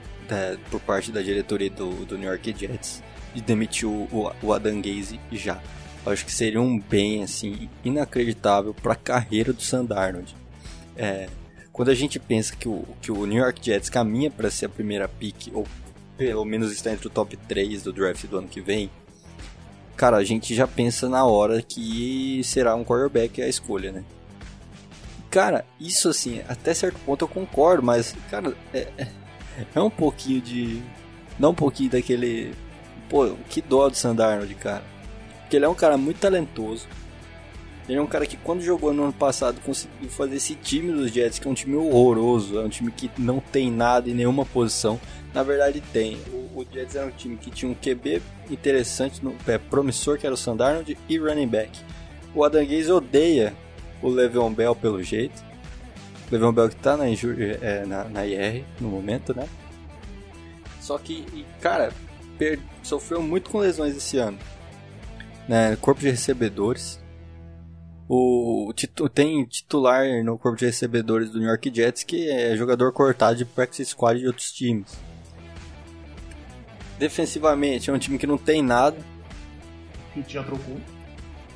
por 0.71 0.79
parte 0.79 1.11
da 1.11 1.21
diretoria 1.21 1.69
do, 1.69 2.05
do 2.05 2.17
New 2.17 2.27
York 2.27 2.55
Jets 2.57 3.03
de 3.35 3.41
demitir 3.41 3.87
o, 3.87 4.07
o, 4.11 4.31
o 4.41 4.51
Adam 4.51 4.81
Gaze 4.81 5.19
já. 5.31 5.61
Eu 6.03 6.11
acho 6.11 6.25
que 6.25 6.31
seria 6.31 6.59
um 6.59 6.79
bem 6.79 7.21
assim 7.21 7.69
inacreditável 7.85 8.73
para 8.73 8.93
a 8.93 8.95
carreira 8.95 9.53
do 9.53 9.61
Sandarnold. 9.61 10.35
É, 10.97 11.29
quando 11.71 11.89
a 11.89 11.95
gente 11.95 12.17
pensa 12.17 12.55
que 12.55 12.67
o, 12.67 12.83
que 12.99 13.11
o 13.11 13.27
New 13.27 13.37
York 13.37 13.63
Jets 13.63 13.91
caminha 13.91 14.31
para 14.31 14.49
ser 14.49 14.65
a 14.65 14.69
primeira 14.69 15.07
pick, 15.07 15.51
ou 15.53 15.67
pelo 16.17 16.45
menos 16.45 16.71
está 16.71 16.91
entre 16.91 17.05
o 17.05 17.11
top 17.11 17.37
3 17.37 17.83
do 17.83 17.93
draft 17.93 18.25
do 18.25 18.39
ano 18.39 18.47
que 18.47 18.59
vem, 18.59 18.89
cara, 19.95 20.17
a 20.17 20.23
gente 20.23 20.53
já 20.55 20.67
pensa 20.67 21.09
na 21.09 21.25
hora 21.25 21.61
que 21.61 22.41
será 22.43 22.75
um 22.75 22.83
quarterback 22.83 23.41
a 23.41 23.47
escolha, 23.47 23.91
né? 23.91 24.03
Cara, 25.29 25.65
isso 25.79 26.09
assim, 26.09 26.41
até 26.47 26.73
certo 26.73 26.99
ponto 27.05 27.23
eu 27.23 27.27
concordo, 27.27 27.83
mas, 27.83 28.15
cara, 28.29 28.55
é, 28.73 28.87
é, 29.73 29.81
um 29.81 29.89
pouquinho 29.89 30.41
de. 30.41 30.81
Não 31.39 31.51
um 31.51 31.55
pouquinho 31.55 31.89
daquele. 31.89 32.53
Pô, 33.09 33.35
que 33.49 33.61
dó 33.61 33.89
do 33.89 33.95
Sandarnold, 33.95 34.53
cara. 34.55 34.83
Porque 35.41 35.55
ele 35.55 35.65
é 35.65 35.69
um 35.69 35.75
cara 35.75 35.97
muito 35.97 36.19
talentoso 36.19 36.87
ele 37.87 37.97
é 37.97 38.01
um 38.01 38.07
cara 38.07 38.25
que 38.25 38.37
quando 38.37 38.61
jogou 38.61 38.93
no 38.93 39.03
ano 39.03 39.13
passado 39.13 39.59
conseguiu 39.61 40.09
fazer 40.09 40.37
esse 40.37 40.55
time 40.55 40.91
dos 40.91 41.11
Jets, 41.11 41.37
que 41.37 41.47
é 41.47 41.51
um 41.51 41.53
time 41.53 41.75
horroroso, 41.75 42.57
é 42.57 42.63
um 42.63 42.69
time 42.69 42.91
que 42.91 43.11
não 43.17 43.39
tem 43.39 43.69
nada 43.69 44.09
em 44.09 44.13
nenhuma 44.13 44.45
posição. 44.45 44.99
Na 45.33 45.43
verdade 45.43 45.81
tem. 45.91 46.17
O, 46.31 46.59
o 46.59 46.67
Jets 46.71 46.95
era 46.95 47.07
um 47.07 47.11
time 47.11 47.37
que 47.37 47.49
tinha 47.49 47.71
um 47.71 47.75
QB 47.75 48.21
interessante, 48.49 49.23
no, 49.23 49.35
é, 49.47 49.57
promissor, 49.57 50.17
que 50.17 50.25
era 50.25 50.33
o 50.33 50.37
Sandarnold, 50.37 50.97
e 51.09 51.17
running 51.17 51.47
back. 51.47 51.79
O 52.35 52.43
Adam 52.43 52.65
Gaze 52.65 52.91
odeia 52.91 53.53
o 54.01 54.09
Le'Veon 54.09 54.53
Bell 54.53 54.75
pelo 54.75 55.01
jeito. 55.01 55.43
O 56.27 56.33
Le'Veon 56.33 56.53
Bell 56.53 56.69
que 56.69 56.75
tá 56.75 56.97
na, 56.97 57.05
é, 57.07 57.85
na, 57.85 58.03
na 58.05 58.25
IR 58.25 58.63
no 58.79 58.89
momento, 58.89 59.35
né? 59.35 59.47
Só 60.79 60.97
que, 60.97 61.45
cara, 61.61 61.91
per, 62.37 62.59
sofreu 62.83 63.21
muito 63.21 63.49
com 63.49 63.59
lesões 63.59 63.95
esse 63.95 64.17
ano. 64.17 64.37
Né? 65.47 65.75
Corpo 65.77 66.01
de 66.01 66.09
recebedores 66.09 67.03
o, 68.07 68.69
o 68.69 69.09
tem 69.09 69.45
titular 69.45 70.05
no 70.23 70.37
corpo 70.37 70.57
de 70.57 70.65
recebedores 70.65 71.31
do 71.31 71.39
New 71.39 71.47
York 71.47 71.71
Jets 71.73 72.03
que 72.03 72.29
é 72.29 72.55
jogador 72.55 72.91
cortado 72.91 73.37
de 73.37 73.45
practice 73.45 73.85
squad 73.85 74.19
de 74.19 74.27
outros 74.27 74.51
times. 74.51 74.87
Defensivamente 77.03 77.89
é 77.89 77.93
um 77.93 77.99
time 77.99 78.17
que 78.17 78.25
não 78.25 78.37
tem 78.37 78.61
nada. 78.61 78.95
Que 80.13 80.23
tinha 80.23 80.41
trocou. 80.41 80.77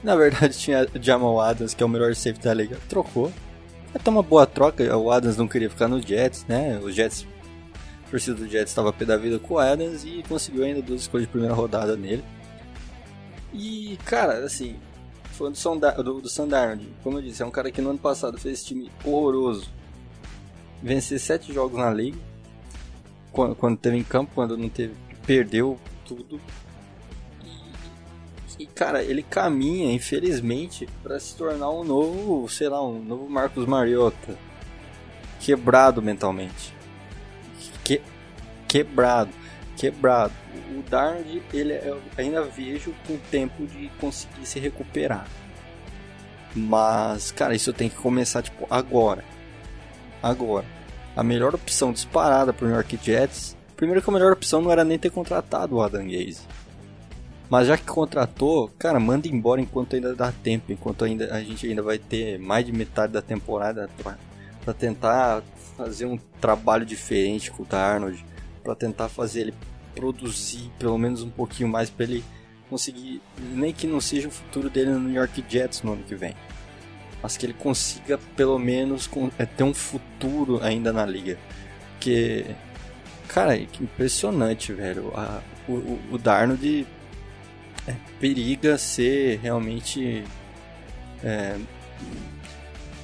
Na 0.04 0.14
verdade 0.14 0.58
tinha 0.60 0.86
Jamal 1.02 1.40
Adams, 1.40 1.74
que 1.74 1.82
é 1.82 1.86
o 1.86 1.90
melhor 1.90 2.14
safety 2.14 2.44
da 2.44 2.54
liga, 2.54 2.78
trocou. 2.90 3.32
Até 3.96 4.10
uma 4.10 4.22
boa 4.22 4.46
troca, 4.46 4.98
o 4.98 5.10
Adams 5.10 5.38
não 5.38 5.48
queria 5.48 5.70
ficar 5.70 5.88
no 5.88 6.06
Jets, 6.06 6.46
né? 6.50 6.78
Os 6.84 6.94
Jets, 6.94 7.26
a 8.06 8.10
torcida 8.12 8.36
do 8.36 8.46
Jets 8.46 8.72
estava 8.72 8.92
pé 8.92 9.06
da 9.06 9.16
vida 9.16 9.40
com 9.40 9.54
o 9.54 9.58
Adams 9.58 10.04
e 10.04 10.22
conseguiu 10.28 10.66
ainda 10.66 10.82
duas 10.82 11.04
escolhas 11.04 11.26
de 11.26 11.32
primeira 11.32 11.56
rodada 11.56 11.96
nele. 11.96 12.26
E, 13.54 13.98
cara, 14.04 14.44
assim, 14.44 14.76
falando 15.32 15.54
do, 15.54 15.60
Sonda, 15.60 15.92
do, 15.92 16.20
do 16.20 16.28
Sandarnold, 16.28 16.94
como 17.02 17.20
eu 17.20 17.22
disse, 17.22 17.42
é 17.42 17.46
um 17.46 17.52
cara 17.52 17.72
que 17.72 17.82
no 17.82 17.92
ano 17.92 18.00
passado 18.00 18.38
fez 18.38 18.56
esse 18.56 18.66
time 18.66 18.92
horroroso. 19.06 19.72
Vencer 20.84 21.22
sete 21.22 21.54
jogos 21.54 21.80
na 21.80 21.90
liga. 21.90 22.18
Quando, 23.32 23.56
quando 23.56 23.78
teve 23.78 23.96
em 23.96 24.04
campo, 24.04 24.34
quando 24.36 24.58
não 24.58 24.68
teve. 24.68 25.07
Perdeu 25.28 25.80
tudo. 26.06 26.42
E, 27.44 28.64
e 28.64 28.66
cara, 28.66 29.04
ele 29.04 29.22
caminha, 29.22 29.94
infelizmente, 29.94 30.90
para 31.04 31.20
se 31.20 31.36
tornar 31.36 31.70
um 31.70 31.84
novo, 31.84 32.50
sei 32.50 32.70
lá, 32.70 32.84
um 32.84 33.00
novo 33.04 33.30
Marcos 33.30 33.68
Mariota. 33.68 34.36
Quebrado 35.40 36.02
mentalmente. 36.02 36.74
Que, 37.84 38.02
quebrado. 38.68 39.32
Quebrado 39.76 40.34
o 40.78 40.82
Darnold, 40.90 41.42
ele 41.54 41.74
é, 41.74 41.84
eu 41.86 42.02
ainda 42.18 42.44
vejo 42.44 42.94
com 43.06 43.18
tempo 43.32 43.66
de 43.66 43.90
conseguir 44.00 44.46
se 44.46 44.60
recuperar. 44.60 45.28
Mas, 46.56 47.32
cara, 47.32 47.56
isso 47.56 47.74
tem 47.74 47.90
que 47.90 47.96
começar 47.96 48.42
tipo 48.42 48.66
agora. 48.70 49.24
Agora. 50.22 50.66
A 51.16 51.24
melhor 51.24 51.54
opção 51.56 51.92
disparada 51.92 52.54
para 52.54 52.66
o 52.66 52.68
New 52.68 52.76
York 52.76 53.00
Jets. 53.02 53.57
Primeiro 53.78 54.02
que 54.02 54.10
a 54.10 54.14
melhor 54.14 54.34
opção 54.34 54.62
não 54.62 54.72
era 54.72 54.84
nem 54.84 54.98
ter 54.98 55.12
contratado 55.12 55.76
o 55.76 55.82
Adam 55.82 56.04
Gaze. 56.04 56.42
Mas 57.50 57.68
já 57.68 57.78
que 57.78 57.86
contratou, 57.86 58.70
cara, 58.78 59.00
manda 59.00 59.28
embora 59.28 59.62
enquanto 59.62 59.96
ainda 59.96 60.14
dá 60.14 60.32
tempo, 60.32 60.72
enquanto 60.72 61.06
ainda 61.06 61.34
a 61.34 61.42
gente 61.42 61.66
ainda 61.66 61.82
vai 61.82 61.98
ter 61.98 62.38
mais 62.40 62.66
de 62.66 62.74
metade 62.74 63.14
da 63.14 63.22
temporada 63.22 63.90
para 64.64 64.74
tentar 64.74 65.44
fazer 65.78 66.08
um 66.08 66.18
trabalho 66.42 66.86
diferente 66.86 67.52
com 67.52 67.64
o 67.64 67.66
Darnold, 67.66 68.26
para 68.64 68.76
tentar 68.76 69.08
fazer 69.08 69.42
ele 69.42 69.54
produzir 69.96 70.70
pelo 70.78 70.98
menos 70.98 71.22
um 71.24 71.30
pouquinho 71.30 71.70
mais 71.70 71.90
para 71.90 72.06
ele 72.06 72.24
conseguir, 72.70 73.22
nem 73.54 73.72
que 73.72 73.88
não 73.88 74.02
seja 74.02 74.28
o 74.28 74.32
futuro 74.32 74.70
dele 74.70 74.92
no 74.92 75.00
New 75.00 75.14
York 75.14 75.44
Jets 75.48 75.84
no 75.84 75.94
ano 75.94 76.04
que 76.04 76.16
vem, 76.16 76.36
mas 77.24 77.38
que 77.38 77.46
ele 77.46 77.54
consiga 77.54 78.20
pelo 78.36 78.60
menos 78.60 79.10
é, 79.40 79.46
ter 79.46 79.64
um 79.64 79.74
futuro 79.74 80.60
ainda 80.62 80.92
na 80.92 81.06
liga. 81.06 81.38
Porque, 81.94 82.46
cara, 83.28 83.58
que 83.58 83.84
impressionante, 83.84 84.74
velho. 84.74 85.12
A, 85.16 85.42
o, 85.68 86.00
o 86.12 86.18
Darnold 86.18 86.88
é, 87.88 87.96
periga 88.20 88.78
ser 88.78 89.40
realmente. 89.40 90.24
É, 91.24 91.58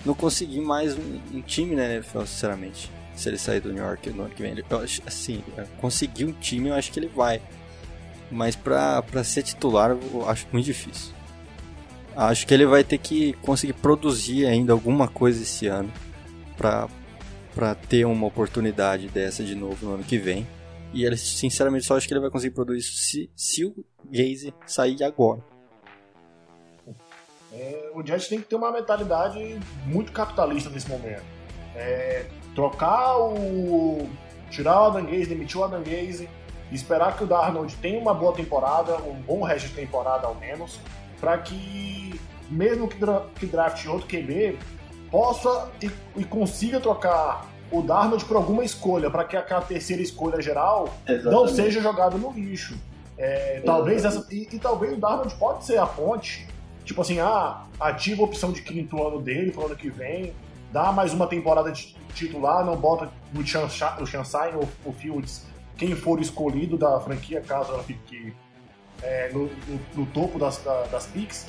não 0.06 0.14
conseguir 0.14 0.62
mais 0.62 0.98
um, 0.98 1.20
um 1.34 1.42
time, 1.42 1.76
né, 1.76 2.02
sinceramente 2.26 2.92
se 3.16 3.30
ele 3.30 3.38
sair 3.38 3.60
do 3.60 3.72
New 3.72 3.84
York 3.84 4.10
no 4.10 4.24
ano 4.24 4.34
que 4.34 4.42
vem. 4.42 4.56
Eu 4.70 4.80
acho, 4.80 5.02
assim, 5.06 5.44
é, 5.58 5.66
conseguir 5.80 6.26
um 6.26 6.32
time 6.34 6.70
eu 6.70 6.76
acho 6.76 6.92
que 6.92 7.00
ele 7.00 7.08
vai. 7.08 7.42
Mas 8.32 8.56
pra, 8.56 9.02
pra 9.02 9.24
ser 9.24 9.44
titular 9.44 9.92
eu 9.92 10.28
acho 10.28 10.48
muito 10.52 10.66
difícil. 10.66 11.14
Acho 12.16 12.46
que 12.46 12.54
ele 12.54 12.66
vai 12.66 12.84
ter 12.84 12.98
que 12.98 13.34
conseguir 13.42 13.74
produzir 13.74 14.46
ainda 14.46 14.74
alguma 14.74 15.08
coisa 15.08 15.42
esse 15.42 15.68
ano 15.68 15.92
pra, 16.56 16.88
pra 17.54 17.76
ter 17.76 18.06
uma 18.06 18.28
oportunidade 18.28 19.08
dessa 19.10 19.44
de 19.44 19.56
novo 19.56 19.86
no 19.86 19.94
ano 19.96 20.04
que 20.04 20.18
vem. 20.18 20.48
E 20.94 21.06
ele, 21.06 21.18
sinceramente, 21.18 21.86
só 21.86 21.98
acho 21.98 22.08
que 22.08 22.14
ele 22.14 22.22
vai 22.22 22.30
conseguir 22.30 22.54
produzir 22.54 22.80
isso 22.80 22.96
se, 22.98 23.30
se 23.36 23.66
o 23.66 23.74
Gaze 24.06 24.54
sair 24.66 25.04
agora. 25.04 25.42
É, 27.52 27.92
o 27.94 28.06
Jets 28.06 28.28
tem 28.28 28.40
que 28.40 28.46
ter 28.46 28.56
uma 28.56 28.72
mentalidade 28.72 29.60
muito 29.86 30.12
capitalista 30.12 30.70
nesse 30.70 30.90
momento. 30.90 31.24
É, 31.76 32.26
trocar 32.56 33.18
o. 33.18 34.08
tirar 34.50 34.82
o 34.82 34.86
Adam 34.86 35.06
Gaze, 35.06 35.28
demitir 35.28 35.58
o 35.58 35.64
Adam 35.64 35.84
Gaze, 35.84 36.30
esperar 36.72 37.16
que 37.16 37.24
o 37.24 37.28
Darnold 37.28 37.76
tenha 37.78 38.00
uma 38.00 38.14
boa 38.14 38.34
temporada, 38.34 38.98
um 38.98 39.22
bom 39.22 39.44
resto 39.44 39.70
de 39.70 39.76
temporada 39.76 40.28
ao 40.28 40.36
menos, 40.36 40.80
para 41.20 41.38
que, 41.38 42.20
mesmo 42.50 42.88
que, 42.88 42.98
dra 42.98 43.26
que 43.36 43.46
draft 43.46 43.86
outro 43.86 44.08
QB, 44.08 44.58
possa 45.14 45.70
e, 45.80 45.92
e 46.18 46.26
consiga 46.26 46.80
trocar 46.80 47.48
o 47.72 47.84
Darnold 47.84 48.26
por 48.26 48.36
alguma 48.36 48.64
escolha, 48.64 49.12
para 49.12 49.24
que 49.24 49.38
aquela 49.38 49.62
terceira 49.62 50.02
escolha 50.02 50.42
geral 50.42 50.92
Exatamente. 51.08 51.32
não 51.32 51.48
seja 51.48 51.82
jogada 51.82 52.18
no 52.18 52.32
lixo. 52.32 52.76
É, 53.16 53.62
talvez 53.64 54.04
essa, 54.04 54.26
e, 54.32 54.50
e, 54.52 54.58
talvez 54.58 54.94
o 54.94 54.98
Darnold 54.98 55.36
pode 55.36 55.66
ser 55.66 55.78
a 55.78 55.86
ponte, 55.86 56.48
tipo 56.84 57.00
assim, 57.00 57.20
ah, 57.20 57.62
ativa 57.80 58.24
a 58.24 58.26
opção 58.26 58.52
de 58.52 58.64
quinto 58.64 59.06
ano 59.06 59.22
dele 59.22 59.52
pro 59.52 59.68
ano 59.68 59.76
que 59.76 59.88
vem, 59.88 60.34
dá 60.72 60.92
mais 60.92 61.14
uma 61.14 61.28
temporada 61.28 61.72
de 61.72 61.96
titular, 62.16 62.66
não 62.66 62.76
bota 62.76 63.12
o 63.36 64.06
Chansai 64.08 64.56
ou 64.56 64.68
o 64.84 64.92
Fields, 64.92 65.46
quem 65.78 65.96
for 65.96 66.20
escolhido 66.20 66.76
da 66.76 67.00
franquia, 67.00 67.40
caso 67.40 67.72
ela 67.72 67.84
fique 67.84 68.34
é, 69.04 69.30
no, 69.32 69.46
no, 69.46 69.80
no, 69.94 70.06
topo 70.08 70.40
das, 70.40 70.58
da, 70.64 70.84
das 70.84 71.06
picks, 71.06 71.46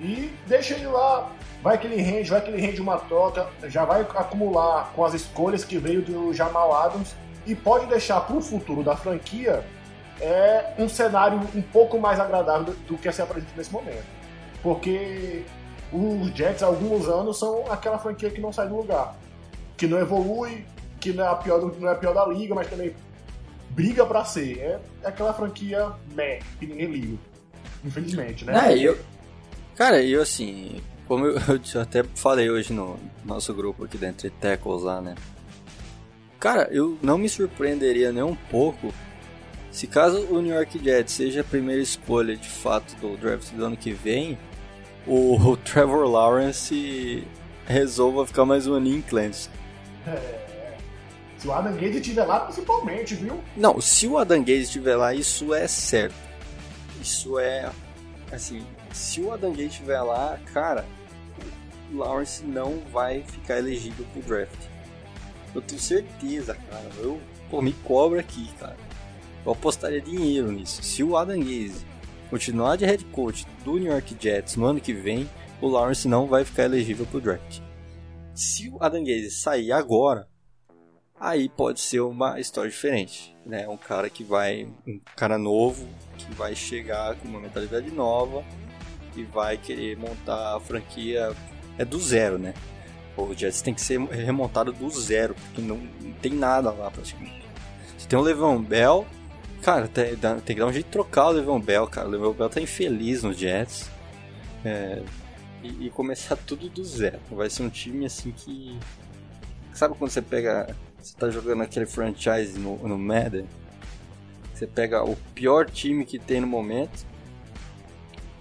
e 0.00 0.32
deixa 0.46 0.74
ele 0.74 0.86
lá, 0.86 1.30
vai 1.62 1.76
que 1.78 1.86
ele 1.86 2.00
rende, 2.00 2.30
vai 2.30 2.40
que 2.40 2.50
ele 2.50 2.60
rende 2.60 2.80
uma 2.80 2.98
troca, 2.98 3.48
já 3.64 3.84
vai 3.84 4.02
acumular 4.02 4.92
com 4.94 5.04
as 5.04 5.14
escolhas 5.14 5.64
que 5.64 5.78
veio 5.78 6.02
do 6.02 6.32
Jamal 6.32 6.72
Adams 6.74 7.14
e 7.46 7.54
pode 7.54 7.86
deixar 7.86 8.20
para 8.20 8.36
o 8.36 8.40
futuro 8.40 8.82
da 8.82 8.94
franquia 8.96 9.64
é 10.20 10.74
um 10.78 10.88
cenário 10.88 11.40
um 11.54 11.62
pouco 11.62 11.98
mais 11.98 12.18
agradável 12.18 12.64
do, 12.64 12.72
do 12.72 12.98
que 12.98 13.10
se 13.12 13.22
apresenta 13.22 13.52
nesse 13.56 13.72
momento. 13.72 14.04
Porque 14.62 15.44
os 15.92 16.28
Jets 16.34 16.62
há 16.62 16.66
alguns 16.66 17.08
anos 17.08 17.38
são 17.38 17.70
aquela 17.70 17.98
franquia 17.98 18.30
que 18.30 18.40
não 18.40 18.52
sai 18.52 18.68
do 18.68 18.76
lugar, 18.76 19.16
que 19.76 19.86
não 19.86 19.98
evolui, 19.98 20.64
que 21.00 21.12
não 21.12 21.24
é 21.24 21.28
a 21.28 21.34
pior, 21.36 21.60
não 21.78 21.88
é 21.88 21.92
a 21.92 21.94
pior 21.94 22.12
da 22.12 22.26
liga, 22.26 22.54
mas 22.54 22.68
também 22.68 22.94
briga 23.70 24.04
para 24.04 24.24
ser. 24.24 24.58
É, 24.58 24.80
é, 25.02 25.08
aquela 25.08 25.32
franquia 25.32 25.92
meh, 26.14 26.40
que 26.58 26.66
ninguém 26.66 26.86
liga. 26.86 27.18
Infelizmente, 27.84 28.44
né? 28.44 28.72
É, 28.72 28.78
eu, 28.78 28.98
cara, 29.78 30.02
eu 30.02 30.20
assim, 30.20 30.82
como 31.06 31.24
eu, 31.24 31.38
eu 31.74 31.80
até 31.80 32.02
falei 32.16 32.50
hoje 32.50 32.72
no 32.72 32.98
nosso 33.24 33.54
grupo 33.54 33.84
aqui 33.84 33.96
dentro 33.96 34.28
de 34.28 34.36
Tackles 34.36 34.82
lá, 34.82 35.00
né? 35.00 35.14
Cara, 36.40 36.68
eu 36.70 36.98
não 37.00 37.16
me 37.16 37.28
surpreenderia 37.28 38.12
nem 38.12 38.22
um 38.22 38.34
pouco 38.34 38.92
se 39.70 39.86
caso 39.86 40.26
o 40.30 40.40
New 40.40 40.52
York 40.52 40.82
Jets 40.82 41.12
seja 41.12 41.42
a 41.42 41.44
primeira 41.44 41.80
escolha 41.80 42.36
de 42.36 42.48
fato 42.48 42.96
do 42.96 43.16
draft 43.16 43.52
do 43.52 43.64
ano 43.64 43.76
que 43.76 43.92
vem, 43.92 44.36
o, 45.06 45.56
Trevor 45.64 46.08
Lawrence 46.08 47.24
resolva 47.64 48.26
ficar 48.26 48.44
mais 48.44 48.66
um 48.66 48.74
aninho 48.74 48.98
em 48.98 49.02
Clemson. 49.02 49.50
É, 50.04 50.76
se 51.36 51.46
o 51.46 51.52
Adam 51.52 51.74
Gaze 51.74 51.98
estiver 51.98 52.24
lá, 52.24 52.40
principalmente, 52.40 53.14
viu? 53.14 53.40
Não, 53.56 53.80
se 53.80 54.08
o 54.08 54.18
Adam 54.18 54.40
Gaze 54.40 54.62
estiver 54.62 54.96
lá, 54.96 55.14
isso 55.14 55.54
é 55.54 55.68
certo. 55.68 56.16
Isso 57.00 57.38
é. 57.38 57.70
Assim, 58.32 58.64
se 58.98 59.20
o 59.20 59.32
Adam 59.32 59.52
Gaze 59.52 59.66
estiver 59.66 60.00
lá, 60.02 60.38
cara, 60.52 60.84
Lawrence 61.92 62.44
não 62.44 62.80
vai 62.92 63.22
ficar 63.22 63.58
elegível 63.58 64.04
pro 64.12 64.22
draft. 64.22 64.58
Eu 65.54 65.62
tenho 65.62 65.80
certeza, 65.80 66.54
cara. 66.54 66.90
Eu, 66.98 67.20
pô, 67.48 67.62
me 67.62 67.72
cobra 67.72 68.20
aqui, 68.20 68.50
cara. 68.58 68.76
Eu 69.46 69.52
apostaria 69.52 70.00
dinheiro 70.00 70.50
nisso. 70.50 70.82
Se 70.82 71.02
o 71.02 71.16
Adam 71.16 71.38
Gaze 71.38 71.86
continuar 72.28 72.76
de 72.76 72.84
head 72.84 73.04
coach 73.06 73.46
do 73.64 73.78
New 73.78 73.90
York 73.90 74.16
Jets 74.20 74.56
no 74.56 74.66
ano 74.66 74.80
que 74.80 74.92
vem, 74.92 75.30
o 75.62 75.68
Lawrence 75.68 76.06
não 76.08 76.26
vai 76.26 76.44
ficar 76.44 76.64
elegível 76.64 77.06
para 77.06 77.18
o 77.18 77.20
draft. 77.20 77.60
Se 78.34 78.68
o 78.68 78.82
Adam 78.82 79.02
Gaze 79.02 79.30
sair 79.30 79.72
agora, 79.72 80.28
aí 81.18 81.48
pode 81.48 81.80
ser 81.80 82.00
uma 82.00 82.38
história 82.38 82.70
diferente, 82.70 83.34
né? 83.46 83.66
Um 83.68 83.76
cara 83.76 84.10
que 84.10 84.22
vai, 84.22 84.68
um 84.86 85.00
cara 85.16 85.38
novo, 85.38 85.88
que 86.18 86.32
vai 86.34 86.54
chegar 86.54 87.16
com 87.16 87.28
uma 87.28 87.40
mentalidade 87.40 87.90
nova 87.90 88.44
e 89.20 89.24
vai 89.24 89.56
querer 89.56 89.96
montar 89.96 90.56
a 90.56 90.60
franquia 90.60 91.32
é 91.76 91.84
do 91.84 91.98
zero, 91.98 92.38
né? 92.38 92.54
O 93.16 93.34
Jets 93.34 93.62
tem 93.62 93.74
que 93.74 93.80
ser 93.80 94.00
remontado 94.00 94.72
do 94.72 94.88
zero, 94.90 95.34
porque 95.34 95.60
não, 95.60 95.76
não 95.76 96.12
tem 96.14 96.32
nada 96.32 96.70
lá 96.70 96.90
praticamente. 96.90 97.42
Você 97.96 98.06
tem 98.06 98.18
o 98.18 98.22
Levão 98.22 98.62
Bell, 98.62 99.06
Cara, 99.62 99.88
tem, 99.88 100.16
tem, 100.16 100.40
que 100.40 100.54
dar 100.54 100.66
um 100.66 100.72
jeito 100.72 100.86
de 100.86 100.92
trocar 100.92 101.28
o 101.28 101.30
Le'Veon 101.32 101.60
Bell, 101.60 101.86
cara. 101.86 102.06
O 102.06 102.10
Le'Veon 102.10 102.32
Bell 102.32 102.48
tá 102.48 102.60
infeliz 102.60 103.22
nos 103.22 103.36
Jets. 103.36 103.90
É, 104.64 105.02
e, 105.62 105.86
e, 105.86 105.90
começar 105.90 106.36
tudo 106.46 106.68
do 106.68 106.84
zero. 106.84 107.18
Vai 107.30 107.50
ser 107.50 107.62
um 107.62 107.68
time 107.68 108.06
assim 108.06 108.30
que. 108.30 108.78
Sabe 109.74 109.94
quando 109.96 110.10
você 110.10 110.22
pega. 110.22 110.74
Você 111.00 111.16
tá 111.16 111.30
jogando 111.30 111.62
aquele 111.62 111.86
franchise 111.86 112.58
no, 112.58 112.76
no 112.86 112.98
Madden? 112.98 113.46
Você 114.54 114.66
pega 114.66 115.04
o 115.04 115.16
pior 115.34 115.68
time 115.68 116.04
que 116.04 116.18
tem 116.18 116.40
no 116.40 116.46
momento. 116.46 117.06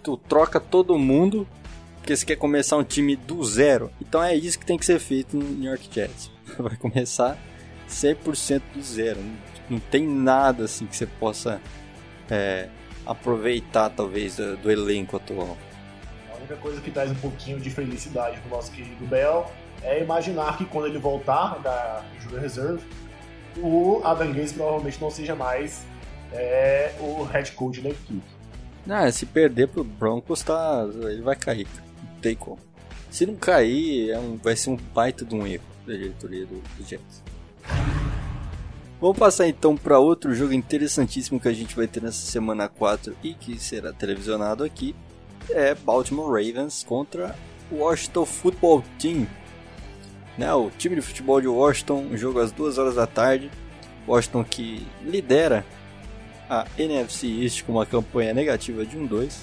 Tu 0.08 0.16
troca 0.16 0.60
todo 0.60 0.97
mundo. 0.97 1.45
Porque 1.97 2.16
você 2.16 2.26
quer 2.26 2.38
começar 2.38 2.78
um 2.78 2.84
time 2.84 3.18
do 3.18 3.43
zero. 3.43 3.91
Então 4.01 4.24
é 4.24 4.34
isso 4.34 4.58
que 4.58 4.66
tem 4.66 4.78
que 4.78 4.86
ser 4.86 4.99
feito 4.99 5.36
no 5.36 5.43
New 5.43 5.70
York 5.70 5.89
Jets. 5.91 6.32
Vai 6.58 6.78
começar 6.78 7.38
100% 7.89 8.62
do 8.74 8.82
zero 8.82 9.20
não 9.70 9.80
tem 9.80 10.08
nada 10.08 10.64
assim 10.64 10.86
que 10.86 10.95
você 10.95 11.05
possa 11.05 11.62
é, 12.30 12.70
aproveitar 13.05 13.89
talvez 13.89 14.38
do, 14.38 14.58
do, 14.58 14.72
elenco 14.72 15.18
atual. 15.18 15.58
A 16.32 16.38
única 16.38 16.55
coisa 16.55 16.80
que 16.82 16.91
traz 16.91 17.12
um 17.12 17.16
pouquinho 17.16 17.60
de 17.60 17.70
felicidade 17.70 18.39
pro 18.39 18.49
nosso 18.49 18.72
querido 18.72 19.05
Bell 19.05 19.51
é 19.82 20.01
imaginar 20.01 20.58
que 20.58 20.66
quando 20.66 20.88
ele 20.88 20.99
voltar 20.99 21.60
da 21.60 22.03
Injury 22.18 22.41
Reserve, 22.41 22.84
o 23.58 24.01
Adam 24.03 24.32
Gaze 24.34 24.53
provavelmente 24.53 25.01
não 25.01 25.10
seja 25.10 25.36
mais 25.36 25.86
é, 26.32 26.95
o 26.99 27.24
head 27.24 27.51
coach 27.51 27.82
da 27.82 27.89
equipe. 27.89 28.37
Ah, 28.90 29.12
se 29.12 29.26
perder 29.26 29.68
pro 29.68 29.84
Broncos, 29.84 30.42
tá, 30.42 30.88
ele 31.04 31.22
vai 31.22 31.36
cair. 31.36 31.68
Não 32.02 32.22
tem 32.22 32.36
como. 32.36 32.60
Se 33.10 33.26
não 33.26 33.36
cair, 33.36 34.12
é 34.12 34.20
um, 34.20 34.38
vai 34.38 34.56
ser 34.56 34.70
um 34.70 34.78
baita 34.78 35.26
de 35.26 35.36
um 35.36 35.46
erro 35.46 35.64
da 35.86 35.94
diretoria 35.94 36.46
do, 36.46 36.62
do 36.62 36.84
Jets. 36.86 37.24
Vamos 39.00 39.18
passar 39.18 39.48
então 39.48 39.78
para 39.78 40.00
outro 40.00 40.34
jogo 40.34 40.54
interessantíssimo 40.54 41.40
que 41.40 41.48
a 41.48 41.54
gente 41.54 41.76
vai 41.76 41.88
ter 41.88 42.02
nessa 42.02 42.26
semana 42.26 42.68
4 42.68 43.16
e 43.24 43.34
que 43.34 43.60
será 43.60 43.94
televisionado 43.94 44.64
aqui. 44.64 44.96
É 45.50 45.76
Baltimore 45.76 46.32
Ravens 46.32 46.84
contra 46.84 47.36
o 47.72 47.78
Washington 47.78 48.26
Football 48.26 48.84
Team. 48.98 49.28
Né, 50.38 50.54
o 50.54 50.70
time 50.78 50.96
de 50.96 51.02
futebol 51.02 51.42
de 51.42 51.48
Washington, 51.48 52.08
um 52.12 52.18
jogo 52.18 52.40
às 52.40 52.52
2 52.52 52.78
horas 52.78 52.96
da 52.96 53.06
tarde. 53.06 53.52
Washington 54.08 54.44
que 54.44 54.86
lidera 55.04 55.66
a 56.50 56.66
NFC 56.78 57.28
East 57.28 57.64
com 57.64 57.74
uma 57.74 57.86
campanha 57.86 58.34
negativa 58.34 58.86
de 58.86 58.98
1-2. 58.98 59.34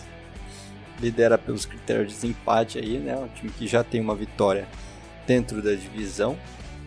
Lidera 1.00 1.36
pelos 1.36 1.66
critérios 1.66 2.08
de 2.08 2.14
desempate 2.14 2.78
aí, 2.78 2.98
né? 2.98 3.16
Um 3.16 3.28
time 3.28 3.50
que 3.50 3.66
já 3.66 3.82
tem 3.82 4.00
uma 4.00 4.14
vitória 4.14 4.66
dentro 5.26 5.60
da 5.60 5.74
divisão 5.74 6.38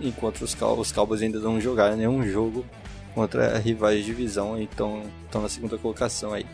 enquanto 0.02 0.42
os, 0.42 0.56
os 0.56 0.92
Cowboys 0.92 1.22
ainda 1.22 1.40
não 1.40 1.60
jogaram 1.60 1.96
nenhum 1.96 2.24
jogo 2.28 2.66
contra 3.14 3.58
rivais 3.58 4.00
de 4.00 4.06
divisão, 4.06 4.62
então 4.62 5.04
estão 5.26 5.42
na 5.42 5.50
segunda 5.50 5.78
colocação 5.78 6.34
aí. 6.34 6.46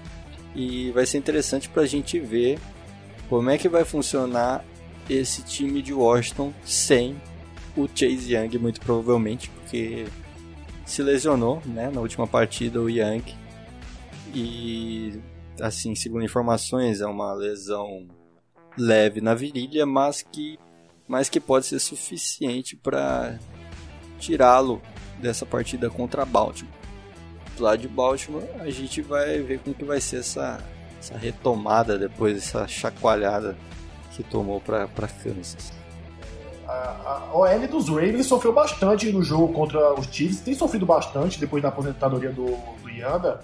E 0.56 0.92
vai 0.92 1.06
ser 1.06 1.18
interessante 1.18 1.68
para 1.68 1.84
a 1.84 1.86
gente 1.86 2.20
ver 2.20 2.60
como 3.30 3.50
é 3.50 3.58
que 3.58 3.68
vai 3.68 3.84
funcionar 3.84 4.64
esse 5.10 5.44
time 5.44 5.82
de 5.82 5.94
Washington 5.94 6.54
sem 6.64 7.16
o 7.76 7.88
Chase 7.88 8.34
Young, 8.34 8.58
muito 8.60 8.80
provavelmente, 8.80 9.50
porque 9.50 10.06
se 10.86 11.02
lesionou 11.02 11.62
né, 11.66 11.90
na 11.92 12.00
última 12.00 12.28
partida 12.28 12.80
o 12.80 12.90
Young. 12.90 13.24
E, 14.34 15.22
assim, 15.62 15.94
segundo 15.94 16.26
informações, 16.26 17.02
é 17.02 17.06
uma 17.06 17.34
lesão 17.34 18.08
leve 18.78 19.22
na 19.22 19.36
virilha, 19.36 19.86
mas 19.86 20.22
que 20.22 20.58
mas 21.08 21.30
que 21.30 21.40
pode 21.40 21.66
ser 21.66 21.80
suficiente 21.80 22.76
para 22.76 23.38
tirá-lo 24.18 24.82
dessa 25.20 25.46
partida 25.46 25.90
contra 25.90 26.26
Baltimore. 26.26 26.74
Do 27.58 27.64
lado 27.64 27.80
de 27.80 27.88
Baltimore, 27.88 28.48
a 28.60 28.70
gente 28.70 29.02
vai 29.02 29.40
ver 29.42 29.60
como 29.60 29.76
que 29.76 29.84
vai 29.84 30.00
ser 30.00 30.22
essa, 30.22 30.64
essa 30.98 31.18
retomada 31.18 32.00
depois 32.00 32.34
dessa 32.34 32.68
chacoalhada 32.68 33.56
que 34.12 34.24
tomou 34.24 34.62
para 34.62 34.88
Kansas. 34.88 35.74
A, 36.66 37.28
a 37.32 37.38
OL 37.38 37.68
dos 37.68 37.90
Ravens 37.90 38.26
sofreu 38.26 38.54
bastante 38.54 39.12
no 39.12 39.22
jogo 39.22 39.54
contra 39.54 39.94
os 39.94 40.08
Chiefs, 40.08 40.40
tem 40.40 40.56
sofrido 40.56 40.86
bastante 40.86 41.40
depois 41.40 41.62
da 41.62 41.70
aposentadoria 41.70 42.32
do, 42.32 42.46
do 42.82 42.90
Yanda 42.90 43.42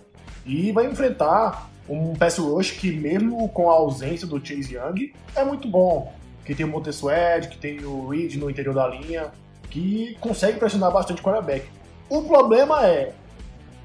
e 0.50 0.72
vai 0.72 0.88
enfrentar 0.88 1.70
um 1.88 2.16
pass 2.16 2.40
rush 2.40 2.72
que 2.72 2.92
mesmo 2.92 3.48
com 3.50 3.70
a 3.70 3.74
ausência 3.74 4.28
do 4.28 4.44
Chase 4.44 4.76
Young 4.76 5.14
é 5.36 5.46
muito 5.46 5.68
bom 5.68 6.12
que 6.44 6.56
tem 6.56 6.66
o 6.66 6.70
Montessued, 6.70 7.48
que 7.48 7.60
tem 7.60 7.86
o 7.86 8.08
Reed 8.08 8.36
no 8.38 8.50
interior 8.50 8.74
da 8.74 8.88
linha, 8.88 9.32
que 9.70 10.18
consegue 10.20 10.58
pressionar 10.58 10.92
bastante 10.92 11.22
o 11.22 11.24
quarterback. 11.24 11.70
O 12.10 12.24
problema 12.24 12.88
é, 12.88 13.14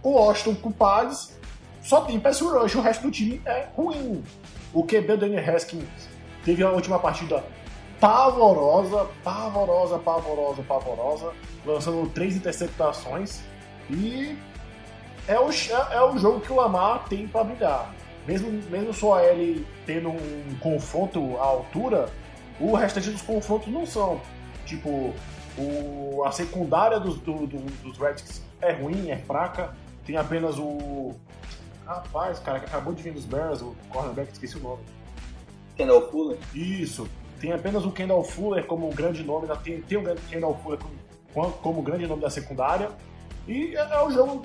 o 0.02 0.12
Washington 0.12 0.54
com 0.54 0.72
Pags 0.72 1.38
só 1.82 2.00
tem 2.00 2.18
pass 2.18 2.40
rush, 2.40 2.74
o 2.74 2.80
resto 2.80 3.02
do 3.02 3.10
time 3.10 3.42
é 3.44 3.66
ruim. 3.76 4.24
O 4.72 4.82
QB 4.82 5.18
Daniel 5.18 5.54
Haskins 5.54 5.84
teve 6.42 6.62
a 6.62 6.70
última 6.70 6.98
partida 6.98 7.44
pavorosa, 8.00 9.08
pavorosa, 9.22 9.98
pavorosa, 9.98 10.62
pavorosa, 10.62 11.32
lançando 11.66 12.08
três 12.14 12.34
interceptações 12.34 13.42
e 13.90 14.38
é 15.27 15.39
o, 15.39 15.51
é, 15.51 15.95
é 15.97 16.03
o 16.03 16.18
jogo 16.18 16.41
que 16.41 16.53
o 16.53 16.57
Lamar 16.57 17.05
tem 17.09 17.27
para 17.27 17.45
brigar. 17.45 17.95
Mesmo, 18.27 18.51
mesmo 18.70 18.93
só 18.93 19.20
ele 19.20 19.66
tendo 19.87 20.09
um 20.09 20.57
confronto 20.61 21.37
à 21.39 21.45
altura, 21.45 22.09
o 22.59 22.75
restante 22.75 23.11
dos 23.11 23.22
confrontos 23.22 23.68
não 23.68 23.87
são. 23.87 24.20
Tipo, 24.64 25.14
o, 25.59 26.22
a 26.25 26.33
secundária 26.33 26.99
dos, 26.99 27.18
do, 27.18 27.47
do, 27.47 27.59
dos 27.83 27.99
Redskins 27.99 28.43
é 28.61 28.72
ruim, 28.72 29.11
é 29.11 29.16
fraca. 29.16 29.75
Tem 30.05 30.16
apenas 30.16 30.59
o. 30.59 31.14
Rapaz, 31.87 32.39
cara, 32.39 32.61
que 32.61 32.66
acabou 32.66 32.95
de 32.95 33.03
vir 33.03 33.12
dos 33.12 33.27
Bears, 33.27 33.61
o 33.61 33.77
cornerback, 33.91 34.33
esqueci 34.33 34.57
o 34.57 34.61
nome. 34.61 34.83
Kendall 35.77 36.11
Fuller? 36.11 36.39
Isso. 36.55 37.07
Tem 37.39 37.53
apenas 37.53 37.85
o 37.85 37.91
Kendall 37.91 38.25
Fuller 38.25 38.64
como 38.64 38.89
grande 38.91 39.22
nome, 39.22 39.47
tem, 39.62 39.83
tem 39.83 39.99
o 39.99 40.16
Kendall 40.31 40.59
Fuller 40.62 40.79
como, 41.35 41.53
como 41.53 41.83
grande 41.83 42.07
nome 42.07 42.22
da 42.22 42.31
secundária. 42.31 42.91
E 43.47 43.76
é, 43.76 43.80
é 43.80 44.03
o 44.03 44.11
jogo 44.11 44.42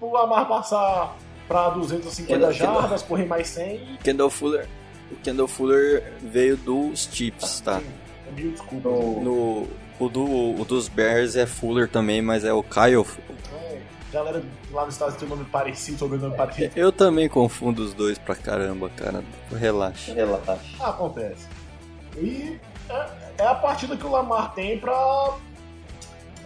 do 0.00 0.10
Lamar 0.10 0.46
passar 0.46 1.16
para 1.48 1.70
250 1.70 2.32
Kendall, 2.32 2.52
jardas, 2.52 3.02
correr 3.02 3.26
mais 3.26 3.48
100. 3.48 3.98
Kendall 4.02 4.30
Fuller, 4.30 4.68
o 5.10 5.16
Kendall 5.16 5.48
Fuller 5.48 6.12
veio 6.22 6.56
dos 6.56 7.08
Chiefs, 7.12 7.60
tá? 7.60 7.80
Sim, 7.80 7.86
mil 8.34 8.52
desculpa. 8.52 8.88
No, 8.88 9.20
no, 9.20 9.68
o, 9.98 10.08
do, 10.08 10.60
o 10.60 10.64
dos 10.64 10.88
Bears 10.88 11.36
é 11.36 11.46
Fuller 11.46 11.88
também, 11.88 12.22
mas 12.22 12.44
é 12.44 12.52
o 12.52 12.62
Kyle. 12.62 13.06
É, 13.54 13.78
galera 14.12 14.42
lá 14.70 14.84
nos 14.84 14.94
Estados 14.94 15.14
Unidos 15.14 15.18
tem 15.18 15.26
um 15.26 15.36
nome 15.38 15.50
parecido, 15.50 15.98
sobrenome 15.98 16.36
parecido. 16.36 16.72
Eu 16.74 16.90
também 16.90 17.28
confundo 17.28 17.82
os 17.82 17.94
dois 17.94 18.18
pra 18.18 18.34
caramba, 18.34 18.90
cara. 18.90 19.22
Relaxa. 19.50 20.14
Relaxa. 20.14 20.58
Acontece. 20.80 21.46
E 22.16 22.58
é, 22.88 23.06
é, 23.38 23.46
a 23.46 23.54
partida 23.54 23.96
que 23.96 24.06
o 24.06 24.10
Lamar 24.10 24.54
tem 24.54 24.78
pra 24.78 25.34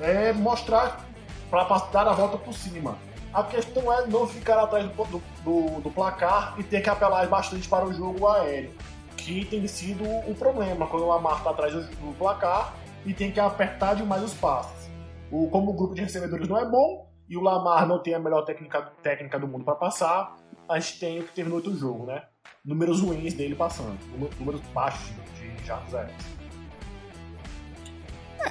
é, 0.01 0.33
mostrar, 0.33 1.06
pra 1.51 1.65
dar 1.65 2.09
a 2.09 2.13
volta 2.13 2.39
por 2.39 2.53
cima. 2.53 2.99
A 3.33 3.43
questão 3.43 3.93
é 3.93 4.07
não 4.07 4.27
ficar 4.27 4.59
atrás 4.59 4.87
do, 4.87 5.05
do, 5.45 5.81
do, 5.81 5.91
placar 5.91 6.55
e 6.59 6.63
ter 6.63 6.81
que 6.81 6.89
apelar 6.89 7.27
bastante 7.29 7.69
para 7.69 7.85
o 7.85 7.93
jogo 7.93 8.27
aéreo, 8.29 8.73
que 9.17 9.45
tem 9.45 9.67
sido 9.67 10.05
o 10.05 10.35
problema 10.35 10.87
quando 10.87 11.03
o 11.03 11.09
Lamar 11.09 11.39
está 11.39 11.51
atrás 11.51 11.73
do, 11.75 11.83
do, 11.83 12.15
placar 12.17 12.75
e 13.05 13.13
tem 13.13 13.31
que 13.31 13.39
apertar 13.39 13.95
demais 13.95 14.23
os 14.23 14.35
passes. 14.35 14.91
O, 15.31 15.49
como 15.51 15.73
o 15.73 15.75
grupo 15.75 15.95
de 15.95 16.03
recebedores 16.03 16.49
não 16.49 16.59
é 16.59 16.65
bom 16.65 17.11
e 17.29 17.37
o 17.37 17.43
Lamar 17.43 17.87
não 17.87 17.99
tem 18.03 18.15
a 18.15 18.19
melhor 18.19 18.43
técnica, 18.43 18.81
técnica 19.03 19.39
do 19.39 19.47
mundo 19.47 19.65
para 19.65 19.75
passar, 19.75 20.37
a 20.69 20.79
gente 20.79 20.99
tem 20.99 21.21
o 21.21 21.25
que 21.25 21.35
teve 21.35 21.49
no 21.49 21.57
outro 21.57 21.77
jogo, 21.77 22.07
né? 22.07 22.23
Números 22.65 23.01
ruins 23.01 23.35
dele 23.35 23.55
passando, 23.55 23.99
números 24.39 24.61
baixos 24.73 25.15
de 25.35 25.67
jatos 25.67 25.95
aéreos. 25.95 26.25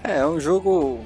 É, 0.04 0.20
é 0.20 0.28
um 0.28 0.40
jogo 0.40 1.06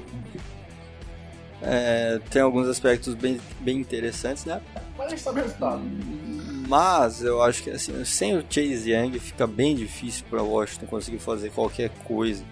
é, 1.62 2.20
tem 2.30 2.42
alguns 2.42 2.66
aspectos 2.68 3.14
bem, 3.14 3.40
bem 3.60 3.78
interessantes, 3.78 4.44
né? 4.44 4.60
Mas 4.96 5.20
sabe 5.20 5.40
o 5.40 5.42
resultado. 5.42 5.82
Mas 6.68 7.22
eu 7.22 7.42
acho 7.42 7.62
que 7.62 7.70
assim, 7.70 8.04
sem 8.04 8.36
o 8.36 8.44
Chase 8.48 8.92
Young 8.92 9.18
fica 9.18 9.46
bem 9.46 9.74
difícil 9.74 10.24
para 10.30 10.42
Washington 10.42 10.86
conseguir 10.86 11.18
fazer 11.18 11.50
qualquer 11.50 11.90
coisa 12.04 12.44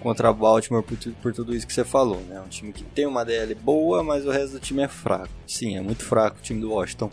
contra 0.00 0.32
Baltimore 0.32 0.82
por, 0.82 0.96
por, 1.22 1.32
tudo 1.32 1.54
isso 1.54 1.66
que 1.66 1.72
você 1.72 1.84
falou, 1.84 2.20
né? 2.20 2.40
Um 2.40 2.48
time 2.48 2.72
que 2.72 2.84
tem 2.84 3.06
uma 3.06 3.24
DL 3.24 3.54
boa, 3.54 4.02
mas 4.02 4.26
o 4.26 4.30
resto 4.30 4.52
do 4.52 4.60
time 4.60 4.82
é 4.82 4.88
fraco. 4.88 5.30
Sim, 5.46 5.76
é 5.76 5.80
muito 5.80 6.04
fraco 6.04 6.38
o 6.38 6.42
time 6.42 6.60
do 6.60 6.72
Washington. 6.72 7.10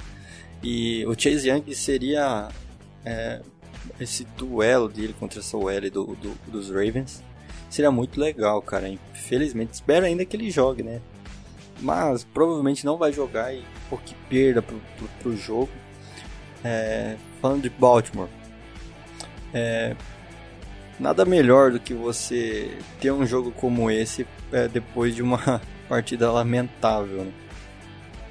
E 0.64 1.06
o 1.06 1.14
Chase 1.18 1.50
Young 1.50 1.74
seria 1.74 2.50
é, 3.06 3.42
esse 4.00 4.26
duelo 4.38 4.88
dele 4.88 5.16
contra 5.20 5.40
essa 5.40 5.56
OL 5.56 5.82
do, 5.92 6.16
do, 6.16 6.38
dos 6.48 6.70
Ravens. 6.70 7.24
Seria 7.70 7.92
muito 7.92 8.20
legal, 8.20 8.62
cara. 8.62 8.90
Infelizmente, 8.90 9.74
espero 9.74 10.06
ainda 10.06 10.26
que 10.26 10.36
ele 10.36 10.52
jogue, 10.52 10.84
né? 10.84 11.02
Mas 11.82 12.24
provavelmente 12.24 12.86
não 12.86 12.98
vai 12.98 13.12
jogar 13.12 13.54
e 13.54 13.64
porque 13.90 14.14
perda 14.30 14.62
pro, 14.62 14.80
pro, 14.98 15.08
pro 15.20 15.38
jogo. 15.38 15.70
É, 16.64 17.18
falando 17.42 17.64
de 17.64 17.70
Baltimore, 17.72 18.30
é, 19.52 19.96
nada 21.00 21.26
melhor 21.26 21.72
do 21.72 21.80
que 21.80 21.94
você 21.94 22.78
ter 23.00 23.12
um 23.12 23.26
jogo 23.26 23.52
como 23.52 23.90
esse 23.90 24.28
é, 24.52 24.68
depois 24.68 25.16
de 25.16 25.24
uma 25.24 25.60
partida 25.90 26.32
lamentável, 26.32 27.26
né? 27.26 27.34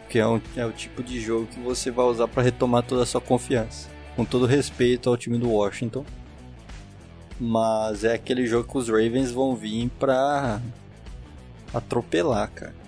que 0.09 0.18
é, 0.18 0.26
um, 0.26 0.40
é 0.57 0.64
o 0.64 0.72
tipo 0.72 1.03
de 1.03 1.20
jogo 1.20 1.46
que 1.46 1.61
você 1.61 1.90
vai 1.90 2.05
usar 2.07 2.28
para 2.28 2.42
retomar 2.42 2.82
toda 2.82 3.03
a 3.03 3.07
sua 3.07 3.20
confiança. 3.20 3.88
Com 4.16 4.24
todo 4.24 4.44
respeito 4.44 5.09
ao 5.09 5.16
time 5.16 5.38
do 5.38 5.51
Washington, 5.51 6.05
mas 7.38 8.05
é 8.05 8.14
aquele 8.14 8.44
jogo 8.46 8.68
que 8.68 8.76
os 8.76 8.88
Ravens 8.88 9.30
vão 9.30 9.55
vir 9.55 9.88
pra 9.98 10.61
atropelar, 11.72 12.51
cara 12.51 12.80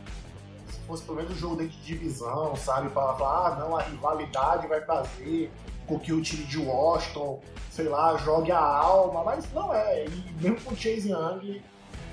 fosse 0.93 1.05
pelo 1.05 1.17
menos 1.17 1.33
um 1.33 1.37
jogo 1.37 1.57
dentro 1.57 1.73
de 1.79 1.85
divisão, 1.85 2.55
sabe? 2.55 2.91
Falar, 2.91 3.17
ah, 3.19 3.57
não, 3.59 3.77
a 3.77 3.83
rivalidade 3.83 4.67
vai 4.67 4.83
fazer 4.83 5.51
com 5.87 5.99
que 5.99 6.13
o 6.13 6.21
time 6.21 6.45
de 6.45 6.59
Washington, 6.59 7.41
sei 7.71 7.89
lá, 7.89 8.17
jogue 8.19 8.53
a 8.53 8.61
alma, 8.61 9.25
mas 9.25 9.51
não 9.55 9.73
é. 9.73 10.05
E 10.05 10.43
mesmo 10.43 10.61
com 10.61 10.75
o 10.75 10.77
Chase 10.77 11.11
Young, 11.11 11.63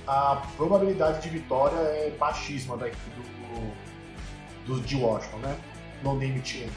a 0.07 0.41
probabilidade 0.55 1.21
de 1.21 1.29
vitória 1.29 1.75
é 1.75 2.15
baixíssima 2.17 2.77
da 2.77 2.87
equipe 2.87 3.09
do, 4.65 4.75
do, 4.75 4.81
de 4.81 4.95
Washington, 4.95 5.37
né? 5.39 5.57
No 6.01 6.15
name 6.15 6.39
team. 6.39 6.69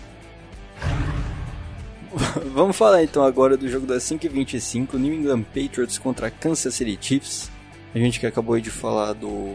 Vamos 2.53 2.77
falar 2.77 3.05
então 3.05 3.25
agora 3.25 3.57
do 3.57 3.69
jogo 3.69 3.87
das 3.87 4.03
5h25, 4.03 4.95
New 4.95 5.15
England 5.15 5.45
Patriots 5.45 5.99
contra 5.99 6.33
Kansas 6.33 6.75
City 6.75 6.99
Chiefs. 7.01 7.49
A 7.95 7.99
gente 7.99 8.19
que 8.19 8.27
acabou 8.27 8.59
de 8.61 8.71
falar 8.71 9.13
do 9.13 9.55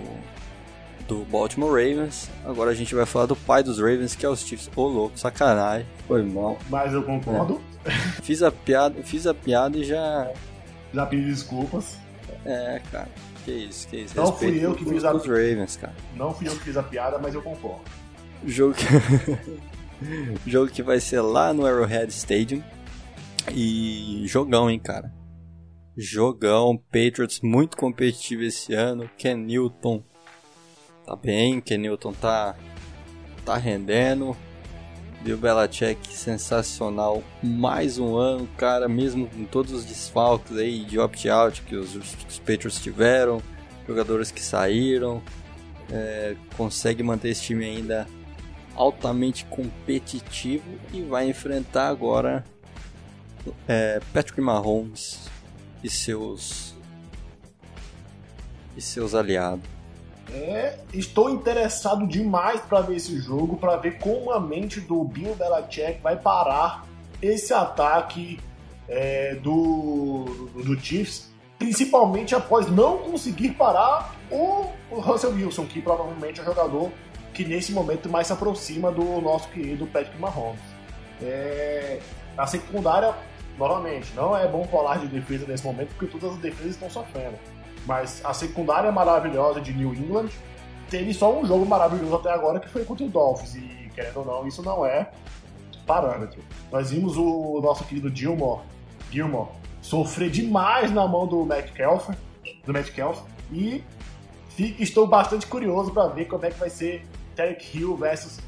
do 1.08 1.24
Baltimore 1.26 1.70
Ravens. 1.70 2.30
Agora 2.46 2.72
a 2.72 2.74
gente 2.74 2.94
vai 2.94 3.06
falar 3.06 3.26
do 3.26 3.36
pai 3.36 3.64
dos 3.64 3.80
Ravens, 3.80 4.16
que 4.16 4.26
é 4.26 4.30
os 4.30 4.42
Chiefs. 4.42 4.70
Ô, 4.76 4.88
louco, 4.88 5.18
sacanagem. 5.18 5.88
Foi 6.08 6.22
mal. 6.24 6.58
Mas 6.70 6.94
eu 6.94 7.04
concordo. 7.04 7.62
É. 7.86 7.92
Fiz 8.22 8.44
a 8.44 8.52
piada, 8.52 9.02
fiz 9.04 9.26
a 9.26 9.34
piada 9.34 9.78
e 9.78 9.84
já. 9.84 10.32
Já 10.94 11.06
pedi 11.06 11.24
desculpas. 11.26 11.98
É, 12.46 12.82
cara. 12.92 13.10
Que 13.46 13.52
isso, 13.52 13.88
que 13.88 13.98
isso. 13.98 14.16
Não 14.16 14.26
Respeito 14.26 14.54
fui 14.54 14.66
eu 14.66 14.76
que 14.76 14.86
fiz 14.86 15.04
a 15.06 15.14
os 15.14 15.26
Ravens, 15.26 15.78
cara. 15.78 15.96
Não 16.16 16.34
fui 16.34 16.48
eu 16.48 16.52
que 16.52 16.64
fiz 16.64 16.78
a 16.78 16.84
piada, 16.84 17.18
mas 17.18 17.34
eu 17.34 17.42
concordo. 17.42 17.82
Jogo 18.46 18.74
que... 18.74 18.86
Jogo 20.46 20.72
que 20.72 20.84
vai 20.84 21.00
ser 21.00 21.22
lá 21.22 21.54
no 21.54 21.66
Arrowhead 21.66 22.12
Stadium. 22.12 22.62
E 23.54 24.24
jogão, 24.28 24.70
hein, 24.70 24.80
cara. 24.80 25.12
Jogão, 25.96 26.78
Patriots 26.78 27.40
muito 27.42 27.76
competitivo 27.76 28.44
esse 28.44 28.74
ano. 28.74 29.10
Ken 29.18 29.36
Newton 29.36 30.04
tá 31.08 31.16
bem, 31.16 31.62
Kenilton 31.62 32.12
tá, 32.12 32.54
tá 33.46 33.56
rendendo. 33.56 34.36
Bill 35.22 35.38
Belichick 35.38 36.14
sensacional, 36.14 37.24
mais 37.42 37.98
um 37.98 38.16
ano, 38.18 38.48
cara, 38.58 38.88
mesmo 38.88 39.28
com 39.28 39.46
todos 39.46 39.72
os 39.72 39.86
desfalques 39.86 40.56
aí 40.58 40.84
de 40.84 41.00
opt-out 41.00 41.62
que 41.64 41.76
os, 41.76 41.96
os 41.96 42.40
Patriots 42.40 42.80
tiveram, 42.80 43.42
jogadores 43.88 44.32
que 44.32 44.42
saíram, 44.42 45.24
é, 45.92 46.36
consegue 46.56 47.02
manter 47.02 47.30
esse 47.30 47.42
time 47.42 47.66
ainda 47.66 48.06
altamente 48.76 49.46
competitivo 49.46 50.78
e 50.94 51.02
vai 51.02 51.28
enfrentar 51.28 51.88
agora 51.88 52.44
é, 53.68 54.00
Patrick 54.14 54.40
Mahomes 54.40 55.30
e 55.84 55.90
seus 55.90 56.76
e 58.76 58.82
seus 58.82 59.16
aliados. 59.16 59.77
É, 60.32 60.78
estou 60.94 61.30
interessado 61.30 62.06
demais 62.06 62.60
para 62.62 62.82
ver 62.82 62.98
esse 62.98 63.18
jogo, 63.20 63.56
para 63.58 63.78
ver 63.78 63.98
como 63.98 64.32
a 64.32 64.40
mente 64.40 64.82
do 64.82 65.04
Bill 65.04 65.36
Belichick 65.36 66.02
vai 66.02 66.18
parar 66.18 66.86
esse 67.22 67.54
ataque 67.54 68.40
é, 68.90 69.36
do, 69.36 70.26
do, 70.54 70.64
do, 70.64 70.80
Chiefs, 70.80 71.30
principalmente 71.58 72.36
após 72.36 72.70
não 72.70 72.98
conseguir 73.00 73.52
parar 73.52 74.16
o, 74.30 74.66
o, 74.92 75.00
Russell 75.00 75.32
Wilson, 75.32 75.66
que 75.66 75.82
provavelmente 75.82 76.40
é 76.40 76.44
o 76.44 76.46
jogador 76.46 76.92
que 77.34 77.46
nesse 77.46 77.72
momento 77.72 78.10
mais 78.10 78.28
se 78.28 78.34
aproxima 78.34 78.92
do 78.92 79.22
nosso 79.22 79.48
querido 79.50 79.88
Patrick 79.88 80.18
Mahomes. 80.20 80.60
É, 81.22 82.00
a 82.38 82.46
secundária, 82.46 83.14
novamente, 83.58 84.14
não 84.16 84.36
é 84.36 84.48
bom 84.48 84.66
falar 84.66 85.00
de 85.00 85.08
defesa 85.08 85.46
nesse 85.48 85.64
momento, 85.64 85.90
porque 85.96 86.06
todas 86.18 86.36
as 86.36 86.42
defesas 86.42 86.72
estão 86.72 86.90
sofrendo. 86.90 87.38
Mas 87.88 88.24
a 88.24 88.34
secundária 88.34 88.92
maravilhosa 88.92 89.62
de 89.62 89.74
New 89.74 89.94
England 89.96 90.30
teve 90.90 91.14
só 91.14 91.34
um 91.34 91.46
jogo 91.46 91.66
maravilhoso 91.66 92.16
até 92.16 92.30
agora 92.32 92.60
que 92.60 92.68
foi 92.68 92.84
contra 92.84 93.06
o 93.06 93.10
Dolphins. 93.10 93.56
E 93.56 93.90
querendo 93.96 94.18
ou 94.18 94.26
não, 94.26 94.48
isso 94.48 94.62
não 94.62 94.86
é 94.86 95.10
parâmetro. 95.86 96.42
Nós 96.70 96.92
vimos 96.92 97.16
o 97.16 97.62
nosso 97.62 97.86
querido 97.86 98.14
Gilmore, 98.14 98.62
Gilmore 99.10 99.50
sofrer 99.82 100.30
demais 100.30 100.92
na 100.92 101.08
mão 101.08 101.26
do 101.26 101.46
Metcalf, 101.46 102.10
do 102.66 102.74
Metcalf 102.74 103.22
e 103.52 103.82
estou 104.60 105.08
bastante 105.08 105.48
curioso 105.48 105.92
para 105.92 106.10
ver 106.10 106.26
como 106.26 106.46
é 106.46 106.52
que 106.52 106.60
vai 106.60 106.70
ser 106.70 107.06
Tarek 107.36 107.78
Hill 107.78 107.96
versus 107.96 108.40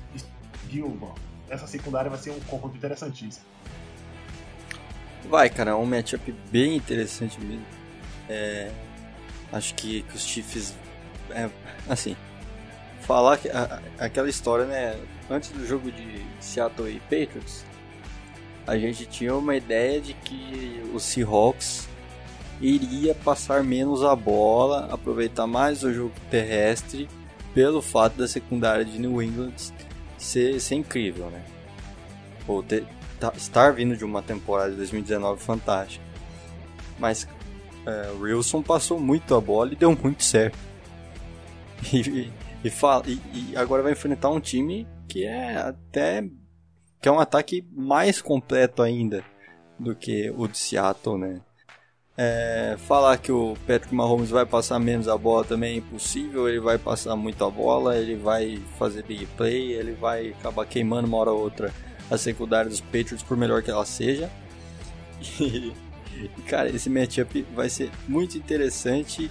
Gilmore. 0.70 1.14
Essa 1.50 1.66
secundária 1.66 2.10
vai 2.10 2.20
ser 2.20 2.32
um 2.32 2.40
confronto 2.42 2.76
interessantíssimo. 2.76 3.46
Vai, 5.30 5.50
cara, 5.50 5.72
é 5.72 5.76
um 5.76 5.86
matchup 5.86 6.32
bem 6.52 6.76
interessante 6.76 7.40
mesmo. 7.40 7.66
É, 8.28 8.72
Acho 9.52 9.74
que, 9.76 10.04
que 10.04 10.16
os 10.16 10.26
Chiefs. 10.26 10.76
É, 11.32 11.50
assim. 11.88 12.16
Falar 13.02 13.38
que, 13.38 13.50
a, 13.50 13.82
aquela 13.98 14.30
história, 14.30 14.66
né? 14.66 15.00
Antes 15.30 15.50
do 15.52 15.66
jogo 15.66 15.92
de 15.92 16.26
Seattle 16.40 16.90
e 16.92 17.00
Patriots, 17.00 17.66
a 18.66 18.78
gente 18.78 19.06
tinha 19.06 19.36
uma 19.36 19.56
ideia 19.56 20.00
de 20.00 20.14
que 20.14 20.84
os 20.94 21.04
Seahawks 21.04 21.88
iria 22.62 23.16
passar 23.16 23.64
menos 23.64 24.04
a 24.04 24.16
bola, 24.16 24.90
aproveitar 24.92 25.48
mais 25.48 25.84
o 25.84 25.94
jogo 25.94 26.14
terrestre, 26.30 27.08
pelo 27.54 27.82
fato 27.82 28.18
da 28.18 28.28
secundária 28.28 28.86
de 28.86 29.00
New 29.00 29.22
England 29.22 29.54
ser, 30.18 30.60
ser 30.60 30.76
incrível, 30.76 31.30
né? 31.30 31.44
Ou 32.48 32.62
ter, 32.62 32.86
tá, 33.20 33.32
estar 33.36 33.74
vindo 33.74 33.96
de 33.96 34.04
uma 34.04 34.22
temporada 34.22 34.72
de 34.72 34.78
2019 34.78 35.42
fantástica. 35.42 36.04
Mas 37.00 37.28
é, 37.86 38.12
o 38.12 38.22
Wilson 38.22 38.62
passou 38.62 39.00
muito 39.00 39.36
a 39.36 39.42
bola 39.42 39.72
e 39.72 39.76
deu 39.76 39.96
muito 39.96 40.24
certo. 40.24 40.58
E, 41.94 42.00
e, 42.00 42.34
e, 42.66 43.52
e 43.52 43.58
agora 43.58 43.82
vai 43.82 43.94
enfrentar 43.94 44.30
um 44.30 44.40
time 44.40 44.88
que 45.08 45.26
é 45.26 45.56
até 45.56 46.24
que 47.02 47.08
é 47.08 47.12
um 47.12 47.20
ataque 47.20 47.66
mais 47.72 48.22
completo 48.22 48.82
ainda 48.82 49.24
do 49.80 49.96
que 49.96 50.30
o 50.32 50.48
de 50.48 50.58
Seattle, 50.58 51.18
né? 51.18 51.42
É, 52.18 52.76
falar 52.80 53.18
que 53.18 53.32
o 53.32 53.56
Patrick 53.66 53.96
Mahomes 53.96 54.30
vai 54.30 54.46
passar 54.46 54.78
menos 54.78 55.08
a 55.08 55.18
bola 55.18 55.46
também 55.46 55.76
é 55.76 55.78
impossível, 55.78 56.50
ele 56.50 56.60
vai 56.60 56.78
passar 56.78 57.16
muito 57.16 57.46
a 57.46 57.50
bola, 57.50 57.96
ele 57.96 58.18
vai 58.18 58.62
fazer 58.78 59.04
big 59.04 59.26
play, 59.38 59.72
ele 59.72 59.94
vai 59.94 60.32
acabar 60.32 60.66
queimando 60.66 61.08
uma 61.08 61.18
hora 61.18 61.32
ou 61.32 61.40
outra 61.40 61.74
a 62.12 62.18
secundária 62.18 62.70
dos 62.70 62.82
Patriots, 62.82 63.24
por 63.24 63.38
melhor 63.38 63.64
que 63.64 63.72
ela 63.72 63.86
seja. 63.86 64.30
E, 65.40 65.74
cara, 66.48 66.70
esse 66.70 66.90
matchup 66.90 67.46
vai 67.56 67.70
ser 67.70 67.92
muito 68.08 68.38
interessante 68.38 69.30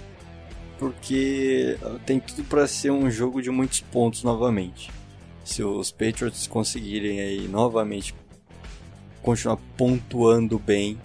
porque 0.77 1.77
tem 2.05 2.19
tudo 2.19 2.43
para 2.45 2.65
ser 2.65 2.89
um 2.89 3.11
jogo 3.11 3.41
de 3.41 3.49
muitos 3.49 3.81
pontos 3.81 4.23
novamente. 4.23 4.89
Se 5.43 5.61
os 5.61 5.91
Patriots 5.91 6.47
conseguirem 6.47 7.19
aí 7.19 7.47
novamente 7.47 8.15
continuar 9.21 9.57
pontuando 9.75 10.57
bem, 10.57 10.97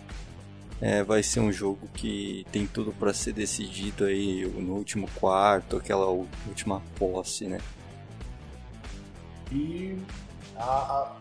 é, 0.80 1.02
vai 1.02 1.22
ser 1.22 1.40
um 1.40 1.50
jogo 1.50 1.88
que 1.94 2.46
tem 2.52 2.66
tudo 2.66 2.92
para 2.92 3.12
ser 3.12 3.32
decidido 3.32 4.04
aí 4.04 4.46
no 4.46 4.74
último 4.74 5.08
quarto, 5.14 5.76
aquela 5.76 6.06
última 6.06 6.80
posse, 6.96 7.46
né? 7.46 7.58
E 9.50 9.96
a, 10.56 10.62
a, 10.62 11.16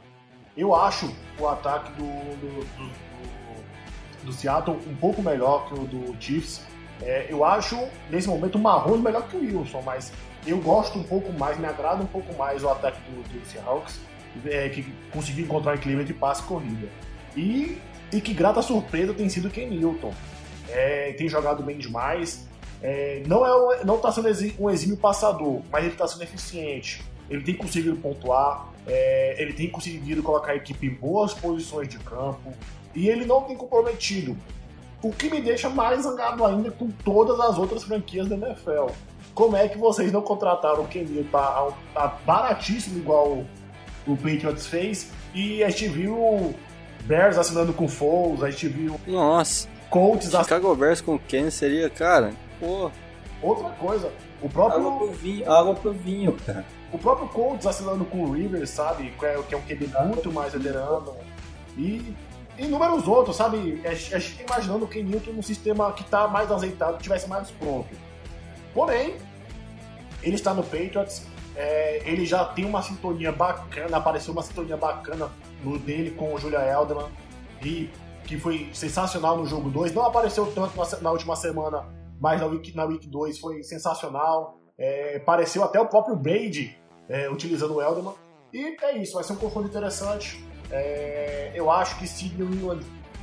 eu 0.55 0.75
acho 0.75 1.13
o 1.39 1.47
ataque 1.47 1.91
do, 1.93 2.03
do, 2.03 2.65
do, 2.77 2.91
do, 4.23 4.33
Seattle 4.33 4.77
um 4.87 4.95
pouco 4.95 5.21
melhor 5.21 5.67
que 5.67 5.73
o 5.73 5.85
do 5.85 6.15
Chiefs 6.19 6.61
é, 7.01 7.27
eu 7.29 7.43
acho, 7.43 7.77
nesse 8.09 8.27
momento, 8.27 8.55
o 8.55 8.61
Mahomes 8.61 9.01
melhor 9.01 9.27
que 9.27 9.35
o 9.35 9.39
Wilson, 9.39 9.81
mas 9.81 10.11
eu 10.45 10.57
gosto 10.59 10.97
um 10.97 11.03
pouco 11.03 11.31
mais, 11.33 11.57
me 11.57 11.65
agrada 11.65 12.01
um 12.03 12.07
pouco 12.07 12.33
mais 12.35 12.63
o 12.63 12.69
ataque 12.69 12.99
do, 13.09 13.23
do 13.23 13.45
Seahawks, 13.45 13.99
é, 14.45 14.69
que 14.69 14.85
conseguiu 15.11 15.45
encontrar 15.45 15.75
equilíbrio 15.75 16.03
entre 16.03 16.13
passe 16.13 16.41
e 16.41 16.45
corrida. 16.45 16.87
E, 17.35 17.77
e 18.11 18.21
que 18.21 18.33
grata 18.33 18.61
surpresa 18.61 19.13
tem 19.13 19.27
sido 19.27 19.49
Ken 19.49 19.67
Newton. 19.67 20.13
É, 20.69 21.13
tem 21.13 21.27
jogado 21.27 21.61
bem 21.63 21.77
demais. 21.77 22.47
É, 22.81 23.23
não 23.27 23.45
é 23.73 23.83
não 23.83 23.95
está 23.95 24.11
sendo 24.11 24.29
um 24.59 24.69
exímio 24.69 24.97
passador, 24.97 25.61
mas 25.71 25.83
ele 25.83 25.93
está 25.93 26.07
sendo 26.07 26.23
eficiente. 26.23 27.03
Ele 27.29 27.41
tem 27.41 27.55
conseguido 27.55 27.95
pontuar, 27.97 28.69
é, 28.85 29.41
ele 29.41 29.53
tem 29.53 29.69
conseguido 29.69 30.21
colocar 30.21 30.51
a 30.51 30.55
equipe 30.55 30.87
em 30.87 30.93
boas 30.93 31.33
posições 31.33 31.87
de 31.87 31.97
campo 31.99 32.53
e 32.95 33.09
ele 33.09 33.25
não 33.25 33.41
tem 33.41 33.55
comprometido. 33.55 34.37
O 35.01 35.11
que 35.11 35.29
me 35.29 35.41
deixa 35.41 35.69
mais 35.69 36.03
zangado 36.03 36.45
ainda 36.45 36.71
com 36.71 36.89
todas 37.03 37.39
as 37.39 37.57
outras 37.57 37.83
franquias 37.83 38.27
da 38.27 38.35
NFL. 38.35 38.87
Como 39.33 39.55
é 39.55 39.67
que 39.67 39.77
vocês 39.77 40.11
não 40.11 40.21
contrataram 40.21 40.83
o 40.83 40.87
Kenny 40.87 41.23
tá, 41.25 41.67
tá 41.93 42.19
baratíssimo 42.25 42.99
igual 42.99 43.43
o 44.07 44.15
Patriots 44.15 44.67
fez 44.67 45.11
e 45.33 45.63
a 45.63 45.69
gente 45.69 45.87
viu 45.87 46.53
Bears 47.05 47.37
assinando 47.37 47.73
com 47.73 47.87
Foles, 47.87 48.43
a 48.43 48.51
gente 48.51 48.67
viu 48.67 48.99
Nossa. 49.07 49.67
Colts 49.89 50.29
Chicago 50.29 50.71
ass... 50.71 50.77
Bears 50.77 51.01
com 51.01 51.17
Ken 51.19 51.49
seria, 51.49 51.89
cara, 51.89 52.33
pô. 52.59 52.91
Outra 53.41 53.69
coisa, 53.71 54.11
o 54.41 54.47
próprio 54.47 54.87
água 54.87 54.97
pro 54.99 55.11
vinho, 55.11 55.51
água 55.51 55.75
pro 55.75 55.91
vinho, 55.91 56.37
cara. 56.45 56.65
O 56.91 56.97
próprio 56.97 57.27
Colts 57.27 57.65
assinando 57.65 58.05
com 58.05 58.23
o 58.23 58.31
Rivers, 58.31 58.69
sabe, 58.69 59.11
que 59.19 59.25
é, 59.25 59.41
que 59.41 59.55
é 59.55 59.57
um 59.57 59.61
QB 59.61 59.89
muito 60.05 60.31
mais 60.31 60.53
veterano. 60.53 61.13
E 61.77 62.13
inúmeros 62.57 63.07
outros, 63.07 63.35
sabe? 63.35 63.81
A 63.85 63.93
gente 63.93 64.43
imaginando 64.43 64.85
o 64.85 64.87
Ken 64.87 65.03
Newton 65.03 65.31
num 65.31 65.41
sistema 65.41 65.91
que 65.93 66.03
está 66.03 66.27
mais 66.27 66.51
azeitado, 66.51 66.97
que 66.97 67.03
tivesse 67.03 67.27
mais 67.27 67.49
pronto. 67.51 67.89
Porém, 68.73 69.15
ele 70.21 70.35
está 70.35 70.53
no 70.53 70.63
Patriots, 70.63 71.25
é, 71.55 72.01
ele 72.05 72.25
já 72.25 72.45
tem 72.45 72.65
uma 72.65 72.81
sintonia 72.81 73.31
bacana, 73.31 73.97
apareceu 73.97 74.33
uma 74.33 74.41
sintonia 74.41 74.77
bacana 74.77 75.29
no 75.63 75.77
dele 75.77 76.11
com 76.11 76.33
o 76.33 76.37
Julia 76.37 76.59
Elderman, 76.59 77.09
e 77.63 77.89
que 78.25 78.37
foi 78.37 78.69
sensacional 78.73 79.37
no 79.37 79.45
jogo 79.45 79.69
2. 79.69 79.93
Não 79.93 80.03
apareceu 80.03 80.45
tanto 80.47 80.77
na, 80.77 81.01
na, 81.01 81.11
última 81.11 81.35
semana, 81.35 81.85
mas 82.19 82.39
na 82.39 82.47
Week, 82.47 82.75
na 82.75 82.85
week 82.85 83.07
2 83.07 83.39
foi 83.39 83.63
sensacional. 83.63 84.57
É, 84.77 85.17
apareceu 85.17 85.63
até 85.63 85.79
o 85.79 85.87
próprio 85.87 86.15
Brady 86.15 86.75
é, 87.07 87.29
utilizando 87.29 87.75
o 87.75 87.81
Elderman. 87.81 88.13
E 88.51 88.75
é 88.81 88.97
isso, 88.97 89.13
vai 89.13 89.23
ser 89.23 89.33
um 89.33 89.37
confronto 89.37 89.67
interessante. 89.67 90.43
É, 90.75 91.51
eu 91.53 91.69
acho 91.69 91.99
que 91.99 92.07
se 92.07 92.29
New 92.29 92.79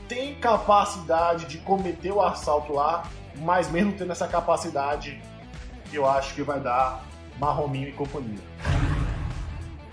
tem 0.08 0.36
capacidade 0.36 1.46
de 1.46 1.58
cometer 1.58 2.12
o 2.12 2.20
assalto 2.20 2.72
lá, 2.72 3.08
mas 3.38 3.68
mesmo 3.70 3.92
tendo 3.92 4.12
essa 4.12 4.28
capacidade, 4.28 5.20
eu 5.92 6.08
acho 6.08 6.34
que 6.34 6.42
vai 6.42 6.60
dar 6.60 7.04
Marrominho 7.40 7.88
e 7.88 7.92
companhia. 7.92 8.38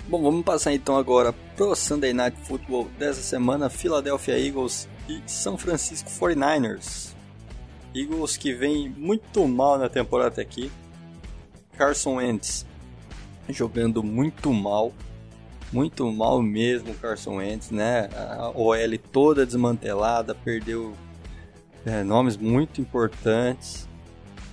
Bom, 0.07 0.21
vamos 0.21 0.45
passar 0.45 0.71
então 0.73 0.97
agora 0.97 1.33
pro 1.55 1.75
Sunday 1.75 2.13
Night 2.13 2.37
Football 2.41 2.89
dessa 2.97 3.21
semana, 3.21 3.69
Philadelphia 3.69 4.37
Eagles 4.37 4.87
e 5.09 5.21
São 5.25 5.57
Francisco 5.57 6.09
49ers. 6.09 7.15
Eagles 7.95 8.37
que 8.37 8.53
vem 8.53 8.89
muito 8.89 9.47
mal 9.47 9.79
na 9.79 9.89
temporada 9.89 10.41
aqui. 10.41 10.71
Carson 11.75 12.17
Wentz 12.17 12.65
jogando 13.49 14.03
muito 14.03 14.53
mal, 14.53 14.93
muito 15.71 16.09
mal 16.11 16.41
mesmo 16.41 16.91
o 16.91 16.95
Carson 16.95 17.37
Wentz, 17.37 17.71
né? 17.71 18.09
A 18.15 18.51
OL 18.55 18.97
toda 19.11 19.45
desmantelada, 19.45 20.33
perdeu 20.33 20.93
é, 21.85 22.03
nomes 22.03 22.37
muito 22.37 22.81
importantes. 22.81 23.87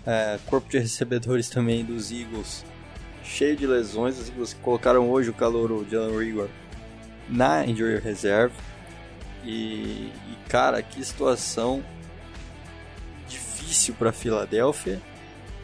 É, 0.07 0.39
corpo 0.47 0.69
de 0.69 0.79
recebedores 0.79 1.49
também 1.49 1.83
dos 1.85 2.13
Eagles 2.13 2.65
cheio 3.25 3.57
de 3.57 3.67
lesões. 3.67 4.19
Os 4.19 4.29
Eagles 4.29 4.57
colocaram 4.63 5.11
hoje 5.11 5.31
o 5.31 5.35
calor 5.35 5.85
de 5.85 5.97
Alan 5.97 6.19
Rigor 6.19 6.49
na 7.29 7.65
injury 7.67 7.99
reserve. 7.99 8.55
E, 9.45 10.11
e 10.31 10.49
cara, 10.49 10.83
que 10.83 11.05
situação 11.05 11.83
difícil 13.29 13.95
para 13.95 14.13
Filadélfia, 14.13 15.01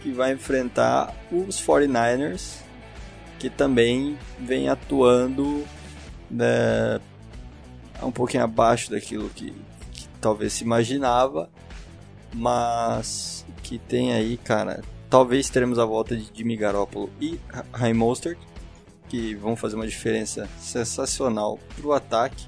que 0.02 0.10
vai 0.10 0.32
enfrentar 0.32 1.14
os 1.30 1.60
49ers 1.60 2.58
que 3.40 3.48
também 3.48 4.18
vem 4.38 4.68
atuando 4.68 5.64
né, 6.30 7.00
um 8.02 8.12
pouquinho 8.12 8.44
abaixo 8.44 8.90
daquilo 8.90 9.30
que, 9.30 9.50
que 9.92 10.06
talvez 10.20 10.52
se 10.52 10.62
imaginava, 10.62 11.48
mas 12.34 13.46
que 13.62 13.78
tem 13.78 14.12
aí, 14.12 14.36
cara, 14.36 14.82
talvez 15.08 15.48
teremos 15.48 15.78
a 15.78 15.86
volta 15.86 16.14
de 16.14 16.30
Jimmy 16.34 16.54
Garoppolo 16.54 17.10
e 17.18 17.40
Raheem 17.72 17.94
Mostert, 17.94 18.38
que 19.08 19.34
vão 19.34 19.56
fazer 19.56 19.76
uma 19.76 19.86
diferença 19.86 20.46
sensacional 20.58 21.58
para 21.74 21.86
o 21.86 21.94
ataque. 21.94 22.46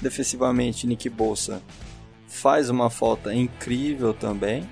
Defensivamente, 0.00 0.86
Nick 0.86 1.10
Bolsa 1.10 1.60
faz 2.28 2.70
uma 2.70 2.88
falta 2.88 3.34
incrível 3.34 4.14
também 4.14 4.64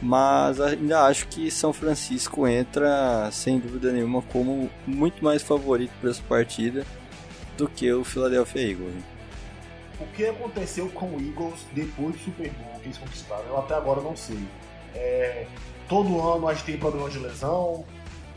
mas 0.00 0.60
ainda 0.60 1.04
acho 1.04 1.26
que 1.28 1.50
São 1.50 1.72
Francisco 1.72 2.46
entra 2.46 3.30
sem 3.32 3.58
dúvida 3.58 3.92
nenhuma 3.92 4.22
como 4.22 4.70
muito 4.86 5.24
mais 5.24 5.42
favorito 5.42 5.92
para 6.00 6.10
essa 6.10 6.22
partida 6.28 6.84
do 7.56 7.68
que 7.68 7.90
o 7.92 8.04
Philadelphia 8.04 8.70
Eagles. 8.70 8.94
O 9.98 10.06
que 10.08 10.26
aconteceu 10.26 10.88
com 10.90 11.06
o 11.06 11.20
Eagles 11.20 11.66
depois 11.72 12.14
do 12.14 12.18
Super 12.18 12.50
Bowl 12.50 12.80
que 12.80 12.86
eles 12.86 12.98
conquistaram? 12.98 13.44
Eu 13.46 13.58
até 13.58 13.74
agora 13.74 14.02
não 14.02 14.14
sei. 14.14 14.38
É, 14.94 15.46
todo 15.88 16.20
ano 16.20 16.46
a 16.48 16.52
gente 16.52 16.66
tem 16.66 16.76
problemas 16.76 17.14
de 17.14 17.18
lesão, 17.18 17.84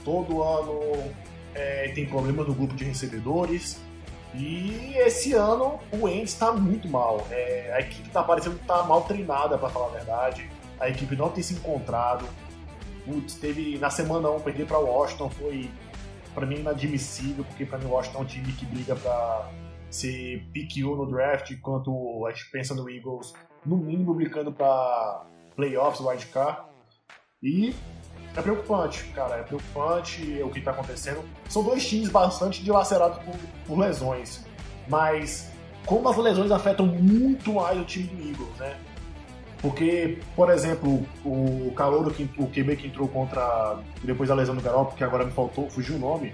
todo 0.05 0.41
ano 0.41 1.11
é, 1.53 1.89
tem 1.89 2.05
problema 2.05 2.43
no 2.43 2.53
grupo 2.53 2.73
de 2.75 2.85
recebedores. 2.85 3.81
E 4.33 4.93
esse 4.95 5.33
ano 5.33 5.79
o 5.91 6.07
Ends 6.07 6.31
está 6.31 6.53
muito 6.53 6.87
mal. 6.87 7.27
É, 7.29 7.73
a 7.75 7.81
equipe 7.81 8.07
está 8.07 8.23
parecendo 8.23 8.55
que 8.55 8.61
está 8.61 8.83
mal 8.83 9.01
treinada, 9.01 9.57
para 9.57 9.69
falar 9.69 9.87
a 9.87 9.89
verdade 9.89 10.49
a 10.79 10.89
equipe 10.89 11.15
não 11.15 11.29
tem 11.29 11.43
se 11.43 11.53
encontrado. 11.53 12.25
Putz, 13.05 13.35
teve 13.35 13.77
na 13.77 13.89
semana 13.89 14.29
1 14.29 14.41
perder 14.41 14.67
para 14.67 14.77
Washington 14.77 15.29
foi 15.29 15.69
para 16.33 16.45
mim 16.45 16.59
inadmissível, 16.59 17.43
porque 17.43 17.65
para 17.65 17.77
mim 17.79 17.85
o 17.85 17.89
Washington 17.89 18.19
é 18.19 18.21
um 18.21 18.25
time 18.25 18.51
que 18.53 18.65
briga 18.65 18.95
para 18.95 19.49
ser 19.89 20.47
pick 20.53 20.77
1 20.77 20.95
no 20.95 21.05
draft, 21.07 21.51
enquanto 21.51 22.25
a 22.27 22.31
gente 22.31 22.49
pensa 22.51 22.75
no 22.75 22.89
Eagles 22.89 23.33
no 23.65 23.77
mínimo 23.77 24.13
brincando 24.13 24.51
para 24.51 25.25
playoffs, 25.55 25.99
wildcard. 25.99 26.61
E 27.41 27.75
é 28.35 28.41
preocupante, 28.41 29.03
cara, 29.05 29.37
é 29.37 29.43
preocupante 29.43 30.41
o 30.43 30.49
que 30.49 30.59
está 30.59 30.71
acontecendo. 30.71 31.23
São 31.49 31.63
dois 31.63 31.87
times 31.87 32.09
bastante 32.09 32.63
dilacerados 32.63 33.17
por, 33.19 33.35
por 33.65 33.79
lesões, 33.79 34.45
mas 34.87 35.51
como 35.85 36.07
as 36.07 36.17
lesões 36.17 36.51
afetam 36.51 36.85
muito 36.85 37.53
mais 37.53 37.79
o 37.79 37.85
time 37.85 38.07
do 38.07 38.29
Eagles, 38.29 38.57
né? 38.57 38.77
Porque, 39.61 40.19
por 40.35 40.49
exemplo, 40.49 41.05
o 41.25 41.71
Calouro, 41.75 42.11
que, 42.11 42.29
o 42.37 42.47
QB 42.47 42.77
que 42.77 42.87
entrou 42.87 43.07
contra. 43.07 43.77
depois 44.03 44.29
da 44.29 44.35
lesão 44.35 44.55
do 44.55 44.61
Garoppolo, 44.61 44.95
que 44.95 45.03
agora 45.03 45.25
me 45.25 45.31
faltou, 45.31 45.69
fugiu 45.69 45.95
o 45.95 45.99
nome. 45.99 46.33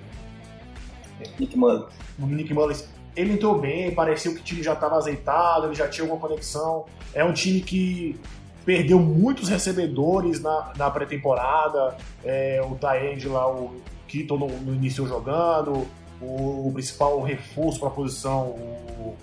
Nick 1.39 1.57
Mullins. 1.57 1.85
O 2.19 2.25
Nick 2.27 2.53
Mullins. 2.53 2.87
Ele 3.15 3.33
entrou 3.33 3.57
bem, 3.59 3.95
parecia 3.95 4.31
que 4.33 4.41
o 4.41 4.43
time 4.43 4.61
já 4.61 4.73
estava 4.73 4.97
azeitado, 4.97 5.67
ele 5.67 5.73
já 5.73 5.87
tinha 5.87 6.03
alguma 6.03 6.19
conexão. 6.19 6.85
É 7.13 7.23
um 7.23 7.31
time 7.31 7.61
que 7.61 8.19
perdeu 8.65 8.99
muitos 8.99 9.47
recebedores 9.47 10.41
na, 10.41 10.73
na 10.77 10.91
pré-temporada. 10.91 11.95
É, 12.23 12.61
o 12.69 12.75
Taend 12.75 13.25
lá, 13.27 13.49
o 13.49 13.81
Keaton 14.07 14.37
no, 14.37 14.47
no 14.47 14.75
início 14.75 15.07
jogando. 15.07 15.87
O, 16.21 16.67
o 16.67 16.71
principal 16.73 17.21
reforço 17.21 17.79
para 17.79 17.87
a 17.87 17.91
posição, 17.91 18.47
o 18.49 19.15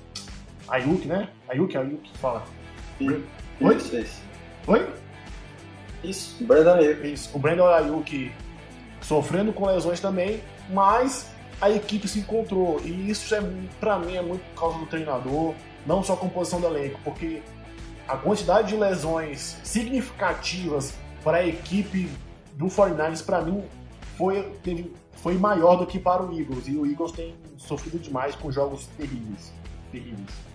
Ayuk, 0.69 1.07
né? 1.07 1.29
Ayuk, 1.49 1.77
Ayuk 1.77 2.11
fala. 2.19 2.43
Oi? 3.63 3.77
Isso. 3.77 4.23
Oi? 4.67 4.89
Isso, 6.03 6.43
o 6.43 6.47
Brandon 6.47 6.73
Ayuk. 6.75 7.13
Isso, 7.13 7.31
o 7.33 7.39
Brandon 7.39 7.67
Ayuk 7.67 8.33
sofrendo 9.01 9.53
com 9.53 9.67
lesões 9.67 10.01
também, 10.01 10.43
mas 10.71 11.31
a 11.61 11.71
equipe 11.71 12.09
se 12.09 12.19
encontrou. 12.19 12.81
E 12.85 13.11
isso, 13.11 13.33
é, 13.35 13.41
para 13.79 13.99
mim, 13.99 14.17
é 14.17 14.23
muito 14.23 14.43
por 14.51 14.61
causa 14.61 14.79
do 14.79 14.87
treinador, 14.87 15.55
não 15.87 16.03
só 16.03 16.15
a 16.15 16.17
composição 16.17 16.61
do 16.61 16.67
elenco, 16.67 16.99
porque 17.05 17.41
a 18.09 18.17
quantidade 18.17 18.69
de 18.69 18.77
lesões 18.77 19.57
significativas 19.63 20.95
para 21.23 21.39
a 21.39 21.47
equipe 21.47 22.09
do 22.55 22.67
49ers, 22.67 23.25
para 23.25 23.41
mim, 23.43 23.63
foi, 24.17 24.43
teve, 24.63 24.93
foi 25.13 25.35
maior 25.35 25.77
do 25.77 25.87
que 25.87 26.01
para 26.01 26.23
o 26.23 26.37
Eagles. 26.37 26.67
E 26.67 26.77
o 26.77 26.85
Eagles 26.85 27.13
tem 27.13 27.35
sofrido 27.57 27.99
demais 27.99 28.35
com 28.35 28.51
jogos 28.51 28.89
terríveis. 28.99 29.53
terríveis. 29.93 30.52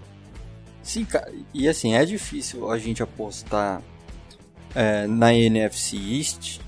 Sim, 0.87 1.03
cara, 1.03 1.29
e 1.53 1.67
assim, 1.67 1.95
é 1.95 2.05
difícil 2.05 2.71
a 2.71 2.77
gente 2.77 3.03
apostar 3.03 3.81
é, 4.73 5.05
na 5.05 5.33
NFC 5.33 5.97
East, 5.97 6.61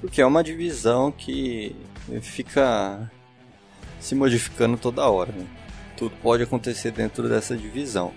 porque 0.00 0.22
é 0.22 0.24
uma 0.24 0.44
divisão 0.44 1.10
que 1.10 1.74
fica 2.22 3.10
se 3.98 4.14
modificando 4.14 4.76
toda 4.76 5.10
hora. 5.10 5.32
Né? 5.32 5.44
Tudo 5.96 6.14
pode 6.22 6.44
acontecer 6.44 6.92
dentro 6.92 7.28
dessa 7.28 7.56
divisão. 7.56 8.12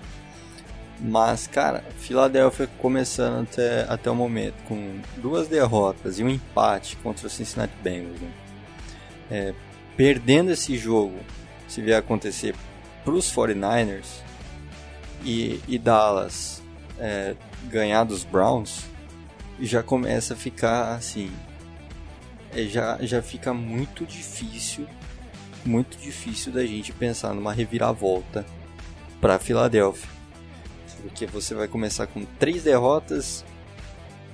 Mas, 1.00 1.48
cara, 1.48 1.84
Filadélfia 1.98 2.68
começando 2.78 3.48
até, 3.50 3.88
até 3.90 4.12
o 4.12 4.16
momento 4.16 4.62
com 4.68 5.02
duas 5.18 5.48
derrotas 5.48 6.20
e 6.20 6.24
um 6.24 6.30
empate 6.30 6.98
contra 6.98 7.26
o 7.26 7.30
Cincinnati 7.32 7.74
Bengals. 7.82 8.22
Né? 8.22 8.32
É, 9.32 9.54
perdendo 9.98 10.52
esse 10.52 10.78
jogo, 10.78 11.18
se 11.68 11.82
vier 11.82 11.98
acontecer 11.98 12.54
para 13.04 13.14
os 13.16 13.34
49ers, 13.34 14.22
e, 15.24 15.62
e 15.68 15.78
Dallas 15.78 16.62
é, 17.00 17.36
ganhar 17.70 18.04
dos 18.04 18.24
Browns, 18.24 18.86
já 19.60 19.82
começa 19.82 20.34
a 20.34 20.38
ficar 20.38 20.96
assim. 20.96 21.32
É, 22.54 22.64
já, 22.64 22.98
já 23.02 23.22
fica 23.22 23.54
muito 23.54 24.06
difícil, 24.06 24.88
muito 25.66 25.98
difícil 25.98 26.52
da 26.52 26.66
gente 26.66 26.92
pensar 26.92 27.34
numa 27.34 27.54
reviravolta 27.54 28.46
para 29.20 29.40
Filadélfia. 29.40 30.10
Porque 31.02 31.26
você 31.26 31.54
vai 31.54 31.68
começar 31.68 32.08
com 32.08 32.24
três 32.24 32.64
derrotas 32.64 33.44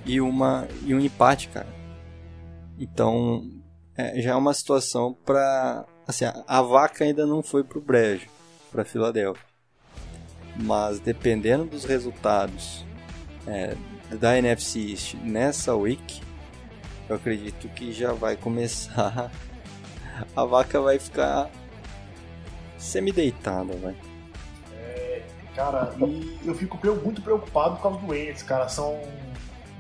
e, 0.06 0.22
uma, 0.22 0.68
e 0.86 0.94
um 0.94 1.00
empate, 1.00 1.48
cara. 1.48 1.68
Então, 2.78 3.50
é, 3.96 4.22
já 4.22 4.32
é 4.32 4.36
uma 4.36 4.54
situação 4.54 5.14
para 5.26 5.86
assim, 6.08 6.26
a, 6.26 6.44
a 6.48 6.62
vaca 6.62 7.04
ainda 7.04 7.26
não 7.26 7.42
foi 7.42 7.64
pro 7.64 7.82
brejo 7.82 8.28
para 8.72 8.86
Filadélfia 8.86 9.49
mas 10.62 11.00
dependendo 11.00 11.66
dos 11.66 11.86
resultados 11.86 12.86
é, 13.48 13.76
da 14.16 14.38
NFC 14.38 14.92
East 14.92 15.14
nessa 15.16 15.76
week, 15.76 16.22
eu 17.08 17.16
acredito 17.16 17.68
que 17.70 17.92
já 17.92 18.14
vai 18.14 18.36
começar. 18.36 19.32
A 20.36 20.44
vaca 20.44 20.82
vai 20.82 21.00
ficar 21.00 21.50
semi-deitada, 22.78 23.74
vai. 23.78 23.96
É, 24.74 25.24
cara, 25.56 25.94
e 26.06 26.40
eu 26.44 26.54
fico 26.54 26.78
muito 27.02 27.22
preocupado 27.22 27.78
por 27.78 27.84
causa 27.84 28.00
do 28.00 28.46
cara. 28.46 28.68
São 28.68 29.00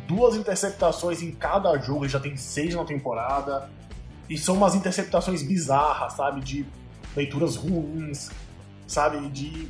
duas 0.08 0.36
interceptações 0.36 1.22
em 1.22 1.32
cada 1.32 1.78
jogo, 1.78 2.06
ele 2.06 2.12
já 2.12 2.22
tem 2.22 2.38
seis 2.38 2.74
na 2.74 2.86
temporada. 2.86 3.70
E 4.30 4.38
são 4.38 4.56
umas 4.56 4.76
interceptações 4.76 5.44
bizarras, 5.44 6.14
sabe? 6.14 6.40
De 6.40 6.66
leituras 7.16 7.58
ruins, 7.58 8.30
sabe? 8.88 9.28
De 9.30 9.70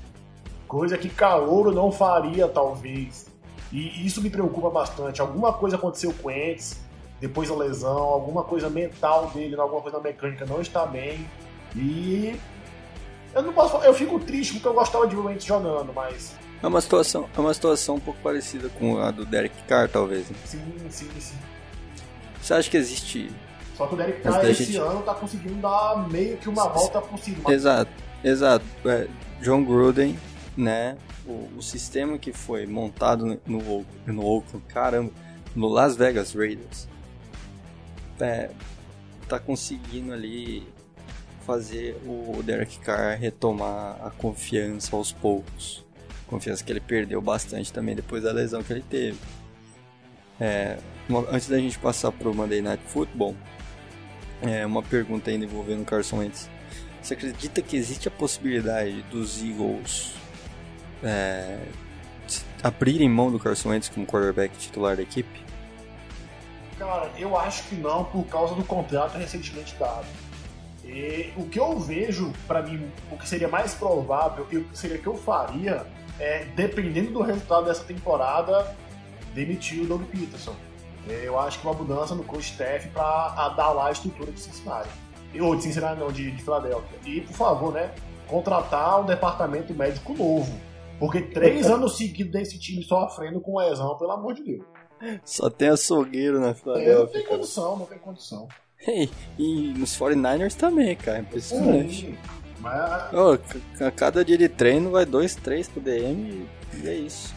coisa 0.70 0.98
que 1.00 1.10
Calouro 1.10 1.72
não 1.74 1.92
faria, 1.92 2.48
talvez. 2.48 3.26
E 3.72 4.06
isso 4.06 4.22
me 4.22 4.30
preocupa 4.30 4.70
bastante. 4.70 5.20
Alguma 5.20 5.52
coisa 5.52 5.76
aconteceu 5.76 6.14
com 6.14 6.30
o 6.30 6.32
Ents, 6.32 6.80
depois 7.20 7.50
da 7.50 7.56
lesão, 7.56 7.98
alguma 7.98 8.44
coisa 8.44 8.70
mental 8.70 9.32
dele, 9.34 9.56
alguma 9.56 9.82
coisa 9.82 10.00
mecânica 10.00 10.46
não 10.46 10.62
está 10.62 10.86
bem. 10.86 11.28
E 11.76 12.40
eu 13.34 13.42
não 13.42 13.52
posso 13.52 13.78
eu 13.78 13.94
fico 13.94 14.20
triste 14.20 14.54
porque 14.54 14.68
eu 14.68 14.74
gostava 14.74 15.08
de 15.08 15.16
ver 15.16 15.22
o 15.22 15.30
Ents 15.30 15.44
jogando, 15.44 15.92
mas 15.94 16.36
é 16.62 16.68
uma 16.68 16.82
situação, 16.82 17.28
é 17.36 17.40
uma 17.40 17.54
situação 17.54 17.96
um 17.96 18.00
pouco 18.00 18.20
parecida 18.22 18.70
com 18.70 19.00
a 19.00 19.12
do 19.12 19.26
Derek 19.26 19.64
Carr, 19.64 19.90
talvez. 19.90 20.30
Né? 20.30 20.36
Sim, 20.46 20.62
sim, 20.90 21.10
sim. 21.20 21.38
Você 22.42 22.54
acha 22.54 22.70
que 22.70 22.78
existe 22.78 23.32
só 23.76 23.88
que 23.88 23.94
o 23.96 23.98
Derek 23.98 24.22
Carr 24.22 24.46
esse 24.46 24.66
gente... 24.66 24.78
ano 24.78 25.02
tá 25.02 25.16
conseguindo 25.16 25.56
dar 25.56 26.08
meio 26.10 26.38
que 26.38 26.50
uma 26.50 26.68
volta 26.68 27.02
por 27.02 27.18
cima. 27.18 27.52
Exato, 27.52 27.92
exato. 28.24 28.66
É, 28.86 29.08
John 29.42 29.64
Gruden 29.64 30.18
né, 30.60 30.98
o, 31.26 31.58
o 31.58 31.62
sistema 31.62 32.18
que 32.18 32.34
foi 32.34 32.66
montado 32.66 33.40
no, 33.48 33.86
no, 34.06 34.26
Oakland, 34.26 34.66
caramba, 34.68 35.12
no 35.56 35.70
Las 35.70 35.96
Vegas 35.96 36.34
Raiders, 36.34 36.86
é, 38.20 38.50
tá 39.30 39.40
conseguindo 39.40 40.12
ali 40.12 40.68
fazer 41.46 41.96
o 42.06 42.44
Derek 42.44 42.78
Carr 42.80 43.18
retomar 43.18 44.06
a 44.06 44.12
confiança 44.12 44.94
aos 44.98 45.14
poucos. 45.14 45.86
Confiança 46.28 46.62
que 46.62 46.74
ele 46.74 46.82
perdeu 46.82 47.22
bastante 47.22 47.72
também 47.72 47.96
depois 47.96 48.24
da 48.24 48.34
lesão 48.34 48.62
que 48.62 48.74
ele 48.74 48.84
teve. 48.88 49.18
É, 50.42 50.78
uma, 51.08 51.22
antes 51.32 51.48
da 51.48 51.58
gente 51.58 51.80
passar 51.80 52.12
pro 52.12 52.36
Monday 52.36 52.62
Night 52.62 52.84
Football, 52.86 53.34
é, 54.42 54.66
uma 54.66 54.84
pergunta 54.84 55.32
ainda 55.32 55.46
envolvendo 55.46 55.84
o 55.84 55.86
Carson 55.86 56.18
Wentz. 56.18 56.50
Você 57.02 57.14
acredita 57.14 57.62
que 57.62 57.78
existe 57.78 58.10
a 58.10 58.12
possibilidade 58.12 59.02
dos 59.04 59.42
Eagles 59.42 60.20
é, 61.04 61.60
abrirem 62.64 63.10
mão 63.10 63.32
do 63.32 63.40
Carson 63.40 63.70
Wentz 63.70 63.90
como 63.90 64.06
quarterback 64.06 64.58
titular 64.58 64.96
da 64.96 65.02
equipe? 65.02 65.40
Cara, 66.78 67.10
eu 67.18 67.38
acho 67.38 67.64
que 67.64 67.76
não, 67.76 68.06
por 68.06 68.26
causa 68.26 68.56
do 68.56 68.64
contrato 68.64 69.18
recentemente 69.18 69.76
dado. 69.78 70.06
E 70.84 71.32
o 71.36 71.46
que 71.46 71.60
eu 71.60 71.78
vejo, 71.80 72.34
para 72.48 72.62
mim, 72.62 72.90
o 73.12 73.18
que 73.18 73.28
seria 73.28 73.48
mais 73.48 73.74
provável, 73.74 74.46
o 74.46 74.48
que 74.48 74.66
seria 74.74 74.98
que 74.98 75.08
eu 75.08 75.16
faria, 75.16 75.86
é, 76.20 76.46
dependendo 76.56 77.12
do 77.12 77.22
resultado 77.22 77.66
dessa 77.66 77.84
temporada, 77.84 78.76
demitir 79.34 79.82
o 79.82 79.86
Doug 79.86 80.04
Peterson. 80.04 80.56
Eu 81.08 81.40
acho 81.40 81.60
que 81.60 81.68
uma 81.68 81.74
mudança 81.74 82.16
no 82.16 82.24
coach 82.24 82.52
staff 82.52 82.88
para 82.90 83.34
adalar 83.36 83.88
a 83.88 83.92
estrutura 83.92 84.32
de 84.32 84.40
Cincinnati. 84.40 84.90
Ou 85.40 85.56
de 85.56 85.64
Cincinnati 85.64 86.00
não, 86.00 86.12
de, 86.12 86.32
de 86.32 86.42
Filadélfia. 86.42 86.98
E, 87.06 87.22
por 87.22 87.36
favor, 87.36 87.74
né, 87.74 87.92
contratar 88.28 89.02
um 89.02 89.06
departamento 89.06 89.74
médico 89.74 90.14
novo 90.14 90.69
porque 91.00 91.22
três 91.34 91.68
anos 91.68 91.98
seguidos 91.98 92.32
desse 92.32 92.60
time 92.60 92.84
sofrendo 92.84 93.40
com 93.40 93.58
lesão, 93.58 93.98
pelo 93.98 94.12
amor 94.12 94.34
de 94.34 94.44
Deus. 94.44 94.66
Só 95.24 95.50
tem 95.50 95.70
açougueiro 95.70 96.40
na 96.40 96.54
Filadélfia. 96.54 96.92
É, 96.92 96.98
não 96.98 97.08
tem 97.08 97.26
condição, 97.26 97.78
não 97.78 97.86
tem 97.86 97.98
condição. 97.98 98.48
E, 98.88 99.10
e 99.38 99.74
nos 99.78 99.98
49ers 99.98 100.56
também, 100.56 100.96
cara. 100.96 101.20
Impressionante. 101.20 102.08
Sim, 102.08 102.18
mas... 102.60 103.14
oh, 103.14 103.84
a 103.84 103.92
cada 103.92 104.24
dia 104.24 104.38
de 104.38 104.50
treino 104.50 104.92
vai 104.92 105.06
dois, 105.06 105.36
três 105.36 105.68
pro 105.68 105.82
DM 105.82 106.48
e 106.84 106.88
é 106.88 106.96
isso. 106.96 107.34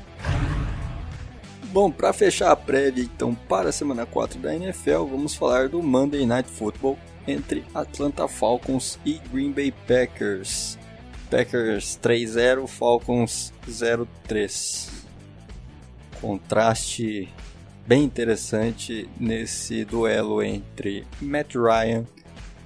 Bom, 1.72 1.90
para 1.90 2.12
fechar 2.12 2.50
a 2.50 2.56
prévia 2.56 3.02
então 3.02 3.34
para 3.34 3.70
a 3.70 3.72
semana 3.72 4.04
4 4.04 4.38
da 4.38 4.54
NFL, 4.54 5.06
vamos 5.06 5.34
falar 5.34 5.68
do 5.68 5.82
Monday 5.82 6.26
Night 6.26 6.48
Football 6.50 6.98
entre 7.26 7.64
Atlanta 7.74 8.28
Falcons 8.28 8.98
e 9.06 9.18
Green 9.32 9.52
Bay 9.52 9.72
Packers. 9.86 10.78
Packers 11.32 11.98
3-0, 12.02 12.66
Falcons 12.66 13.54
0-3. 13.66 14.90
Contraste 16.20 17.26
bem 17.86 18.04
interessante 18.04 19.08
nesse 19.18 19.82
duelo 19.82 20.42
entre 20.42 21.06
Matt 21.22 21.54
Ryan 21.54 22.04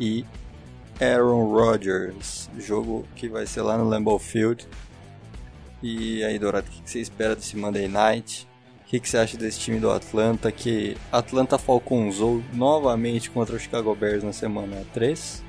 e 0.00 0.24
Aaron 1.00 1.48
Rodgers. 1.48 2.50
Jogo 2.58 3.06
que 3.14 3.28
vai 3.28 3.46
ser 3.46 3.62
lá 3.62 3.78
no 3.78 3.88
Lambeau 3.88 4.18
Field. 4.18 4.66
E 5.80 6.24
aí, 6.24 6.36
Dourado, 6.36 6.66
o 6.66 6.70
que 6.82 6.90
você 6.90 6.98
espera 6.98 7.36
desse 7.36 7.56
Monday 7.56 7.86
Night? 7.86 8.48
O 8.80 8.88
que 8.88 8.98
você 8.98 9.18
acha 9.18 9.36
desse 9.36 9.60
time 9.60 9.78
do 9.78 9.92
Atlanta 9.92 10.50
que 10.50 10.96
Atlanta 11.12 11.56
Falconsou 11.56 12.42
novamente 12.52 13.30
contra 13.30 13.54
o 13.54 13.60
Chicago 13.60 13.94
Bears 13.94 14.24
na 14.24 14.32
semana 14.32 14.84
3? 14.92 15.45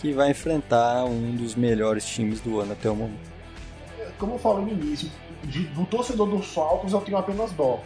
Que 0.00 0.12
vai 0.12 0.30
enfrentar 0.30 1.04
um 1.04 1.36
dos 1.36 1.54
melhores 1.54 2.04
times 2.06 2.40
do 2.40 2.58
ano 2.58 2.72
até 2.72 2.88
o 2.90 2.96
momento. 2.96 3.30
como 4.18 4.34
eu 4.34 4.38
falei 4.38 4.64
no 4.64 4.70
início, 4.72 5.10
de, 5.44 5.64
do 5.64 5.84
torcedor 5.84 6.26
dos 6.26 6.46
Falcons 6.52 6.92
eu 6.92 7.00
tenho 7.00 7.18
apenas 7.18 7.52
dó. 7.52 7.80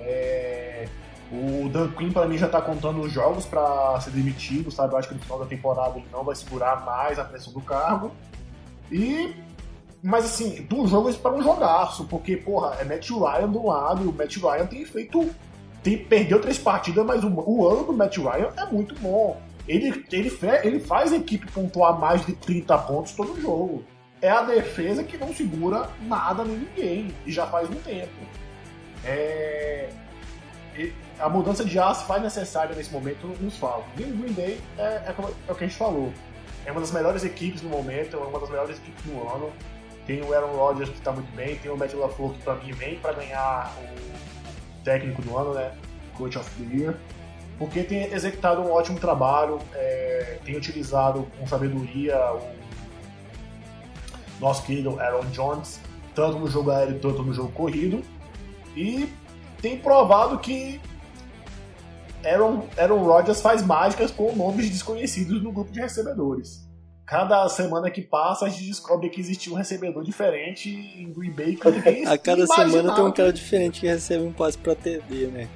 É, 0.00 0.86
o 1.32 1.68
Dan 1.68 1.88
Quinn, 1.88 2.12
para 2.12 2.28
mim, 2.28 2.38
já 2.38 2.48
tá 2.48 2.60
contando 2.60 3.00
os 3.00 3.12
jogos 3.12 3.44
para 3.44 4.00
ser 4.00 4.10
demitido, 4.10 4.70
sabe? 4.70 4.94
Eu 4.94 4.98
acho 4.98 5.08
que 5.08 5.14
no 5.14 5.20
final 5.20 5.40
da 5.40 5.46
temporada 5.46 5.98
ele 5.98 6.06
não 6.12 6.22
vai 6.22 6.36
segurar 6.36 6.84
mais 6.84 7.18
a 7.18 7.24
pressão 7.24 7.52
do 7.52 7.60
cargo. 7.60 8.12
E. 8.90 9.34
Mas 10.02 10.24
assim, 10.24 10.62
do 10.62 10.86
jogo 10.86 11.12
para 11.14 11.32
um 11.32 11.42
jogaço, 11.42 12.04
porque, 12.04 12.36
porra, 12.36 12.76
é 12.78 12.84
Matt 12.84 13.10
Ryan 13.10 13.48
do 13.48 13.66
lado, 13.66 14.04
e 14.04 14.06
o 14.06 14.12
Matt 14.12 14.36
Ryan 14.36 14.66
tem 14.66 14.84
feito. 14.84 15.28
Tem, 15.82 15.98
perdeu 15.98 16.40
três 16.40 16.58
partidas, 16.58 17.04
mas 17.04 17.24
o, 17.24 17.28
o 17.28 17.68
ano 17.68 17.84
do 17.84 17.92
Matt 17.92 18.18
Ryan 18.18 18.50
é 18.56 18.66
muito 18.66 18.94
bom. 19.00 19.40
Ele, 19.68 20.04
ele, 20.12 20.38
ele 20.62 20.80
faz 20.80 21.12
a 21.12 21.16
equipe 21.16 21.50
pontuar 21.50 21.98
mais 21.98 22.24
de 22.24 22.34
30 22.34 22.78
pontos 22.78 23.12
todo 23.12 23.40
jogo. 23.40 23.84
É 24.22 24.30
a 24.30 24.42
defesa 24.42 25.04
que 25.04 25.18
não 25.18 25.34
segura 25.34 25.90
nada 26.02 26.44
nem 26.44 26.58
ninguém, 26.58 27.14
e 27.26 27.32
já 27.32 27.46
faz 27.46 27.68
um 27.68 27.74
tempo. 27.74 28.14
É, 29.04 29.88
a 31.18 31.28
mudança 31.28 31.64
de 31.64 31.78
aço 31.78 32.04
faz 32.04 32.22
necessária 32.22 32.74
nesse 32.74 32.92
momento 32.92 33.26
nos 33.40 33.56
Falcons. 33.56 33.86
E 33.98 34.02
o 34.02 34.16
Green 34.16 34.32
Bay 34.32 34.60
é, 34.78 34.82
é, 34.82 35.14
é, 35.48 35.52
o 35.52 35.54
que 35.54 35.64
a 35.64 35.66
gente 35.66 35.76
falou. 35.76 36.12
É 36.64 36.72
uma 36.72 36.80
das 36.80 36.92
melhores 36.92 37.24
equipes 37.24 37.62
no 37.62 37.70
momento, 37.70 38.16
é 38.16 38.18
uma 38.18 38.38
das 38.38 38.50
melhores 38.50 38.76
equipes 38.76 39.04
no 39.06 39.28
ano. 39.28 39.52
Tem 40.06 40.22
o 40.22 40.32
Aaron 40.32 40.54
Rodgers 40.54 40.90
que 40.90 40.98
está 40.98 41.12
muito 41.12 41.34
bem, 41.34 41.56
tem 41.56 41.70
o 41.70 41.76
Matt 41.76 41.94
LaFleur 41.94 42.32
que 42.34 42.42
para 42.42 42.54
mim 42.56 42.72
vem 42.72 42.96
para 42.98 43.12
ganhar 43.12 43.72
o 43.78 44.84
técnico 44.84 45.22
do 45.22 45.36
ano, 45.36 45.54
né? 45.54 45.72
Coach 46.16 46.38
of 46.38 46.50
the 46.62 46.76
Year. 46.76 46.94
Porque 47.58 47.82
tem 47.82 48.12
executado 48.12 48.60
um 48.60 48.70
ótimo 48.70 48.98
trabalho, 48.98 49.58
é, 49.74 50.38
tem 50.44 50.56
utilizado 50.56 51.26
com 51.38 51.46
sabedoria 51.46 52.16
o 52.34 52.40
nosso 54.40 54.62
querido 54.64 55.00
Aaron 55.00 55.24
Jones, 55.30 55.80
tanto 56.14 56.38
no 56.38 56.48
jogo 56.48 56.70
aéreo 56.70 56.98
quanto 57.00 57.22
no 57.22 57.32
jogo 57.32 57.50
corrido. 57.52 58.02
E 58.76 59.10
tem 59.62 59.78
provado 59.78 60.38
que 60.38 60.80
Aaron, 62.24 62.66
Aaron 62.76 63.02
Rodgers 63.04 63.40
faz 63.40 63.62
mágicas 63.62 64.10
com 64.10 64.34
nomes 64.34 64.68
desconhecidos 64.68 65.42
no 65.42 65.52
grupo 65.52 65.72
de 65.72 65.80
recebedores. 65.80 66.66
Cada 67.06 67.48
semana 67.48 67.88
que 67.88 68.02
passa, 68.02 68.46
a 68.46 68.48
gente 68.48 68.66
descobre 68.66 69.08
que 69.08 69.20
existe 69.20 69.48
um 69.48 69.54
recebedor 69.54 70.02
diferente 70.02 70.68
em 70.70 71.12
Green 71.12 71.30
Bay 71.30 71.54
que 71.54 71.70
ninguém 71.70 72.04
A 72.06 72.18
cada 72.18 72.46
semana 72.46 72.94
tem 72.94 73.04
um 73.04 73.12
cara 73.12 73.32
diferente 73.32 73.80
que 73.80 73.86
recebe 73.86 74.24
um 74.24 74.32
passe 74.32 74.58
pra 74.58 74.74
TD, 74.74 75.28
né, 75.28 75.48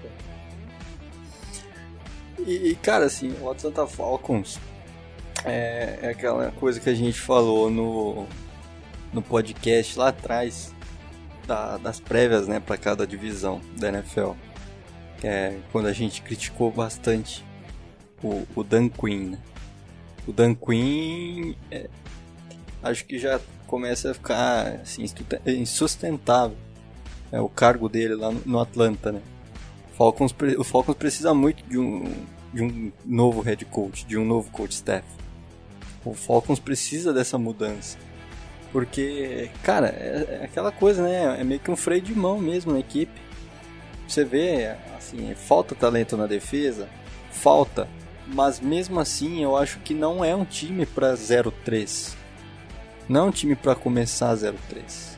E, 2.46 2.76
cara, 2.82 3.06
assim, 3.06 3.34
o 3.40 3.50
Atlanta 3.50 3.86
Falcons 3.86 4.58
é, 5.44 5.98
é 6.02 6.08
aquela 6.08 6.50
coisa 6.52 6.80
que 6.80 6.88
a 6.88 6.94
gente 6.94 7.18
falou 7.18 7.70
no, 7.70 8.26
no 9.12 9.22
podcast 9.22 9.98
lá 9.98 10.08
atrás 10.08 10.74
da, 11.46 11.78
das 11.78 11.98
prévias, 12.00 12.46
né, 12.46 12.60
para 12.60 12.76
cada 12.76 13.06
divisão 13.06 13.60
da 13.78 13.88
NFL 13.88 14.32
é 15.22 15.58
quando 15.70 15.86
a 15.86 15.92
gente 15.92 16.22
criticou 16.22 16.70
bastante 16.70 17.44
o, 18.22 18.46
o 18.54 18.64
Dan 18.64 18.88
Quinn. 18.88 19.30
Né? 19.30 19.38
O 20.26 20.32
Dan 20.32 20.54
Quinn 20.54 21.54
é, 21.70 21.88
acho 22.82 23.04
que 23.04 23.18
já 23.18 23.40
começa 23.66 24.10
a 24.10 24.14
ficar 24.14 24.80
assim, 24.82 25.04
insustentável 25.46 26.56
é, 27.30 27.40
o 27.40 27.48
cargo 27.48 27.88
dele 27.88 28.14
lá 28.14 28.30
no, 28.30 28.40
no 28.44 28.60
Atlanta, 28.60 29.12
né? 29.12 29.20
Falcons, 30.00 30.34
o 30.56 30.64
Falcons 30.64 30.96
precisa 30.96 31.34
muito 31.34 31.62
de 31.64 31.76
um, 31.76 32.10
de 32.54 32.62
um 32.62 32.90
novo 33.04 33.42
head 33.42 33.62
coach, 33.66 34.06
de 34.06 34.16
um 34.16 34.24
novo 34.24 34.50
coach 34.50 34.72
staff. 34.72 35.06
O 36.02 36.14
Falcons 36.14 36.58
precisa 36.58 37.12
dessa 37.12 37.36
mudança. 37.36 37.98
Porque, 38.72 39.50
cara, 39.62 39.88
é, 39.88 40.38
é 40.40 40.44
aquela 40.46 40.72
coisa, 40.72 41.02
né? 41.02 41.38
É 41.38 41.44
meio 41.44 41.60
que 41.60 41.70
um 41.70 41.76
freio 41.76 42.00
de 42.00 42.14
mão 42.14 42.38
mesmo 42.38 42.72
na 42.72 42.78
equipe. 42.78 43.12
Você 44.08 44.24
vê 44.24 44.74
Assim, 44.96 45.34
falta 45.34 45.74
talento 45.74 46.16
na 46.16 46.26
defesa? 46.26 46.88
Falta. 47.30 47.86
Mas 48.26 48.58
mesmo 48.58 48.98
assim, 49.00 49.42
eu 49.42 49.54
acho 49.54 49.80
que 49.80 49.92
não 49.92 50.24
é 50.24 50.34
um 50.34 50.46
time 50.46 50.86
para 50.86 51.12
0-3. 51.12 52.14
Não 53.06 53.20
é 53.20 53.24
um 53.24 53.30
time 53.30 53.54
para 53.54 53.74
começar 53.74 54.34
0-3. 54.34 54.54
Se 54.88 55.16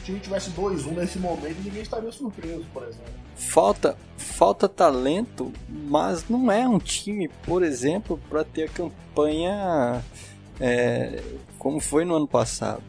o 0.00 0.04
time 0.04 0.20
tivesse 0.20 0.50
2-1 0.50 0.96
nesse 0.96 1.18
momento, 1.18 1.62
ninguém 1.64 1.80
estaria 1.80 2.12
surpreso, 2.12 2.66
por 2.74 2.82
exemplo. 2.82 3.21
Falta, 3.48 3.96
falta 4.16 4.68
talento, 4.68 5.52
mas 5.68 6.28
não 6.28 6.50
é 6.50 6.66
um 6.66 6.78
time, 6.78 7.28
por 7.44 7.62
exemplo, 7.62 8.18
para 8.28 8.44
ter 8.44 8.64
a 8.64 8.68
campanha 8.68 10.02
é, 10.60 11.22
como 11.58 11.80
foi 11.80 12.04
no 12.04 12.14
ano 12.14 12.26
passado. 12.26 12.82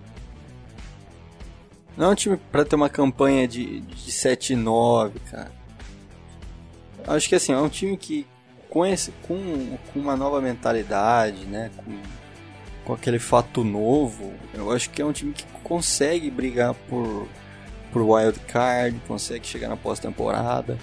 Não 1.98 2.08
é 2.08 2.10
um 2.10 2.16
time 2.16 2.38
para 2.52 2.66
ter 2.66 2.76
uma 2.76 2.90
campanha 2.90 3.48
de, 3.48 3.82
de 3.82 4.12
7-9, 4.12 5.14
cara. 5.30 5.52
Acho 7.08 7.28
que 7.28 7.36
assim, 7.36 7.52
é 7.52 7.58
um 7.58 7.70
time 7.70 7.98
que 7.98 8.26
com, 8.70 8.86
esse, 8.86 9.12
com, 9.28 9.78
com 9.92 10.00
uma 10.00 10.16
nova 10.16 10.42
mentalidade, 10.42 11.46
né? 11.46 11.70
Com, 11.78 11.92
com 12.86 12.94
aquele 12.94 13.20
fato 13.20 13.64
novo, 13.64 14.34
eu 14.54 14.72
acho 14.72 14.90
que 14.90 15.02
é 15.02 15.06
um 15.06 15.12
time 15.12 15.34
que 15.34 15.46
consegue 15.64 16.32
brigar 16.32 16.74
por, 16.74 17.28
por 17.94 18.02
wild 18.02 18.40
card, 18.42 19.00
consegue 19.08 19.46
chegar 19.46 19.70
na 19.70 19.78
pós-temporada, 19.78 20.78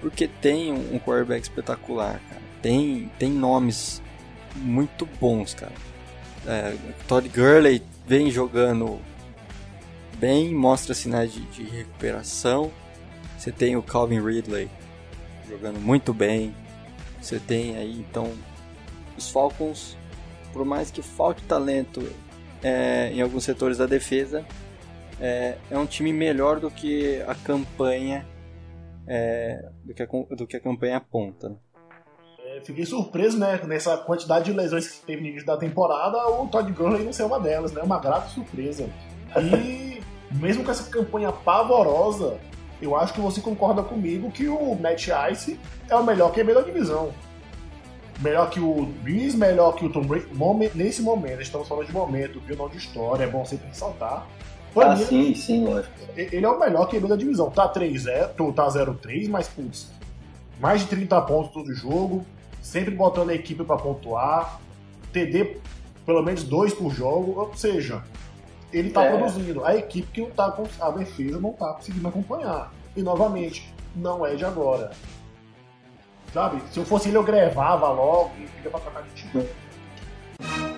porque 0.00 0.26
tem 0.26 0.72
um, 0.72 0.94
um 0.94 0.98
quarterback 0.98 1.42
espetacular, 1.42 2.18
cara. 2.28 2.42
Tem, 2.62 3.10
tem 3.18 3.30
nomes 3.30 4.02
muito 4.56 5.06
bons, 5.20 5.52
cara. 5.52 5.74
É, 6.46 6.74
Todd 7.06 7.28
Gurley 7.28 7.82
vem 8.06 8.30
jogando 8.30 8.98
bem, 10.18 10.54
mostra 10.54 10.94
sinais 10.94 11.32
de, 11.32 11.42
de 11.42 11.62
recuperação. 11.64 12.72
Você 13.36 13.52
tem 13.52 13.76
o 13.76 13.82
Calvin 13.82 14.24
Ridley, 14.24 14.70
jogando 15.48 15.78
muito 15.78 16.14
bem. 16.14 16.54
Você 17.20 17.38
tem 17.38 17.76
aí 17.76 17.98
então 17.98 18.32
os 19.16 19.30
Falcons, 19.30 19.96
por 20.52 20.64
mais 20.64 20.90
que 20.90 21.02
falte 21.02 21.42
talento 21.42 22.02
é, 22.62 23.10
em 23.12 23.20
alguns 23.20 23.44
setores 23.44 23.78
da 23.78 23.86
defesa, 23.86 24.44
é, 25.20 25.56
é, 25.70 25.78
um 25.78 25.86
time 25.86 26.12
melhor 26.12 26.60
do 26.60 26.70
que 26.70 27.22
a 27.22 27.34
campanha 27.34 28.26
é, 29.06 29.68
do, 29.84 29.94
que 29.94 30.02
a, 30.02 30.06
do 30.06 30.46
que 30.46 30.56
a 30.56 30.60
campanha 30.60 30.96
aponta. 30.96 31.48
Né? 31.48 31.56
É, 32.46 32.60
fiquei 32.60 32.84
surpreso, 32.84 33.38
né, 33.38 33.60
nessa 33.64 33.96
quantidade 33.96 34.46
de 34.46 34.52
lesões 34.52 34.88
que 34.88 35.06
teve 35.06 35.22
no 35.22 35.28
início 35.28 35.46
da 35.46 35.56
temporada, 35.56 36.16
o 36.28 36.46
Todd 36.46 36.70
Gurley 36.72 37.04
não 37.04 37.12
ser 37.12 37.24
uma 37.24 37.40
delas, 37.40 37.72
né, 37.72 37.82
uma 37.82 37.98
grata 37.98 38.28
surpresa. 38.28 38.88
E 39.36 40.00
mesmo 40.30 40.64
com 40.64 40.70
essa 40.70 40.88
campanha 40.90 41.32
pavorosa, 41.32 42.38
eu 42.80 42.96
acho 42.96 43.14
que 43.14 43.20
você 43.20 43.40
concorda 43.40 43.82
comigo 43.82 44.30
que 44.30 44.48
o 44.48 44.74
Matt 44.74 45.08
Ice 45.32 45.58
é 45.88 45.96
o 45.96 46.04
melhor 46.04 46.32
QB 46.32 46.54
da 46.54 46.60
divisão. 46.60 47.12
Melhor 48.20 48.48
que 48.48 48.60
o 48.60 48.86
Breeze, 49.02 49.36
melhor 49.36 49.74
que 49.74 49.84
o 49.84 49.92
Tom 49.92 50.02
Brady. 50.02 50.28
Nesse 50.74 51.02
momento, 51.02 51.42
estamos 51.42 51.66
falando 51.66 51.86
de 51.86 51.92
momento, 51.92 52.40
viu? 52.40 52.56
Não 52.56 52.68
de 52.68 52.76
história, 52.76 53.24
é 53.24 53.26
bom 53.26 53.44
sempre 53.44 53.66
ressaltar. 53.68 54.26
Pra 54.74 54.92
ah, 54.92 54.96
sim, 54.96 55.34
sim, 55.34 55.64
lógico. 55.64 55.94
Ele 56.16 56.44
é 56.44 56.48
o 56.48 56.58
melhor 56.58 56.88
QB 56.88 57.06
da 57.06 57.16
divisão. 57.16 57.48
Tá 57.48 57.72
3-0, 57.72 58.52
tá 58.52 58.66
0-3, 58.66 59.28
mas, 59.28 59.46
putz, 59.46 59.88
mais 60.60 60.80
de 60.80 60.88
30 60.88 61.20
pontos 61.22 61.52
todo 61.52 61.72
jogo, 61.72 62.26
sempre 62.60 62.92
botando 62.92 63.30
a 63.30 63.34
equipe 63.34 63.62
para 63.62 63.76
pontuar, 63.76 64.60
TD 65.12 65.58
pelo 66.04 66.22
menos 66.22 66.42
dois 66.42 66.74
por 66.74 66.92
jogo, 66.92 67.40
ou 67.40 67.54
seja, 67.56 68.02
ele 68.72 68.88
está 68.88 69.04
é. 69.04 69.16
produzindo. 69.16 69.64
A 69.64 69.76
equipe 69.76 70.08
que 70.08 70.20
não 70.20 70.30
tá 70.30 70.54
a 70.80 70.90
defesa 70.90 71.40
não 71.40 71.50
está 71.50 71.72
conseguindo 71.72 72.08
acompanhar. 72.08 72.72
E 72.96 73.02
novamente, 73.02 73.72
não 73.94 74.26
é 74.26 74.34
de 74.34 74.44
agora. 74.44 74.90
Sabe? 76.32 76.60
Se 76.72 76.78
eu 76.80 76.84
fosse 76.84 77.08
ele, 77.08 77.16
eu 77.16 77.22
grevava 77.22 77.88
logo 77.90 78.32
e 78.38 78.46
fica 78.46 78.70
pra 78.70 78.80
trocar 78.80 79.02
de 79.02 79.14
time. 79.14 79.48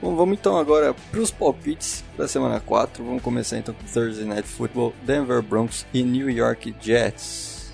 Bom, 0.00 0.14
vamos 0.14 0.38
então 0.38 0.58
agora 0.58 0.94
para 1.10 1.20
os 1.20 1.30
palpites 1.30 2.04
da 2.16 2.28
semana 2.28 2.60
4. 2.60 3.02
Vamos 3.02 3.22
começar 3.22 3.56
então 3.58 3.74
com 3.74 3.82
Thursday 3.84 4.26
Night 4.26 4.46
Football, 4.46 4.92
Denver 5.02 5.42
Broncos 5.42 5.86
e 5.92 6.02
New 6.02 6.28
York 6.30 6.74
Jets. 6.80 7.72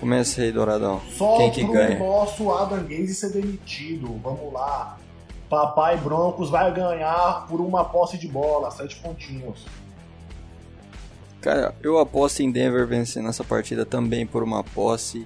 Começa 0.00 0.42
aí, 0.42 0.52
Douradão. 0.52 1.00
Só 1.16 1.38
Quem 1.38 1.50
que 1.50 1.64
ganha? 1.64 1.98
nosso 1.98 2.50
Adam 2.50 2.82
Gaze 2.82 3.14
ser 3.14 3.32
demitido. 3.32 4.20
Vamos 4.22 4.52
lá. 4.52 4.98
Papai 5.48 5.96
Broncos 5.96 6.50
vai 6.50 6.74
ganhar 6.74 7.46
por 7.48 7.60
uma 7.60 7.84
posse 7.84 8.18
de 8.18 8.26
bola, 8.26 8.70
sete 8.70 8.96
pontinhos. 8.96 9.64
Cara, 11.40 11.74
eu 11.80 11.98
aposto 11.98 12.40
em 12.40 12.50
Denver 12.50 12.86
vencendo 12.86 13.28
essa 13.28 13.44
partida 13.44 13.86
também 13.86 14.26
por 14.26 14.42
uma 14.42 14.64
posse. 14.64 15.24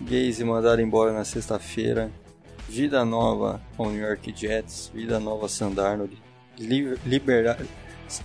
Gaze 0.00 0.42
mandar 0.44 0.80
embora 0.80 1.12
na 1.12 1.24
sexta-feira. 1.24 2.10
Vida 2.72 3.04
nova 3.04 3.60
com 3.76 3.90
New 3.90 4.00
York 4.00 4.32
Jets. 4.34 4.90
Vida 4.94 5.20
nova 5.20 5.46
Sam 5.46 5.72
Darnold. 5.72 6.16
liberdade. 6.58 7.68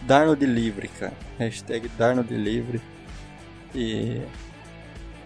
Darnold 0.03 0.45
livre, 0.45 0.87
cara. 0.87 1.11
Hashtag 1.37 1.89
Darnold 1.89 2.33
livre. 2.33 2.79
E 3.75 4.21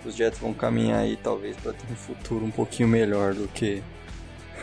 os 0.03 0.15
Jets 0.15 0.39
vão 0.39 0.55
caminhar 0.55 1.01
aí 1.01 1.15
talvez 1.17 1.55
para 1.55 1.72
ter 1.72 1.86
um 1.91 1.95
futuro 1.95 2.43
um 2.43 2.49
pouquinho 2.49 2.89
melhor 2.89 3.36
do 3.36 3.47
que 3.47 3.84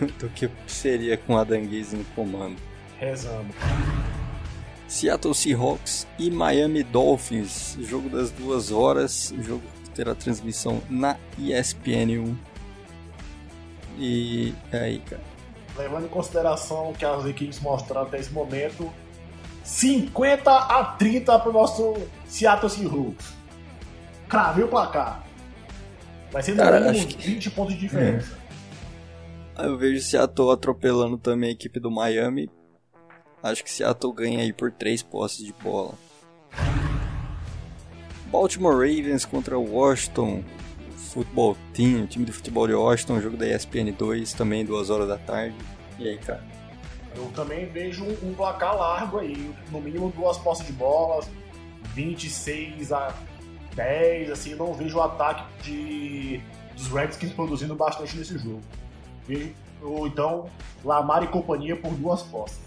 do 0.18 0.28
que 0.30 0.50
seria 0.66 1.16
com 1.16 1.38
a 1.38 1.44
Danguese 1.44 1.94
no 1.94 2.04
comando. 2.06 2.56
Rezando. 2.98 3.54
Seattle 4.88 5.36
Seahawks 5.36 6.04
e 6.18 6.32
Miami 6.32 6.82
Dolphins, 6.82 7.78
jogo 7.80 8.08
das 8.08 8.32
duas 8.32 8.72
horas, 8.72 9.32
jogo 9.40 9.62
que 9.84 9.90
terá 9.90 10.16
transmissão 10.16 10.82
na 10.90 11.16
ESPN1. 11.38 12.47
E 13.98 14.54
aí, 14.72 15.00
cara. 15.00 15.20
Levando 15.76 16.06
em 16.06 16.08
consideração 16.08 16.92
que 16.92 17.04
as 17.04 17.26
equipes 17.26 17.60
mostraram 17.60 18.06
até 18.06 18.18
esse 18.18 18.32
momento, 18.32 18.92
50 19.64 20.50
a 20.50 20.84
30 20.84 21.38
para 21.38 21.50
o 21.50 21.52
nosso 21.52 21.94
Seattle 22.26 22.70
Seahawks. 22.70 23.34
Cravei 24.28 24.64
o 24.64 24.68
placar. 24.68 25.26
Vai 26.30 26.42
ser 26.42 26.52
no 26.52 26.58
Cara, 26.58 26.80
mínimo 26.80 27.06
que... 27.06 27.26
20 27.26 27.50
pontos 27.50 27.74
de 27.74 27.80
diferença. 27.80 28.38
É. 29.56 29.66
Eu 29.66 29.76
vejo 29.76 30.00
Seattle 30.00 30.52
atropelando 30.52 31.18
também 31.18 31.50
a 31.50 31.52
equipe 31.52 31.80
do 31.80 31.90
Miami. 31.90 32.48
Acho 33.42 33.64
que 33.64 33.70
Seattle 33.70 34.12
ganha 34.12 34.40
aí 34.40 34.52
por 34.52 34.70
3 34.70 35.02
posses 35.02 35.44
de 35.44 35.52
bola. 35.52 35.94
Baltimore 38.26 38.74
Ravens 38.74 39.24
contra 39.24 39.58
Washington 39.58 40.44
Football 40.98 41.56
Team, 41.72 42.06
time 42.06 42.24
de 42.24 42.32
futebol 42.32 42.66
de 42.66 42.74
Washington, 42.74 43.20
jogo 43.20 43.36
da 43.36 43.46
ESPN 43.46 43.92
2, 43.96 44.32
também 44.32 44.64
2 44.64 44.90
horas 44.90 45.08
da 45.08 45.16
tarde. 45.16 45.56
E 45.98 46.08
aí, 46.08 46.18
cara? 46.18 46.44
Eu 47.16 47.24
também 47.34 47.66
vejo 47.66 48.04
um, 48.04 48.30
um 48.30 48.34
placar 48.34 48.76
largo 48.76 49.18
aí, 49.18 49.52
no 49.70 49.80
mínimo 49.80 50.12
duas 50.14 50.36
posses 50.38 50.66
de 50.66 50.72
bola, 50.72 51.24
26 51.94 52.92
a 52.92 53.14
10, 53.74 54.30
assim, 54.30 54.54
não 54.54 54.74
vejo 54.74 54.98
o 54.98 55.02
ataque 55.02 55.44
de, 55.62 56.40
dos 56.76 56.88
Redskins 56.88 57.32
produzindo 57.32 57.74
bastante 57.74 58.16
nesse 58.16 58.36
jogo. 58.38 58.60
Vejo, 59.26 59.54
ou 59.82 60.06
então, 60.06 60.48
Lamar 60.84 61.22
e 61.22 61.28
companhia 61.28 61.76
por 61.76 61.92
duas 61.94 62.22
posses. 62.22 62.58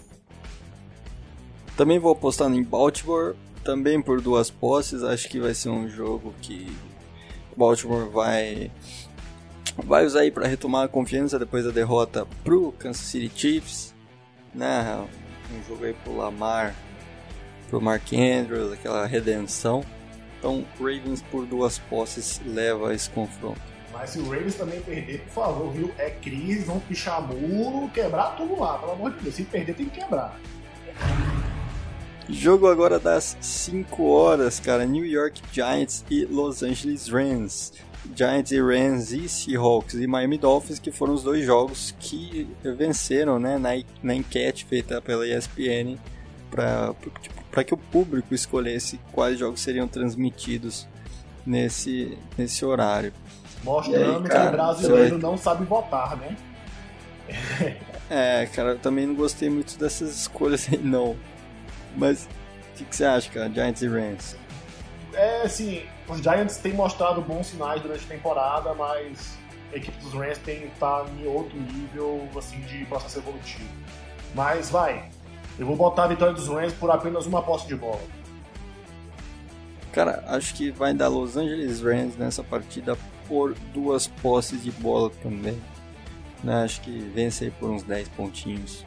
Também 1.76 1.98
vou 1.98 2.12
apostar 2.12 2.50
em 2.52 2.62
Baltimore, 2.62 3.34
também 3.64 4.00
por 4.00 4.20
duas 4.20 4.50
posses. 4.50 5.02
Acho 5.02 5.28
que 5.28 5.40
vai 5.40 5.54
ser 5.54 5.70
um 5.70 5.88
jogo 5.88 6.34
que 6.42 6.70
Baltimore 7.56 8.08
vai 8.08 8.70
vai 9.84 10.04
usar 10.04 10.20
aí 10.20 10.30
para 10.30 10.46
retomar 10.46 10.84
a 10.84 10.88
confiança 10.88 11.38
depois 11.38 11.64
da 11.64 11.70
derrota 11.70 12.26
pro 12.44 12.72
Kansas 12.72 13.06
City 13.06 13.32
Chiefs, 13.34 13.94
né? 14.54 15.06
Um 15.50 15.68
jogo 15.68 15.84
aí 15.84 15.94
pro 16.04 16.16
Lamar, 16.16 16.74
pro 17.68 17.80
Mark 17.80 18.12
Andrews, 18.12 18.72
aquela 18.72 19.06
redenção. 19.06 19.84
Então, 20.38 20.64
Ravens 20.78 21.22
por 21.30 21.46
duas 21.46 21.78
posses 21.78 22.40
leva 22.44 22.92
esse 22.94 23.08
confronto. 23.08 23.60
Mas 23.92 24.10
se 24.10 24.18
o 24.18 24.24
Ravens 24.24 24.56
também 24.56 24.80
perder, 24.80 25.20
por 25.20 25.32
favor, 25.32 25.70
viu? 25.70 25.94
É 25.98 26.10
crise, 26.10 26.64
vão 26.64 26.80
pichar 26.80 27.22
muro, 27.22 27.88
quebrar 27.90 28.36
tudo 28.36 28.58
lá, 28.58 28.78
pelo 28.78 28.92
amor 28.92 29.12
de 29.12 29.20
Deus. 29.20 29.34
Se 29.34 29.44
perder, 29.44 29.74
tem 29.74 29.86
que 29.86 30.00
quebrar. 30.00 30.38
Jogo 32.32 32.66
agora 32.66 32.98
das 32.98 33.36
5 33.42 34.02
horas, 34.04 34.58
cara. 34.58 34.86
New 34.86 35.04
York 35.04 35.42
Giants 35.52 36.02
e 36.10 36.24
Los 36.24 36.62
Angeles 36.62 37.08
Rams. 37.08 37.74
Giants 38.16 38.50
e 38.50 38.60
Rams 38.60 39.12
e 39.12 39.28
Seahawks 39.28 39.94
e 39.94 40.06
Miami 40.06 40.38
Dolphins, 40.38 40.78
que 40.78 40.90
foram 40.90 41.12
os 41.12 41.22
dois 41.22 41.44
jogos 41.44 41.94
que 42.00 42.48
venceram 42.62 43.38
né, 43.38 43.58
na, 43.58 43.70
na 44.02 44.14
enquete 44.14 44.64
feita 44.64 45.00
pela 45.00 45.28
ESPN 45.28 45.98
para 46.50 46.94
tipo, 47.20 47.64
que 47.64 47.74
o 47.74 47.76
público 47.76 48.34
escolhesse 48.34 48.98
quais 49.12 49.38
jogos 49.38 49.60
seriam 49.60 49.86
transmitidos 49.86 50.88
nesse, 51.46 52.16
nesse 52.36 52.64
horário. 52.64 53.12
Mostrando 53.62 54.24
aí, 54.24 54.28
cara, 54.30 54.42
que 54.42 54.48
o 54.48 54.52
brasileiro 54.52 55.18
não 55.18 55.36
sabe 55.36 55.64
votar, 55.64 56.16
né? 56.16 56.36
é, 58.10 58.46
cara, 58.46 58.70
eu 58.70 58.78
também 58.78 59.06
não 59.06 59.14
gostei 59.14 59.48
muito 59.48 59.78
dessas 59.78 60.16
escolhas 60.16 60.66
aí, 60.72 60.78
não. 60.78 61.14
Mas 61.96 62.24
o 62.24 62.78
que, 62.78 62.84
que, 62.84 62.96
você 62.96 63.04
acha, 63.04 63.30
cara? 63.30 63.50
Giants 63.52 63.82
e 63.82 63.88
Rams? 63.88 64.36
É, 65.14 65.42
assim, 65.42 65.82
os 66.08 66.20
Giants 66.20 66.56
têm 66.56 66.72
mostrado 66.72 67.20
bons 67.20 67.48
sinais 67.48 67.82
durante 67.82 68.04
a 68.04 68.08
temporada, 68.08 68.74
mas 68.74 69.36
a 69.72 69.76
equipe 69.76 69.96
dos 70.02 70.12
Rams 70.12 70.38
tem 70.38 70.68
tá 70.78 71.04
em 71.18 71.26
outro 71.26 71.58
nível, 71.58 72.28
assim, 72.36 72.60
de 72.60 72.84
processo 72.86 73.18
evolutivo. 73.18 73.68
Mas 74.34 74.70
vai, 74.70 75.10
eu 75.58 75.66
vou 75.66 75.76
botar 75.76 76.04
a 76.04 76.08
vitória 76.08 76.34
dos 76.34 76.48
Rams 76.48 76.72
por 76.74 76.90
apenas 76.90 77.26
uma 77.26 77.42
posse 77.42 77.66
de 77.66 77.76
bola. 77.76 78.00
Cara, 79.92 80.24
acho 80.28 80.54
que 80.54 80.70
vai 80.70 80.94
dar 80.94 81.08
Los 81.08 81.36
Angeles 81.36 81.82
Rams 81.82 82.16
nessa 82.16 82.42
partida 82.42 82.96
por 83.28 83.54
duas 83.74 84.06
posses 84.06 84.62
de 84.62 84.70
bola 84.70 85.10
também. 85.22 85.60
Né? 86.42 86.64
Acho 86.64 86.80
que 86.80 86.98
vence 87.14 87.44
aí 87.44 87.50
por 87.50 87.70
uns 87.70 87.82
10 87.82 88.08
pontinhos 88.10 88.84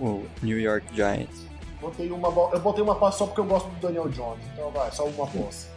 o 0.00 0.24
New 0.42 0.58
York 0.58 0.86
Giants. 0.94 1.47
Botei 1.80 2.10
uma, 2.10 2.28
eu 2.52 2.60
botei 2.60 2.82
uma 2.82 2.94
posse 2.94 3.18
só 3.18 3.26
porque 3.26 3.40
eu 3.40 3.44
gosto 3.44 3.68
do 3.68 3.80
Daniel 3.80 4.08
Jones, 4.08 4.44
então 4.52 4.70
vai, 4.70 4.90
só 4.90 5.06
uma 5.06 5.26
posse. 5.26 5.68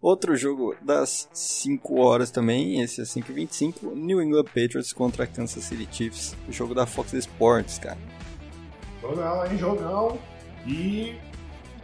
Outro 0.00 0.36
jogo 0.36 0.76
das 0.82 1.30
5 1.32 1.98
horas 1.98 2.30
também, 2.30 2.82
esse 2.82 3.00
é 3.00 3.04
5h25, 3.04 3.94
New 3.94 4.20
England 4.20 4.44
Patriots 4.44 4.92
contra 4.92 5.26
Kansas 5.26 5.64
City 5.64 5.88
Chiefs, 5.90 6.36
o 6.46 6.52
jogo 6.52 6.74
da 6.74 6.84
Fox 6.84 7.14
Sports, 7.14 7.78
cara. 7.78 7.96
Jogão, 9.00 9.46
hein? 9.46 9.56
Jogão. 9.56 10.18
E 10.66 11.16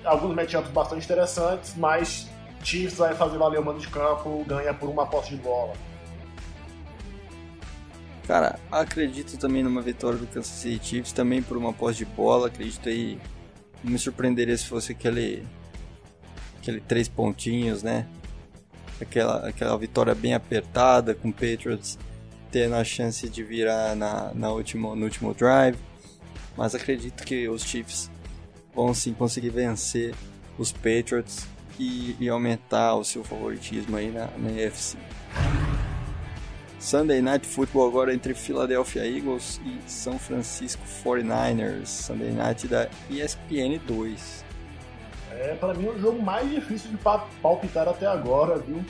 alguns 0.04 0.34
matchups 0.34 0.70
bastante 0.70 1.04
interessantes, 1.04 1.74
mas 1.76 2.28
Chiefs 2.62 2.98
vai 2.98 3.14
fazer 3.14 3.38
valer 3.38 3.58
o 3.58 3.64
mando 3.64 3.80
de 3.80 3.88
campo, 3.88 4.44
ganha 4.46 4.74
por 4.74 4.90
uma 4.90 5.06
posse 5.06 5.30
de 5.30 5.36
bola. 5.36 5.72
Cara, 8.30 8.60
acredito 8.70 9.36
também 9.36 9.60
numa 9.60 9.82
vitória 9.82 10.16
do 10.16 10.24
Kansas 10.24 10.52
City 10.52 10.86
Chiefs, 10.86 11.10
também 11.12 11.42
por 11.42 11.56
uma 11.56 11.72
posse 11.72 11.98
de 11.98 12.04
bola, 12.04 12.46
acredito 12.46 12.88
aí, 12.88 13.18
não 13.82 13.90
me 13.90 13.98
surpreenderia 13.98 14.56
se 14.56 14.66
fosse 14.66 14.92
aquele 14.92 15.44
aquele 16.56 16.80
três 16.80 17.08
pontinhos, 17.08 17.82
né? 17.82 18.06
Aquela, 19.00 19.48
aquela 19.48 19.76
vitória 19.76 20.14
bem 20.14 20.32
apertada 20.32 21.12
com 21.12 21.30
o 21.30 21.32
Patriots 21.32 21.98
tendo 22.52 22.76
a 22.76 22.84
chance 22.84 23.28
de 23.28 23.42
virar 23.42 23.96
na, 23.96 24.32
na 24.32 24.52
último, 24.52 24.94
no 24.94 25.06
último 25.06 25.34
drive. 25.34 25.76
Mas 26.56 26.72
acredito 26.72 27.24
que 27.24 27.48
os 27.48 27.64
Chiefs 27.64 28.08
vão 28.72 28.94
sim 28.94 29.12
conseguir 29.12 29.50
vencer 29.50 30.14
os 30.56 30.70
Patriots 30.70 31.48
e, 31.80 32.14
e 32.20 32.28
aumentar 32.28 32.94
o 32.94 33.02
seu 33.02 33.24
favoritismo 33.24 33.96
aí 33.96 34.08
na, 34.12 34.28
na 34.38 34.50
UFC. 34.50 34.96
Sunday 36.80 37.20
Night 37.20 37.46
Football 37.46 37.88
agora 37.88 38.14
entre 38.14 38.32
Philadelphia 38.32 39.06
Eagles 39.06 39.60
e 39.66 39.78
São 39.88 40.18
Francisco 40.18 40.82
49ers. 41.04 41.84
Sunday 41.84 42.32
Night 42.32 42.66
da 42.66 42.88
ESPN 43.10 43.78
2. 43.86 44.44
É, 45.32 45.54
para 45.56 45.74
mim, 45.74 45.86
é 45.86 45.90
o 45.90 45.98
jogo 45.98 46.22
mais 46.22 46.48
difícil 46.48 46.90
de 46.90 46.96
palpitar 47.42 47.86
até 47.86 48.06
agora, 48.06 48.56
viu? 48.58 48.82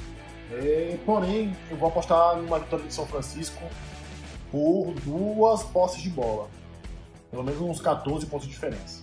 É, 0.53 0.97
porém, 1.05 1.53
eu 1.69 1.77
vou 1.77 1.89
apostar 1.89 2.37
numa 2.37 2.61
vitória 2.61 2.87
de 2.87 2.95
São 2.95 3.07
Francisco 3.07 3.61
por 4.53 4.95
duas 5.05 5.65
posses 5.65 6.01
de 6.01 6.11
bola. 6.11 6.49
Pelo 7.29 7.43
menos 7.43 7.61
uns 7.61 7.81
14 7.81 8.25
pontos 8.27 8.47
de 8.47 8.53
diferença. 8.53 9.03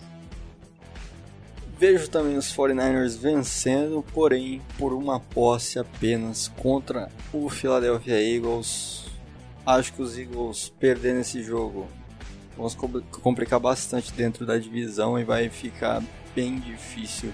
Vejo 1.78 2.10
também 2.10 2.36
os 2.36 2.52
49ers 2.52 3.16
vencendo, 3.16 4.04
porém 4.12 4.60
por 4.76 4.92
uma 4.92 5.20
posse 5.20 5.78
apenas 5.78 6.48
contra 6.48 7.08
o 7.32 7.48
Philadelphia 7.48 8.20
Eagles. 8.20 9.04
Acho 9.64 9.92
que 9.92 10.02
os 10.02 10.18
Eagles 10.18 10.72
perdendo 10.80 11.20
esse 11.20 11.40
jogo 11.40 11.86
vão 12.56 12.68
complicar 13.22 13.60
bastante 13.60 14.12
dentro 14.12 14.44
da 14.44 14.58
divisão 14.58 15.16
e 15.20 15.22
vai 15.22 15.48
ficar 15.48 16.02
bem 16.34 16.58
difícil 16.58 17.32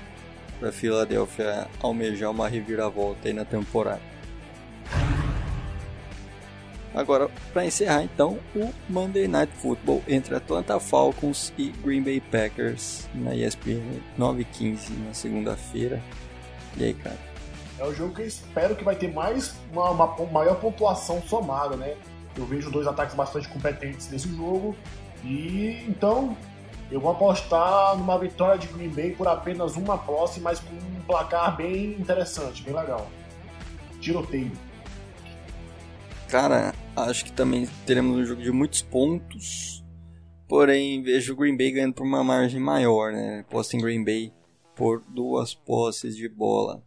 para 0.61 0.71
Philadelphia 0.71 1.67
almejar 1.81 2.31
uma 2.31 2.47
reviravolta 2.47 3.29
aí 3.29 3.33
na 3.33 3.47
temporada. 3.47 4.03
Agora, 6.95 7.29
para 7.53 7.67
encerrar 7.67 8.05
então, 8.05 8.39
o 8.55 8.73
Monday 8.89 9.27
Night 9.27 9.53
Football 9.57 10.03
entre 10.07 10.37
Atlanta 10.37 10.79
Falcons 10.79 11.53
e 11.59 11.71
Green 11.71 12.03
Bay 12.03 12.21
Packers 12.21 13.09
na 13.13 13.35
ESPN 13.35 14.01
9:15 14.17 14.91
na 15.05 15.13
segunda-feira. 15.13 16.01
E 16.77 16.85
aí, 16.85 16.95
cara? 16.95 17.19
É 17.79 17.85
o 17.85 17.93
jogo 17.93 18.15
que 18.15 18.23
eu 18.23 18.27
espero 18.27 18.77
que 18.77 18.85
vai 18.85 18.95
ter 18.95 19.13
mais 19.13 19.57
uma, 19.73 19.91
uma 19.91 20.27
maior 20.27 20.61
pontuação 20.61 21.21
somada, 21.23 21.77
né? 21.77 21.97
Eu 22.37 22.47
vejo 22.47 22.71
dois 22.71 22.87
ataques 22.87 23.15
bastante 23.15 23.49
competentes 23.49 24.09
nesse 24.11 24.29
jogo 24.29 24.77
e 25.25 25.85
então 25.89 26.37
eu 26.93 27.01
vou 27.01 27.11
apostar 27.11 27.97
numa 27.97 28.17
vitória 28.19 28.57
de 28.57 28.69
Green 28.69 28.91
Bay 28.91 29.11
por 29.13 29.27
apenas 29.27 29.75
uma 29.75 29.99
posse, 29.99 30.39
mas 30.39 30.61
com 30.61 30.75
um 30.75 31.03
placar 31.07 31.57
bem 31.57 31.93
interessante, 31.93 32.63
bem 32.63 32.75
legal. 32.75 33.09
Tiroteio. 34.01 34.53
Cara, 36.29 36.73
acho 36.97 37.25
que 37.25 37.33
também 37.33 37.69
teremos 37.87 38.17
um 38.17 38.25
jogo 38.25 38.43
de 38.43 38.51
muitos 38.51 38.83
pontos. 38.83 39.85
Porém, 40.49 41.03
vejo 41.03 41.33
o 41.33 41.37
Green 41.37 41.57
Bay 41.57 41.73
ganhando 41.73 41.95
por 41.95 42.07
uma 42.07 42.23
margem 42.23 42.61
maior, 42.61 43.13
né? 43.13 43.41
Aposto 43.41 43.75
em 43.75 43.81
Green 43.81 44.05
Bay 44.05 44.33
por 44.77 45.03
duas 45.09 45.55
posses 45.55 46.17
de 46.17 46.29
bola. 46.29 46.83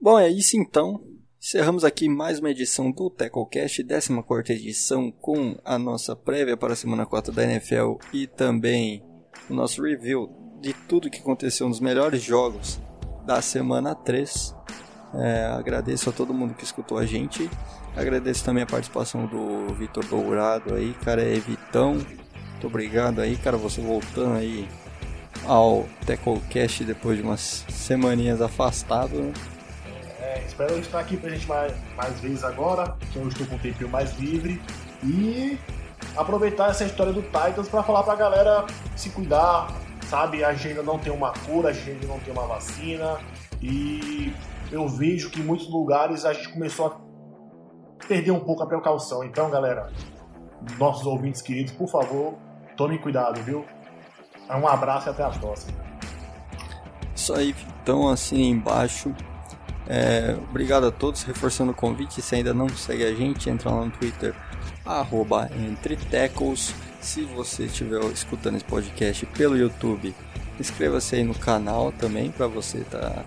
Bom, 0.00 0.18
é 0.18 0.28
isso 0.28 0.56
então. 0.56 1.00
Encerramos 1.40 1.84
aqui 1.84 2.08
mais 2.08 2.38
uma 2.38 2.50
edição 2.50 2.90
do 2.90 3.10
TecoCast, 3.10 3.84
14 3.84 4.52
edição, 4.52 5.10
com 5.10 5.56
a 5.64 5.78
nossa 5.78 6.14
prévia 6.14 6.56
para 6.56 6.72
a 6.72 6.76
semana 6.76 7.04
4 7.04 7.32
da 7.32 7.44
NFL 7.44 7.94
e 8.12 8.26
também 8.26 9.04
o 9.50 9.54
nosso 9.54 9.82
review 9.82 10.30
de 10.60 10.72
tudo 10.72 11.10
que 11.10 11.18
aconteceu 11.18 11.68
nos 11.68 11.80
melhores 11.80 12.22
jogos 12.22 12.80
da 13.26 13.42
semana 13.42 13.94
3. 13.94 14.54
É, 15.14 15.46
agradeço 15.46 16.08
a 16.08 16.12
todo 16.12 16.32
mundo 16.32 16.54
que 16.54 16.64
escutou 16.64 16.96
a 16.96 17.04
gente. 17.04 17.50
Agradeço 17.96 18.44
também 18.44 18.62
a 18.62 18.66
participação 18.66 19.26
do 19.26 19.74
Vitor 19.74 20.04
Dourado 20.06 20.74
aí, 20.74 20.94
cara, 21.04 21.22
é 21.22 21.34
Vitão. 21.34 21.94
Muito 21.94 22.66
obrigado 22.66 23.20
aí, 23.20 23.36
cara, 23.36 23.56
você 23.56 23.80
voltando 23.80 24.36
aí 24.36 24.68
ao 25.46 25.86
TecoCast 26.06 26.84
depois 26.84 27.18
de 27.18 27.22
umas 27.22 27.64
semaninhas 27.68 28.40
afastado. 28.40 29.14
Né? 29.14 29.32
É, 30.20 30.42
espero 30.46 30.78
estar 30.78 31.00
aqui 31.00 31.16
pra 31.16 31.30
gente 31.30 31.46
mais, 31.46 31.74
mais 31.96 32.18
vezes 32.20 32.44
agora, 32.44 32.96
que 33.12 33.18
eu 33.18 33.28
estou 33.28 33.46
com 33.46 33.56
o 33.56 33.58
tempinho 33.58 33.90
mais 33.90 34.18
livre. 34.18 34.62
E 35.04 35.58
aproveitar 36.16 36.70
essa 36.70 36.84
história 36.84 37.12
do 37.12 37.22
Titans 37.22 37.68
para 37.68 37.82
falar 37.82 38.04
pra 38.04 38.14
galera 38.14 38.64
se 38.96 39.10
cuidar, 39.10 39.68
sabe? 40.08 40.44
A 40.44 40.50
ainda 40.50 40.82
não 40.82 40.98
tem 40.98 41.12
uma 41.12 41.32
cura, 41.32 41.70
a 41.70 41.72
ainda 41.72 42.06
não 42.06 42.18
tem 42.20 42.32
uma 42.32 42.46
vacina. 42.46 43.18
E 43.60 44.32
eu 44.70 44.88
vejo 44.88 45.28
que 45.30 45.40
em 45.40 45.44
muitos 45.44 45.68
lugares 45.68 46.24
a 46.24 46.32
gente 46.32 46.48
começou 46.50 46.86
a 46.86 47.11
perder 48.06 48.30
um 48.30 48.40
pouco 48.40 48.62
a 48.62 48.66
precaução. 48.66 49.24
Então, 49.24 49.50
galera, 49.50 49.90
nossos 50.78 51.06
ouvintes 51.06 51.42
queridos, 51.42 51.72
por 51.72 51.88
favor, 51.88 52.34
tomem 52.76 52.98
cuidado, 52.98 53.42
viu? 53.42 53.64
Um 54.50 54.66
abraço 54.66 55.08
e 55.08 55.10
até 55.10 55.22
a 55.22 55.30
próxima. 55.30 55.72
Isso 57.14 57.32
aí, 57.32 57.54
então 57.82 58.08
assim 58.08 58.50
embaixo 58.50 59.14
é, 59.86 60.36
obrigado 60.48 60.86
a 60.86 60.90
todos, 60.90 61.22
reforçando 61.22 61.72
o 61.72 61.74
convite. 61.74 62.22
Se 62.22 62.36
ainda 62.36 62.54
não 62.54 62.68
segue 62.68 63.04
a 63.04 63.14
gente, 63.14 63.50
entra 63.50 63.70
lá 63.70 63.84
no 63.84 63.90
Twitter, 63.90 64.34
arroba 64.84 65.50
entretecos. 65.54 66.74
Se 67.00 67.22
você 67.24 67.64
estiver 67.64 68.02
escutando 68.06 68.56
esse 68.56 68.64
podcast 68.64 69.26
pelo 69.26 69.56
YouTube, 69.56 70.14
inscreva-se 70.58 71.16
aí 71.16 71.24
no 71.24 71.34
canal 71.34 71.90
também 71.92 72.30
para 72.30 72.46
você 72.46 72.78
estar 72.78 73.00
tá 73.00 73.24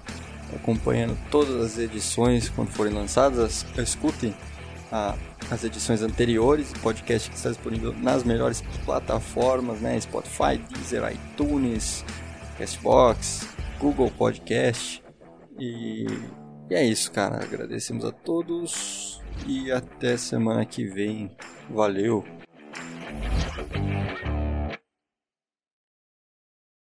acompanhando 0.55 1.17
todas 1.29 1.61
as 1.61 1.77
edições 1.77 2.49
quando 2.49 2.69
forem 2.69 2.93
lançadas. 2.93 3.65
Escutem 3.77 4.33
a, 4.95 5.15
as 5.51 5.63
edições 5.63 6.01
anteriores, 6.01 6.71
o 6.71 6.79
podcast 6.79 7.29
que 7.29 7.35
está 7.35 7.49
disponível 7.49 7.93
nas 7.93 8.23
melhores 8.23 8.61
plataformas, 8.85 9.81
né? 9.81 9.99
Spotify, 9.99 10.57
Deezer, 10.69 11.03
iTunes, 11.11 12.05
Castbox, 12.57 13.49
Google 13.79 14.09
Podcast 14.11 15.03
e 15.59 16.05
e 16.69 16.73
é 16.73 16.83
isso, 16.83 17.11
cara. 17.11 17.43
Agradecemos 17.43 18.03
a 18.05 18.11
todos 18.11 19.21
e 19.45 19.71
até 19.71 20.17
semana 20.17 20.65
que 20.65 20.83
vem. 20.83 21.29
Valeu! 21.69 22.25